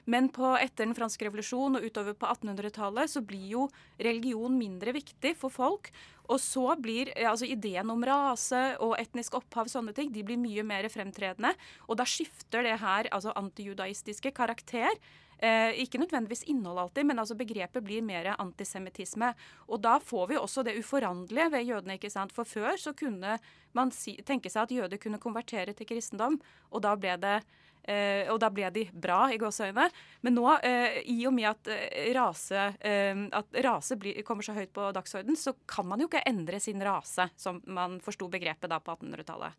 Men 0.09 0.30
på, 0.32 0.54
etter 0.56 0.86
den 0.86 0.96
franske 0.96 1.26
revolusjon 1.26 1.76
og 1.76 1.84
utover 1.84 2.14
på 2.16 2.28
1800-tallet 2.32 3.11
så 3.12 3.20
blir 3.20 3.50
jo 3.50 3.66
religion 4.00 4.54
mindre 4.56 4.94
viktig 4.96 5.34
for 5.36 5.52
folk. 5.52 5.90
Og 6.32 6.40
så 6.40 6.64
blir 6.80 7.11
altså 7.28 7.48
ideen 7.48 7.92
om 7.92 8.04
rase 8.04 8.62
og 8.84 8.96
etnisk 9.00 9.36
opphav 9.36 9.68
sånne 9.68 9.92
ting, 9.96 10.12
de 10.12 10.24
blir 10.24 10.40
mye 10.40 10.64
mer 10.64 10.88
fremtredende. 10.92 11.52
Og 11.88 12.00
da 12.00 12.09
skifter 12.09 12.64
det 12.64 12.78
her 12.80 13.11
altså 13.12 13.36
antijudaistiske 13.36 14.32
karakter. 14.36 14.96
Eh, 15.39 15.84
ikke 15.84 16.01
nødvendigvis 16.03 16.43
innhold 16.51 16.80
alltid, 16.82 17.07
men 17.07 17.22
altså 17.22 17.36
begrepet 17.39 17.84
blir 17.86 18.03
mer 18.03 18.32
antisemittisme. 18.34 19.30
Og 19.68 19.80
da 19.84 19.99
får 20.03 20.32
vi 20.32 20.41
også 20.41 20.64
det 20.66 20.74
uforanderlige 20.80 21.53
ved 21.55 21.68
jødene. 21.68 21.95
ikke 21.95 22.11
sant? 22.11 22.34
For 22.34 22.45
før 22.45 22.74
så 22.76 22.93
kunne 22.93 23.39
man 23.72 23.95
si, 23.95 24.16
tenke 24.26 24.51
seg 24.51 24.66
at 24.66 24.74
jøder 24.74 24.99
kunne 24.99 25.22
konvertere 25.22 25.74
til 25.74 25.86
kristendom, 25.86 26.41
og 26.70 26.82
da 26.82 26.97
ble 26.97 27.16
det 27.22 27.41
Uh, 27.89 28.28
og 28.34 28.36
da 28.43 28.51
ble 28.53 28.68
de 28.68 28.82
bra, 28.93 29.30
i 29.32 29.39
gåseøyne. 29.41 29.86
Men 30.20 30.34
nå, 30.36 30.45
uh, 30.45 30.97
i 31.09 31.22
og 31.24 31.32
med 31.32 31.47
at 31.49 31.70
uh, 31.72 32.11
rase, 32.12 32.66
at 32.84 33.59
rase 33.64 33.97
blir, 33.97 34.18
kommer 34.26 34.45
så 34.45 34.53
høyt 34.53 34.74
på 34.76 34.91
dagsorden, 34.93 35.39
så 35.39 35.55
kan 35.64 35.89
man 35.89 36.03
jo 36.03 36.09
ikke 36.11 36.20
endre 36.28 36.61
sin 36.61 36.84
rase, 36.84 37.30
som 37.41 37.62
man 37.64 37.97
forsto 38.05 38.28
begrepet 38.28 38.68
da 38.68 38.76
på 38.84 38.93
1800-tallet. 38.93 39.57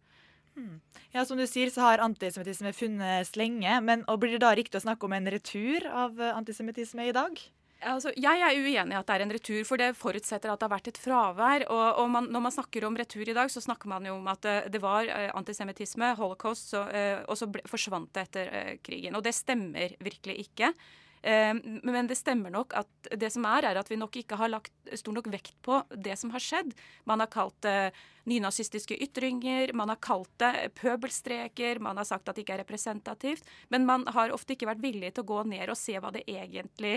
Hmm. 0.60 0.82
Ja, 1.16 1.24
Som 1.26 1.39
du 1.39 1.47
sier, 1.47 1.72
så 1.72 1.86
har 1.88 2.03
antisemittisme 2.03 2.74
funnes 2.76 3.32
lenge. 3.39 3.80
Men 3.82 4.03
Blir 4.20 4.36
det 4.36 4.43
da 4.43 4.51
riktig 4.55 4.82
å 4.82 4.84
snakke 4.84 5.07
om 5.07 5.16
en 5.16 5.32
retur 5.32 5.88
av 5.88 6.20
antisemittisme 6.34 7.07
i 7.07 7.16
dag? 7.16 7.39
Altså, 7.80 8.12
jeg 8.20 8.41
er 8.43 8.57
uenig 8.60 8.91
i 8.91 8.97
at 8.99 9.07
det 9.07 9.16
er 9.16 9.24
en 9.24 9.32
retur, 9.32 9.60
for 9.64 9.80
det 9.80 9.93
forutsetter 9.95 10.51
at 10.51 10.60
det 10.60 10.68
har 10.68 10.74
vært 10.74 10.89
et 10.91 10.99
fravær. 10.99 11.64
Og, 11.72 11.86
og 12.03 12.10
man, 12.12 12.28
når 12.28 12.43
man 12.43 12.53
snakker 12.53 12.84
om 12.86 12.97
retur 12.99 13.24
i 13.24 13.36
dag, 13.36 13.47
så 13.51 13.64
snakker 13.64 13.88
man 13.88 14.05
jo 14.10 14.18
om 14.18 14.28
at 14.28 14.43
det, 14.43 14.57
det 14.76 14.82
var 14.84 15.07
uh, 15.07 15.30
antisemittisme, 15.39 16.12
holocaust, 16.20 16.74
så, 16.74 16.84
og 17.24 17.39
så 17.39 17.47
ble, 17.47 17.64
forsvant 17.72 18.12
det 18.18 18.26
etter 18.28 18.51
krigen. 18.84 19.16
Og 19.16 19.24
det 19.24 19.38
stemmer 19.38 19.95
virkelig 20.03 20.41
ikke. 20.43 20.74
Men 21.22 22.07
det 22.07 22.15
stemmer 22.15 22.53
nok 22.53 22.74
at 22.80 23.09
det 23.20 23.28
som 23.34 23.43
er, 23.49 23.65
er 23.67 23.80
at 23.80 23.89
vi 23.91 23.97
nok 23.99 24.15
ikke 24.22 24.38
har 24.39 24.51
lagt 24.53 24.72
stor 24.95 25.15
nok 25.15 25.28
vekt 25.34 25.57
på 25.65 25.82
det 25.91 26.15
som 26.20 26.32
har 26.32 26.43
skjedd. 26.43 26.72
Man 27.09 27.20
har 27.20 27.28
kalt 27.34 27.57
det 27.65 27.91
nynazistiske 28.30 28.97
ytringer, 29.03 29.74
man 29.74 29.91
har 29.91 29.99
kalt 30.03 30.32
det 30.41 30.70
pøbelstreker, 30.80 31.82
man 31.84 31.99
har 31.99 32.07
sagt 32.07 32.30
at 32.30 32.38
det 32.38 32.45
ikke 32.45 32.59
er 32.59 32.63
representativt. 32.63 33.47
Men 33.74 33.88
man 33.89 34.05
har 34.15 34.32
ofte 34.36 34.55
ikke 34.55 34.70
vært 34.70 34.84
villig 34.84 35.13
til 35.13 35.26
å 35.26 35.32
gå 35.34 35.41
ned 35.51 35.72
og 35.72 35.80
se 35.80 35.97
hva 35.99 36.13
det 36.15 36.24
egentlig 36.30 36.95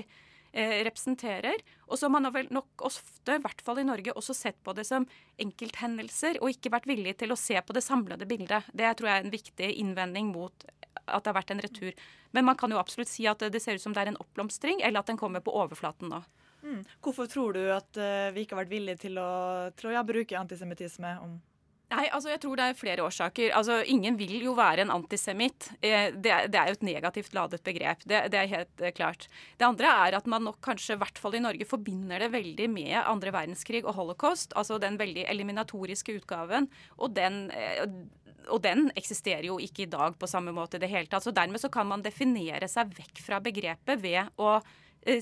eh, 0.53 0.79
representerer. 0.87 1.65
Og 1.89 1.99
så 1.99 2.07
har 2.07 2.15
man 2.15 2.31
vel 2.35 2.51
nok 2.55 2.87
ofte, 2.89 3.39
i 3.39 3.43
hvert 3.43 3.65
fall 3.65 3.83
i 3.83 3.89
Norge, 3.89 4.15
også 4.15 4.37
sett 4.37 4.61
på 4.63 4.77
det 4.77 4.87
som 4.89 5.09
enkelthendelser, 5.43 6.39
og 6.43 6.55
ikke 6.55 6.75
vært 6.77 6.91
villig 6.91 7.17
til 7.23 7.35
å 7.35 7.41
se 7.41 7.59
på 7.59 7.77
det 7.77 7.85
samlede 7.85 8.29
bildet. 8.29 8.71
Det 8.71 8.95
tror 8.99 9.11
jeg 9.11 9.19
er 9.19 9.27
en 9.27 9.37
viktig 9.37 9.73
innvending 9.83 10.31
mot 10.35 10.69
at 11.05 11.23
det 11.25 11.31
har 11.31 11.39
vært 11.39 11.55
en 11.55 11.63
retur. 11.65 11.93
Men 12.33 12.47
man 12.49 12.59
kan 12.59 12.73
jo 12.73 12.81
absolutt 12.81 13.11
si 13.11 13.27
at 13.31 13.43
det 13.43 13.63
ser 13.63 13.79
ut 13.79 13.85
som 13.85 13.95
det 13.95 14.05
er 14.05 14.13
en 14.13 14.21
oppblomstring, 14.23 14.83
eller 14.83 15.03
at 15.03 15.13
den 15.13 15.21
kommer 15.21 15.45
på 15.45 15.55
overflaten 15.55 16.13
nå. 16.13 16.23
Mm. 16.63 16.83
Hvorfor 17.03 17.27
tror 17.27 17.57
du 17.57 17.63
at 17.75 17.99
uh, 17.99 18.31
vi 18.35 18.45
ikke 18.45 18.55
har 18.55 18.63
vært 18.63 18.75
villige 18.75 19.01
til 19.09 19.19
å, 19.19 19.31
til 19.75 19.91
å 19.91 19.97
ja, 19.97 20.05
bruke 20.07 20.39
antisemittisme 20.39 21.17
om 21.25 21.41
Nei, 21.93 22.07
altså 22.09 22.31
jeg 22.31 22.41
tror 22.41 22.57
det 22.57 22.67
er 22.71 22.79
flere 22.79 23.05
årsaker. 23.05 23.51
Altså, 23.57 23.81
Ingen 23.93 24.17
vil 24.17 24.39
jo 24.47 24.55
være 24.57 24.87
en 24.87 24.93
antisemitt. 24.95 25.69
Eh, 25.85 26.15
det, 26.15 26.33
det, 26.53 26.59
er 26.59 26.71
jo 26.71 26.77
et 26.79 26.87
negativt 26.89 27.35
ladet 27.37 27.61
begrep. 27.67 28.07
Det, 28.07 28.23
det, 28.33 28.39
er 28.39 28.49
helt 28.49 28.81
eh, 28.85 28.95
klart. 28.97 29.27
Det 29.61 29.67
andre 29.67 29.91
er 30.07 30.17
at 30.17 30.31
man 30.31 30.47
nok 30.47 30.57
kanskje, 30.65 30.97
i 30.97 31.03
hvert 31.03 31.21
fall 31.21 31.37
i 31.37 31.43
Norge, 31.45 31.69
forbinder 31.69 32.25
det 32.25 32.31
veldig 32.33 32.69
med 32.73 32.97
andre 33.03 33.35
verdenskrig 33.35 33.83
og 33.85 33.97
holocaust. 33.99 34.57
Altså 34.57 34.81
den 34.81 34.97
veldig 35.01 35.27
eliminatoriske 35.35 36.17
utgaven. 36.23 36.71
Og 36.97 37.13
den, 37.19 37.45
eh, 37.53 37.85
og 38.49 38.63
den 38.65 38.89
eksisterer 38.99 39.47
jo 39.49 39.59
ikke 39.63 39.85
i 39.85 39.91
dag 39.91 40.17
på 40.19 40.29
samme 40.31 40.55
måte 40.55 40.79
i 40.79 40.83
det 40.83 40.91
hele 40.91 41.11
tatt. 41.11 41.25
Så 41.27 41.35
dermed 41.35 41.61
så 41.63 41.71
kan 41.73 41.89
man 41.89 42.05
definere 42.05 42.69
seg 42.71 42.95
vekk 42.97 43.23
fra 43.25 43.41
begrepet 43.43 44.01
ved 44.03 44.33
å 44.41 44.57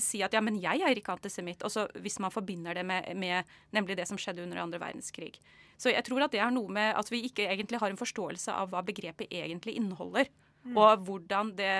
si 0.01 0.21
at 0.21 0.33
ja, 0.35 0.41
men 0.45 0.59
jeg 0.61 0.83
er 0.85 0.97
ikke 0.97 1.15
antisemitt. 1.15 1.63
Og 1.65 1.73
så 1.73 1.87
hvis 2.01 2.19
man 2.21 2.33
forbinder 2.33 2.77
det 2.77 2.85
med, 2.87 3.09
med 3.17 3.49
nemlig 3.75 3.97
det 3.99 4.07
som 4.09 4.19
skjedde 4.19 4.43
under 4.45 4.61
andre 4.63 4.81
verdenskrig. 4.81 5.33
Så 5.81 5.89
jeg 5.93 6.05
tror 6.05 6.25
at 6.25 6.33
det 6.33 6.41
er 6.43 6.53
noe 6.53 6.69
med 6.71 6.93
at 6.97 7.09
vi 7.09 7.23
ikke 7.25 7.47
egentlig 7.49 7.81
har 7.81 7.89
en 7.89 7.99
forståelse 7.99 8.53
av 8.53 8.69
hva 8.71 8.83
begrepet 8.85 9.31
egentlig 9.33 9.75
inneholder. 9.79 10.29
Mm. 10.67 10.77
Og 10.77 11.07
hvordan 11.07 11.55
det 11.57 11.73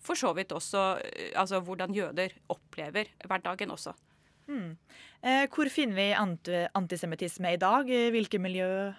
for 0.00 0.16
så 0.16 0.30
vidt 0.32 0.52
også 0.54 1.00
Altså 1.36 1.58
hvordan 1.60 1.92
jøder 1.92 2.32
opplever 2.48 3.10
hverdagen 3.26 3.74
også. 3.74 3.92
Mm. 4.50 4.76
Eh, 5.22 5.44
hvor 5.52 5.68
finner 5.70 5.98
vi 5.98 6.06
anti 6.16 6.64
antisemittisme 6.74 7.54
i 7.54 7.60
dag? 7.60 7.90
Hvilke 8.14 8.38
miljø? 8.42 8.92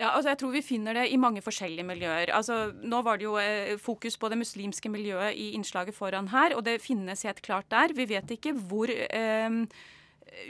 Ja, 0.00 0.10
altså 0.16 0.32
jeg 0.32 0.38
tror 0.40 0.52
vi 0.54 0.62
finner 0.64 0.96
det 0.96 1.06
i 1.12 1.18
mange 1.20 1.42
forskjellige 1.44 1.84
miljøer. 1.86 2.32
Altså, 2.34 2.72
nå 2.72 3.02
var 3.04 3.20
det 3.20 3.26
jo 3.28 3.36
eh, 3.38 3.74
fokus 3.78 4.16
på 4.18 4.30
det 4.32 4.38
muslimske 4.40 4.88
miljøet 4.90 5.36
i 5.36 5.50
innslaget 5.56 5.94
foran 5.94 6.30
her, 6.32 6.56
og 6.56 6.64
det 6.64 6.80
finnes 6.82 7.22
helt 7.28 7.42
klart 7.44 7.68
der. 7.70 7.92
Vi 7.94 8.08
vet 8.08 8.30
ikke 8.34 8.54
hvor 8.56 8.90
eh, 8.90 9.58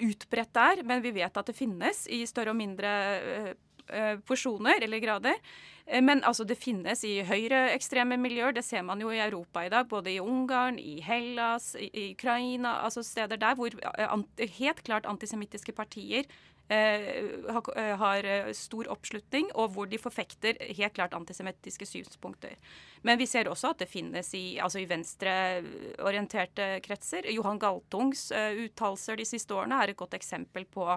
utbredt 0.07 0.63
er, 0.63 0.85
men 0.87 1.03
vi 1.05 1.15
vet 1.19 1.37
at 1.37 1.51
det 1.51 1.59
finnes 1.59 2.07
i 2.07 2.23
større 2.31 2.55
og 2.55 2.59
mindre 2.61 2.95
eh, 3.19 3.53
eh, 3.91 4.15
porsjoner 4.29 4.83
eller 4.87 5.03
grader. 5.03 5.43
Eh, 5.87 6.01
Men 6.01 6.23
altså, 6.25 6.45
det 6.45 6.57
finnes 6.63 7.03
i 7.05 7.19
høyreekstreme 7.27 8.17
miljøer. 8.17 8.55
Det 8.55 8.65
ser 8.65 8.87
man 8.87 9.01
jo 9.03 9.11
i 9.11 9.21
Europa 9.21 9.67
i 9.67 9.73
dag. 9.75 9.89
Både 9.91 10.15
i 10.15 10.21
Ungarn, 10.23 10.79
i 10.79 11.01
Hellas, 11.03 11.75
i, 11.75 12.13
Ukraina. 12.15 12.79
Altså 12.87 13.03
steder 13.03 13.37
der 13.37 13.59
hvor 13.59 13.75
eh, 13.75 14.49
helt 14.59 14.85
klart 14.87 15.07
antisemittiske 15.07 15.73
partier 15.73 16.25
har, 16.71 17.79
eh, 17.79 17.97
har 17.99 18.25
eh, 18.25 18.53
stor 18.53 18.89
oppslutning, 18.89 19.51
og 19.55 19.73
hvor 19.75 19.87
de 19.91 19.99
forfekter 19.99 20.57
helt 20.77 20.95
klart 20.95 21.15
antisemittiske 21.15 21.87
synspunkter. 21.87 22.57
Men 23.03 23.19
vi 23.19 23.27
ser 23.27 23.51
også 23.51 23.71
at 23.71 23.83
det 23.83 23.91
finnes 23.91 24.35
i, 24.35 24.59
altså 24.63 24.79
i 24.81 24.89
venstreorienterte 24.89 26.81
kretser. 26.85 27.29
Johan 27.33 27.59
Galtungs 27.59 28.31
eh, 28.31 28.65
uttalelser 28.67 29.17
de 29.17 29.27
siste 29.29 29.55
årene 29.55 29.83
er 29.83 29.93
et 29.93 30.01
godt 30.01 30.15
eksempel 30.15 30.65
på 30.65 30.89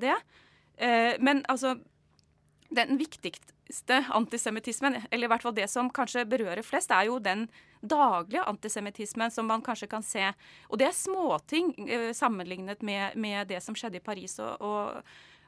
det. 0.00 0.16
Eh, 0.76 1.14
men 1.20 1.44
altså 1.48 1.76
den 2.76 2.98
viktigste 3.00 4.02
antisemittismen, 4.12 5.00
eller 5.10 5.26
i 5.26 5.32
hvert 5.32 5.44
fall 5.44 5.56
det 5.56 5.68
som 5.70 5.90
kanskje 5.92 6.26
berører 6.28 6.64
flest, 6.66 6.92
er 6.92 7.08
jo 7.08 7.18
den 7.22 7.46
daglige 7.82 8.44
antisemittismen 8.46 9.30
som 9.30 9.48
man 9.50 9.62
kanskje 9.64 9.90
kan 9.90 10.04
se. 10.06 10.30
Og 10.70 10.78
det 10.80 10.88
er 10.90 10.96
småting 10.96 11.74
eh, 11.88 12.10
sammenlignet 12.16 12.82
med, 12.82 13.16
med 13.16 13.48
det 13.50 13.62
som 13.64 13.76
skjedde 13.76 13.98
i 13.98 14.04
Paris 14.04 14.38
og, 14.42 14.60
og, 14.60 15.02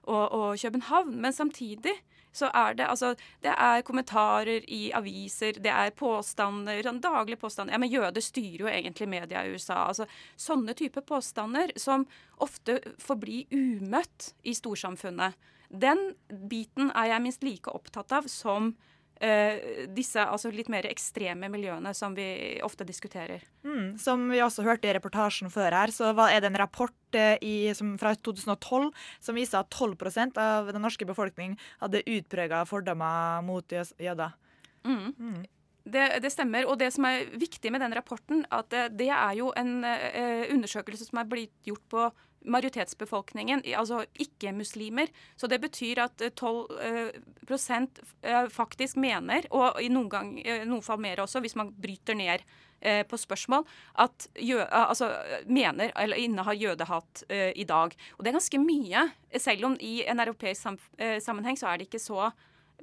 og, 0.05 0.25
og 0.33 0.59
København. 0.61 1.15
Men 1.21 1.33
samtidig 1.33 1.95
så 2.35 2.51
er 2.51 2.75
det 2.75 2.87
altså 2.91 3.15
Det 3.43 3.53
er 3.53 3.83
kommentarer 3.87 4.65
i 4.69 4.91
aviser, 4.93 5.53
det 5.63 5.71
er 5.71 5.95
påstander, 5.95 6.83
sånn 6.83 7.01
daglige 7.03 7.39
påstander. 7.39 7.77
Ja, 7.77 7.79
men 7.79 7.93
jøder 7.93 8.25
styrer 8.25 8.67
jo 8.67 8.71
egentlig 8.71 9.09
media 9.09 9.45
i 9.45 9.55
USA. 9.55 9.85
Altså 9.89 10.09
sånne 10.37 10.75
type 10.75 11.05
påstander 11.07 11.71
som 11.79 12.07
ofte 12.43 12.81
forblir 12.99 13.47
umøtt 13.55 14.33
i 14.43 14.55
storsamfunnet. 14.55 15.39
Den 15.75 16.13
biten 16.49 16.93
er 16.95 17.15
jeg 17.15 17.25
minst 17.25 17.47
like 17.47 17.73
opptatt 17.75 18.13
av 18.15 18.29
som 18.31 18.75
Uh, 19.23 19.87
disse 19.95 20.19
altså 20.19 20.51
litt 20.51 20.67
mer 20.73 20.89
ekstreme 20.89 21.47
miljøene 21.49 21.93
som 21.95 22.17
vi 22.17 22.59
ofte 22.67 22.83
diskuterer. 22.85 23.45
Mm, 23.63 23.95
som 24.03 24.25
vi 24.27 24.41
også 24.43 24.65
hørte 24.67 24.91
i 24.91 24.95
reportasjen 24.97 25.53
før 25.55 25.71
her, 25.71 25.93
så 25.95 26.11
var, 26.19 26.33
er 26.35 26.43
det 26.43 26.51
en 26.51 26.59
rapport 26.59 27.17
eh, 27.17 27.39
i, 27.39 27.55
som, 27.79 27.93
fra 28.01 28.11
2012 28.19 28.91
som 29.23 29.39
viser 29.39 29.61
at 29.63 29.71
12% 29.71 30.41
av 30.43 30.73
den 30.75 30.83
norske 30.83 31.07
befolkning 31.07 31.55
hadde 31.79 32.03
utprega 32.11 32.65
fordommer 32.67 33.39
mot 33.47 33.71
jøder. 33.71 34.35
Mm. 34.83 35.47
Det, 35.87 36.05
det 36.19 36.35
stemmer. 36.35 36.67
Og 36.67 36.83
det 36.83 36.91
som 36.97 37.07
er 37.07 37.31
viktig 37.39 37.71
med 37.73 37.87
den 37.87 37.95
rapporten, 37.95 38.43
at 38.51 38.67
det, 38.75 38.89
det 38.99 39.13
er 39.15 39.39
jo 39.39 39.55
en 39.57 39.77
uh, 39.87 40.45
undersøkelse 40.51 41.07
som 41.07 41.23
er 41.23 41.31
blitt 41.31 41.55
gjort 41.71 41.87
på 41.95 42.11
majoritetsbefolkningen, 42.45 43.63
altså 43.77 44.03
ikke-muslimer. 44.21 45.11
Så 45.37 45.49
det 45.51 45.61
betyr 45.63 46.03
at 46.05 46.23
eh, 46.25 46.33
12 46.33 46.79
eh, 46.85 47.19
prosent 47.49 48.01
eh, 48.23 48.47
faktisk 48.53 48.99
mener, 49.01 49.49
og 49.55 49.81
i 49.83 49.91
noen, 49.93 50.11
gang, 50.13 50.31
eh, 50.45 50.65
noen 50.69 50.85
fall 50.85 51.01
mer 51.03 51.25
også, 51.25 51.43
hvis 51.45 51.57
man 51.59 51.73
bryter 51.73 52.17
ned 52.19 52.45
eh, 52.81 53.03
på 53.09 53.19
spørsmål, 53.21 53.67
at 54.05 54.29
jø, 54.39 54.61
eh, 54.61 54.81
altså, 54.85 55.11
mener 55.47 55.93
eller 55.97 56.21
innehar 56.21 56.59
jødehat 56.59 57.25
eh, 57.29 57.53
i 57.57 57.67
dag. 57.69 57.97
Og 58.17 58.25
det 58.25 58.33
er 58.33 58.41
ganske 58.41 58.63
mye. 58.63 59.07
Selv 59.41 59.71
om 59.71 59.79
i 59.81 60.01
en 60.07 60.25
europeisk 60.25 60.63
sam, 60.63 60.81
eh, 60.99 61.21
sammenheng 61.23 61.61
så 61.61 61.71
er 61.71 61.81
det 61.81 61.89
ikke 61.89 62.03
så 62.03 62.31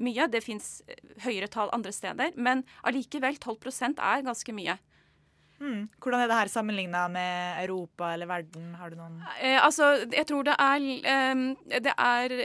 mye. 0.02 0.30
Det 0.32 0.44
fins 0.44 0.80
høyere 1.26 1.50
tall 1.52 1.70
andre 1.76 1.94
steder, 1.94 2.34
men 2.36 2.66
allikevel 2.88 3.38
12% 3.38 4.02
er 4.02 4.26
ganske 4.26 4.56
mye. 4.56 4.80
Mm. 5.62 5.82
Hvordan 6.02 6.24
er 6.24 6.30
det 6.32 6.38
her 6.40 6.50
sammenligna 6.50 7.04
med 7.12 7.62
Europa 7.64 8.10
eller 8.16 8.30
verden? 8.30 8.74
Har 8.80 8.90
du 8.90 8.98
noen 8.98 9.20
Eh, 9.42 9.60
altså, 9.62 10.08
jeg 10.10 10.26
tror 10.30 10.44
det 10.48 10.56
er, 10.58 10.82
eh, 11.14 11.80
det 11.86 11.94
er 11.94 12.36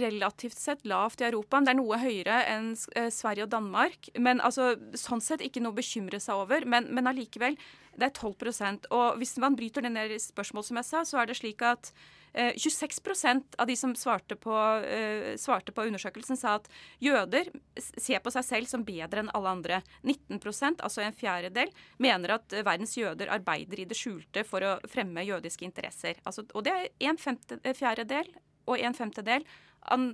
relativt 0.00 0.58
sett 0.58 0.86
lavt 0.86 1.20
i 1.20 1.28
Europa. 1.28 1.60
Det 1.60 1.74
er 1.74 1.78
noe 1.80 1.98
høyere 1.98 2.38
enn 2.52 2.72
eh, 2.96 3.10
Sverige 3.10 3.48
og 3.48 3.52
Danmark. 3.52 4.10
Men 4.18 4.40
altså, 4.40 4.76
sånn 4.94 5.20
sett 5.24 5.42
ikke 5.42 5.62
noe 5.62 5.74
å 5.74 5.80
bekymre 5.80 6.20
seg 6.22 6.38
over. 6.38 6.64
Men, 6.64 6.88
men 6.94 7.10
allikevel, 7.10 7.58
det 7.98 8.08
er 8.08 8.14
12% 8.16 8.86
Og 8.90 9.18
hvis 9.20 9.36
man 9.42 9.56
bryter 9.58 9.84
det 9.84 9.92
ned 9.92 10.14
i 10.14 10.22
spørsmål, 10.22 10.64
som 10.64 10.78
jeg 10.80 10.88
sa, 10.88 11.04
så 11.04 11.20
er 11.20 11.28
det 11.28 11.36
slik 11.36 11.60
at 11.66 11.92
eh, 12.34 12.52
26% 12.56 13.56
av 13.58 13.66
de 13.66 13.76
som 13.76 13.94
svarte 13.96 14.36
på, 14.36 14.54
eh, 14.84 15.36
svarte 15.36 15.72
på 15.72 15.86
undersøkelsen, 15.88 16.36
sa 16.36 16.56
at 16.60 16.68
jøder 17.00 17.50
ser 17.78 18.20
på 18.24 18.32
seg 18.34 18.44
selv 18.44 18.70
som 18.70 18.84
bedre 18.84 19.24
enn 19.24 19.32
alle 19.34 19.54
andre. 19.56 19.82
19% 20.02 20.82
altså 20.82 21.04
en 21.04 21.16
fjerdedel, 21.16 21.72
mener 21.98 22.36
at 22.38 22.52
eh, 22.52 22.64
verdens 22.66 22.96
jøder 22.96 23.32
arbeider 23.32 23.80
i 23.80 23.88
det 23.88 23.98
skjulte 23.98 24.44
for 24.48 24.64
å 24.64 24.78
fremme 24.90 25.24
jødiske 25.26 25.66
interesser. 25.66 26.20
Altså, 26.24 26.46
og 26.54 26.64
det 26.64 26.72
er 26.72 26.90
en 27.10 27.20
eh, 27.62 27.74
fjerdedel 27.76 28.28
og 28.66 28.78
en 28.78 28.94
femtedel 28.94 29.46
av 29.90 30.12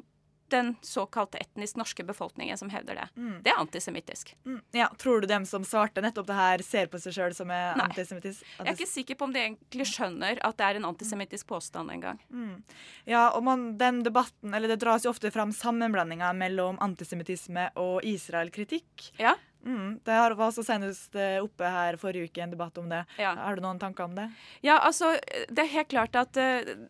den 0.50 0.76
såkalte 0.82 1.38
etnisk 1.42 1.76
norske 1.76 2.04
befolkningen 2.06 2.56
som 2.58 2.70
hevder 2.70 2.94
det. 3.02 3.06
Mm. 3.16 3.42
Det 3.44 3.50
er 3.52 3.60
antisemittisk. 3.60 4.34
Mm. 4.46 4.60
Ja, 4.72 4.88
Tror 4.98 5.20
du 5.20 5.26
dem 5.30 5.44
som 5.46 5.64
svarte 5.64 6.02
nettopp 6.04 6.26
det 6.26 6.34
her, 6.38 6.62
ser 6.66 6.86
på 6.92 7.00
seg 7.02 7.12
sjøl 7.16 7.34
som 7.36 7.50
er 7.50 7.76
Nei. 7.76 7.86
antisemittisk? 7.88 8.42
Jeg 8.58 8.66
er 8.66 8.74
ikke 8.78 8.90
sikker 8.90 9.14
på 9.20 9.24
om 9.28 9.32
de 9.36 9.40
egentlig 9.44 9.86
skjønner 9.90 10.38
at 10.44 10.56
det 10.60 10.64
er 10.68 10.80
en 10.80 10.88
antisemittisk 10.90 11.46
påstand 11.46 11.90
engang. 11.94 12.18
Mm. 12.30 12.62
Ja, 13.06 13.28
og 13.36 13.42
man, 13.44 13.76
den 13.78 14.02
debatten, 14.06 14.54
eller 14.54 14.68
Det 14.68 14.80
dras 14.80 15.04
jo 15.04 15.10
ofte 15.10 15.30
fram 15.32 15.52
sammenblandinger 15.52 16.32
mellom 16.36 16.78
antisemittisme 16.80 17.70
og 17.76 18.00
Israel-kritikk. 18.04 19.12
Ja. 19.18 19.34
Mm, 19.66 20.00
det 20.04 20.12
har- 20.14 20.34
var 20.34 20.50
også 20.52 20.62
senest 20.64 21.14
eh, 21.16 21.42
oppe 21.42 21.64
her 21.66 21.96
forrige 21.96 22.28
uke 22.30 22.42
en 22.42 22.50
debatt 22.50 22.78
om 22.78 22.88
det. 22.88 23.04
Ja. 23.18 23.34
Har 23.34 23.56
du 23.56 23.62
noen 23.62 23.78
tanker 23.78 24.04
om 24.04 24.14
det? 24.14 24.30
Ja, 24.62 24.78
altså, 24.78 25.18
det 25.50 25.58
er 25.58 25.72
helt 25.72 25.88
klart 25.88 26.14
at 26.14 26.36
uh, 26.36 26.86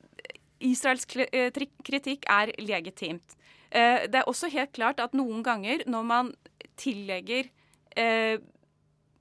Israels 0.60 1.06
eh, 1.16 1.50
kritikk 1.84 2.26
er 2.28 2.52
legitimt. 2.58 3.36
Eh, 3.70 4.06
det 4.08 4.20
er 4.20 4.28
også 4.28 4.50
helt 4.52 4.72
klart 4.76 5.00
at 5.02 5.16
noen 5.16 5.42
ganger 5.46 5.84
når 5.90 6.06
man 6.08 6.30
tillegger 6.80 7.50
eh, 7.98 8.38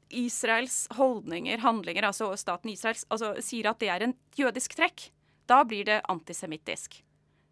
Israels 0.10 0.86
holdninger, 0.96 1.60
handlinger, 1.60 2.08
altså 2.08 2.32
staten 2.40 2.72
Israels, 2.72 3.06
altså 3.12 3.34
sier 3.44 3.72
at 3.72 3.82
det 3.84 3.92
er 3.92 4.06
en 4.06 4.16
jødisk 4.40 4.78
trekk, 4.78 5.10
da 5.48 5.64
blir 5.68 5.88
det 5.88 6.02
antisemittisk. 6.12 7.02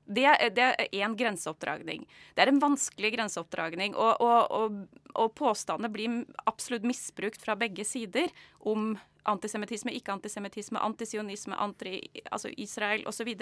Det 0.05 0.29
det 0.53 0.61
er 0.61 1.01
en 1.01 1.15
grenseoppdragning. 1.17 2.05
Det 2.35 2.43
er 2.43 2.51
en 2.51 2.61
vanskelig 2.61 3.15
grenseoppdragning. 3.15 3.95
Og, 3.95 4.21
og, 4.21 4.51
og, 4.51 4.75
og 5.15 5.33
påstandene 5.33 5.89
blir 5.89 6.19
absolutt 6.45 6.85
misbrukt 6.85 7.41
fra 7.41 7.55
begge 7.57 7.83
sider 7.83 8.29
om 8.59 8.93
antisemittisme, 9.25 9.91
ikke-antisemittisme, 9.97 10.77
antisionisme, 10.77 11.57
anti, 11.57 11.97
altså 12.29 12.51
Israel 12.57 13.07
osv. 13.09 13.33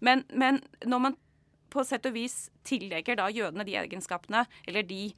Men, 0.00 0.24
men 0.32 0.62
når 0.86 0.98
man 1.04 1.18
på 1.70 1.84
sett 1.86 2.06
og 2.08 2.16
vis 2.16 2.48
tillegger 2.66 3.18
da 3.20 3.28
jødene 3.32 3.66
de 3.68 3.76
egenskapene 3.80 4.44
eller 4.66 4.86
de 4.88 5.12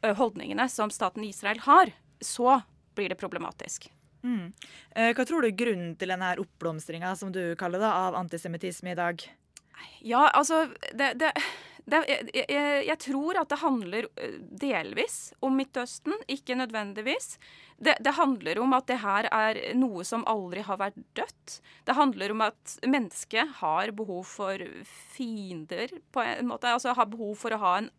holdningene 0.00 0.64
som 0.72 0.88
staten 0.88 1.24
Israel 1.26 1.60
har, 1.66 1.90
så 2.24 2.60
blir 2.96 3.12
det 3.12 3.20
problematisk. 3.20 3.90
Mm. 4.22 4.52
Eh, 4.96 5.12
hva 5.16 5.24
tror 5.24 5.42
du 5.42 5.48
er 5.50 5.56
grunnen 5.56 5.94
til 6.00 6.12
denne 6.12 6.34
oppblomstringa 6.40 7.14
av 7.14 8.16
antisemittisme 8.18 8.92
i 8.92 8.98
dag? 8.98 9.24
Ja, 10.04 10.28
altså 10.28 10.66
det, 10.92 11.14
det, 11.20 11.32
det, 11.86 12.00
jeg, 12.08 12.46
jeg, 12.50 12.84
jeg 12.88 12.98
tror 13.06 13.40
at 13.40 13.50
det 13.52 13.60
handler 13.62 14.08
eh, 14.20 14.36
delvis 14.62 15.18
om 15.44 15.56
Midtøsten, 15.58 16.14
ikke 16.30 16.56
nødvendigvis. 16.58 17.36
Det, 17.80 17.96
det 18.04 18.16
handler 18.18 18.60
om 18.60 18.74
at 18.76 18.88
det 18.90 18.98
her 19.00 19.28
er 19.32 19.60
noe 19.78 20.04
som 20.06 20.26
aldri 20.28 20.64
har 20.66 20.80
vært 20.80 20.98
dødt. 21.16 21.60
Det 21.88 21.96
handler 21.96 22.34
om 22.34 22.44
at 22.50 22.76
mennesket 22.84 23.56
har 23.62 23.94
behov 23.96 24.26
for 24.28 24.66
fiender, 25.16 25.94
på 26.12 26.24
en 26.24 26.50
måte. 26.50 26.70
Altså 26.70 26.94
har 26.96 27.08
behov 27.10 27.38
for 27.40 27.56
å 27.56 27.62
ha 27.62 27.74
en, 27.80 27.90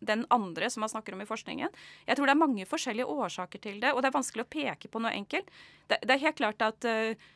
den 0.00 0.24
andre 0.32 0.70
som 0.72 0.86
man 0.86 0.92
snakker 0.92 1.16
om 1.16 1.22
i 1.22 1.28
forskningen. 1.28 1.80
Jeg 2.08 2.16
tror 2.16 2.30
det 2.30 2.36
er 2.36 2.44
mange 2.46 2.68
forskjellige 2.68 3.12
årsaker 3.12 3.62
til 3.62 3.80
det, 3.82 3.92
og 3.92 4.02
det 4.02 4.10
er 4.10 4.18
vanskelig 4.18 4.46
å 4.46 4.52
peke 4.56 4.90
på 4.90 5.02
noe 5.02 5.14
enkelt. 5.16 5.50
Det, 5.90 6.00
det 6.02 6.16
er 6.16 6.24
helt 6.24 6.40
klart 6.40 6.64
at 6.64 6.88
uh, 6.88 7.28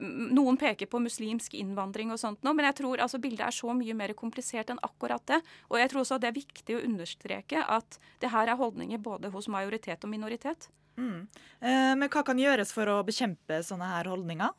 noen 0.00 0.58
peker 0.60 0.86
på 0.90 1.00
muslimsk 1.02 1.56
innvandring 1.58 2.12
og 2.14 2.20
sånt 2.20 2.44
nå, 2.46 2.52
men 2.54 2.68
jeg 2.68 2.78
tror 2.78 3.02
altså, 3.02 3.18
bildet 3.22 3.46
er 3.48 3.54
så 3.54 3.74
mye 3.74 3.96
mer 3.98 4.12
komplisert 4.18 4.70
enn 4.70 4.80
akkurat 4.86 5.24
det. 5.30 5.40
Og 5.72 5.80
jeg 5.80 5.90
tror 5.92 6.04
også 6.04 6.20
det 6.22 6.30
er 6.30 6.36
viktig 6.36 6.76
å 6.76 6.82
understreke 6.84 7.64
at 7.64 7.98
det 8.22 8.30
her 8.34 8.52
er 8.52 8.60
holdninger 8.60 9.02
både 9.02 9.32
hos 9.34 9.50
majoritet 9.50 10.06
og 10.06 10.12
minoritet. 10.12 10.68
Mm. 10.98 11.26
Eh, 11.60 11.92
men 11.98 12.08
hva 12.10 12.24
kan 12.26 12.38
gjøres 12.38 12.72
for 12.74 12.90
å 12.90 13.00
bekjempe 13.06 13.60
sånne 13.66 13.90
her 13.92 14.10
holdninger? 14.10 14.54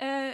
Uh, 0.00 0.32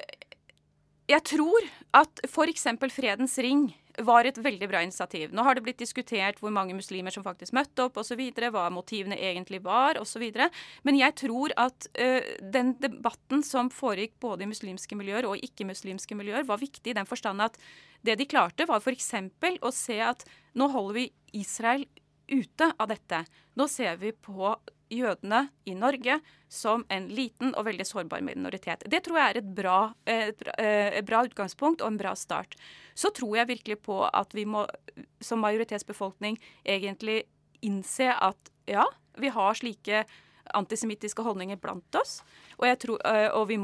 jeg 1.11 1.23
tror 1.27 1.67
at 1.95 2.23
f.eks. 2.27 2.67
Fredens 2.95 3.37
ring 3.43 3.69
var 4.05 4.27
et 4.29 4.39
veldig 4.39 4.69
bra 4.69 4.83
initiativ. 4.85 5.33
Nå 5.35 5.45
har 5.47 5.57
det 5.57 5.65
blitt 5.67 5.81
diskutert 5.81 6.41
hvor 6.43 6.53
mange 6.55 6.77
muslimer 6.77 7.15
som 7.15 7.25
faktisk 7.25 7.55
møtte 7.57 7.87
opp 7.87 8.01
osv., 8.03 8.21
hva 8.53 8.67
motivene 8.73 9.19
egentlig 9.19 9.63
var 9.65 10.01
osv. 10.01 10.25
Men 10.87 10.99
jeg 10.99 11.17
tror 11.23 11.55
at 11.61 11.89
uh, 11.99 12.31
den 12.41 12.75
debatten 12.83 13.45
som 13.47 13.71
foregikk 13.73 14.17
både 14.23 14.47
i 14.47 14.51
muslimske 14.51 14.99
miljøer 14.99 15.29
og 15.29 15.43
ikke-muslimske 15.43 16.19
miljøer, 16.19 16.47
var 16.47 16.63
viktig 16.63 16.93
i 16.93 16.97
den 16.97 17.09
forstand 17.09 17.45
at 17.45 17.59
det 18.07 18.19
de 18.21 18.29
klarte, 18.29 18.69
var 18.69 18.83
f.eks. 18.83 19.13
å 19.63 19.73
se 19.75 20.01
at 20.05 20.27
nå 20.57 20.69
holder 20.73 21.01
vi 21.01 21.07
Israel 21.41 21.87
ute 22.31 22.73
av 22.77 22.91
dette. 22.91 23.23
Nå 23.57 23.69
ser 23.71 23.99
vi 24.01 24.13
på 24.13 24.55
jødene 24.93 25.47
i 25.67 25.75
Norge 25.79 26.19
som 26.53 26.85
en 26.93 27.09
liten 27.11 27.55
og 27.55 27.67
veldig 27.67 27.87
sårbar 27.87 28.23
minoritet. 28.25 28.85
Det 28.87 29.03
tror 29.05 29.19
jeg 29.21 29.33
er 29.33 29.41
et 29.41 29.49
bra, 29.57 29.79
et, 30.07 30.45
et 30.59 31.07
bra 31.07 31.25
utgangspunkt 31.27 31.83
og 31.83 31.93
en 31.93 32.01
bra 32.01 32.15
start. 32.19 32.55
Så 32.95 33.11
tror 33.15 33.37
jeg 33.41 33.51
virkelig 33.51 33.81
på 33.87 34.03
at 34.07 34.37
vi 34.37 34.47
må 34.49 34.67
som 35.21 35.43
majoritetsbefolkning 35.45 36.39
egentlig 36.65 37.25
innse 37.67 38.13
at 38.13 38.53
ja, 38.71 38.87
vi 39.19 39.33
har 39.33 39.59
slike 39.59 40.05
antisemittiske 40.55 41.25
holdninger 41.27 41.59
blant 41.59 41.99
oss. 41.99 42.21
Og, 42.57 42.69
tror, 42.81 43.03
og 43.35 43.49
vi, 43.51 43.59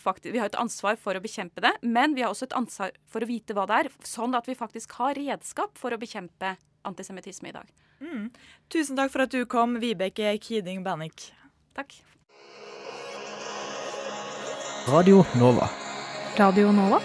faktisk, 0.00 0.32
vi, 0.32 0.40
har 0.42 0.50
et 0.50 0.60
ansvar 0.60 0.98
for 1.00 1.16
å 1.16 1.22
bekjempe 1.22 1.62
det, 1.64 1.72
men 1.82 2.16
vi 2.16 2.24
har 2.24 2.34
også 2.34 2.48
et 2.48 2.58
ansvar 2.58 2.94
for 3.10 3.24
å 3.24 3.30
vite 3.30 3.56
hva 3.56 3.68
det 3.70 3.84
er, 3.84 3.90
sånn 4.06 4.34
at 4.36 4.48
vi 4.50 4.58
faktisk 4.58 4.98
har 4.98 5.16
redskap 5.18 5.78
for 5.80 5.94
å 5.94 6.00
bekjempe 6.00 6.56
antisemittisme 6.84 7.52
i 7.52 7.56
dag. 7.56 7.70
Mm. 8.00 8.30
Tusen 8.70 8.96
takk 8.96 9.12
for 9.12 9.24
at 9.24 9.32
du 9.32 9.44
kom, 9.46 9.78
Vibeke 9.80 10.38
Kiding 10.38 10.84
Bannick. 10.84 11.30
Takk. 11.74 11.94
Radio 14.88 15.24
Nova. 15.40 15.70
Radio 16.38 16.72
Nova? 16.72 17.00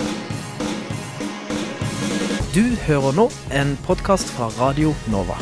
Du 2.53 2.65
hører 2.87 3.13
nå 3.15 3.29
en 3.53 3.75
podkast 3.85 4.31
fra 4.33 4.49
Radio 4.57 4.91
Nova. 5.13 5.37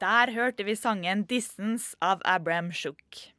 Der 0.00 0.32
hørte 0.32 0.64
vi 0.64 0.74
sangen 0.74 1.26
'Distance' 1.26 1.94
av 2.00 2.22
Abraham 2.24 2.72
Shook. 2.72 3.34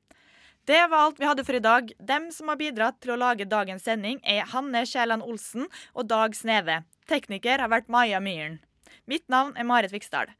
Det 0.72 0.88
var 0.88 0.98
alt 0.98 1.18
vi 1.20 1.26
hadde 1.28 1.44
for 1.44 1.58
i 1.58 1.60
dag. 1.60 1.90
Dem 2.00 2.30
som 2.32 2.48
har 2.48 2.56
bidratt 2.56 3.02
til 3.04 3.12
å 3.12 3.18
lage 3.20 3.44
dagens 3.44 3.84
sending, 3.84 4.22
er 4.24 4.46
Hanne 4.54 4.86
Skjæland 4.88 5.26
Olsen 5.26 5.66
og 5.92 6.06
Dag 6.08 6.32
Sneve. 6.38 6.78
Tekniker 7.12 7.60
har 7.60 7.68
vært 7.74 7.90
Maja 7.92 8.22
Myhren. 8.24 8.62
Mitt 9.04 9.26
navn 9.28 9.52
er 9.60 9.68
Marit 9.68 9.92
Viksdal. 9.92 10.32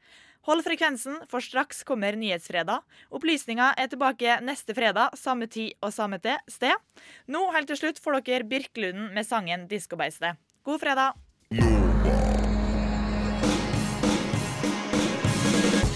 Hold 0.48 0.64
frekvensen, 0.64 1.18
for 1.28 1.44
straks 1.44 1.84
kommer 1.84 2.16
Nyhetsfredag. 2.16 2.80
Opplysninga 3.12 3.74
er 3.76 3.92
tilbake 3.92 4.38
neste 4.40 4.72
fredag, 4.72 5.18
samme 5.20 5.50
tid 5.52 5.76
og 5.84 5.92
samme 5.92 6.16
sted. 6.48 6.80
Nå 7.28 7.44
helt 7.52 7.68
til 7.68 7.82
slutt 7.82 8.00
får 8.00 8.22
dere 8.22 8.48
Birkelunden 8.48 9.12
med 9.12 9.28
sangen 9.28 9.68
'Diskobeistet'. 9.68 10.40
God 10.64 10.80
fredag. 10.80 11.12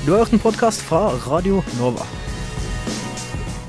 Du 0.04 0.12
har 0.12 0.18
hørt 0.18 0.36
en 0.36 0.44
podkast 0.44 0.84
fra 0.84 1.08
Radio 1.24 1.64
Nova. 1.80 2.25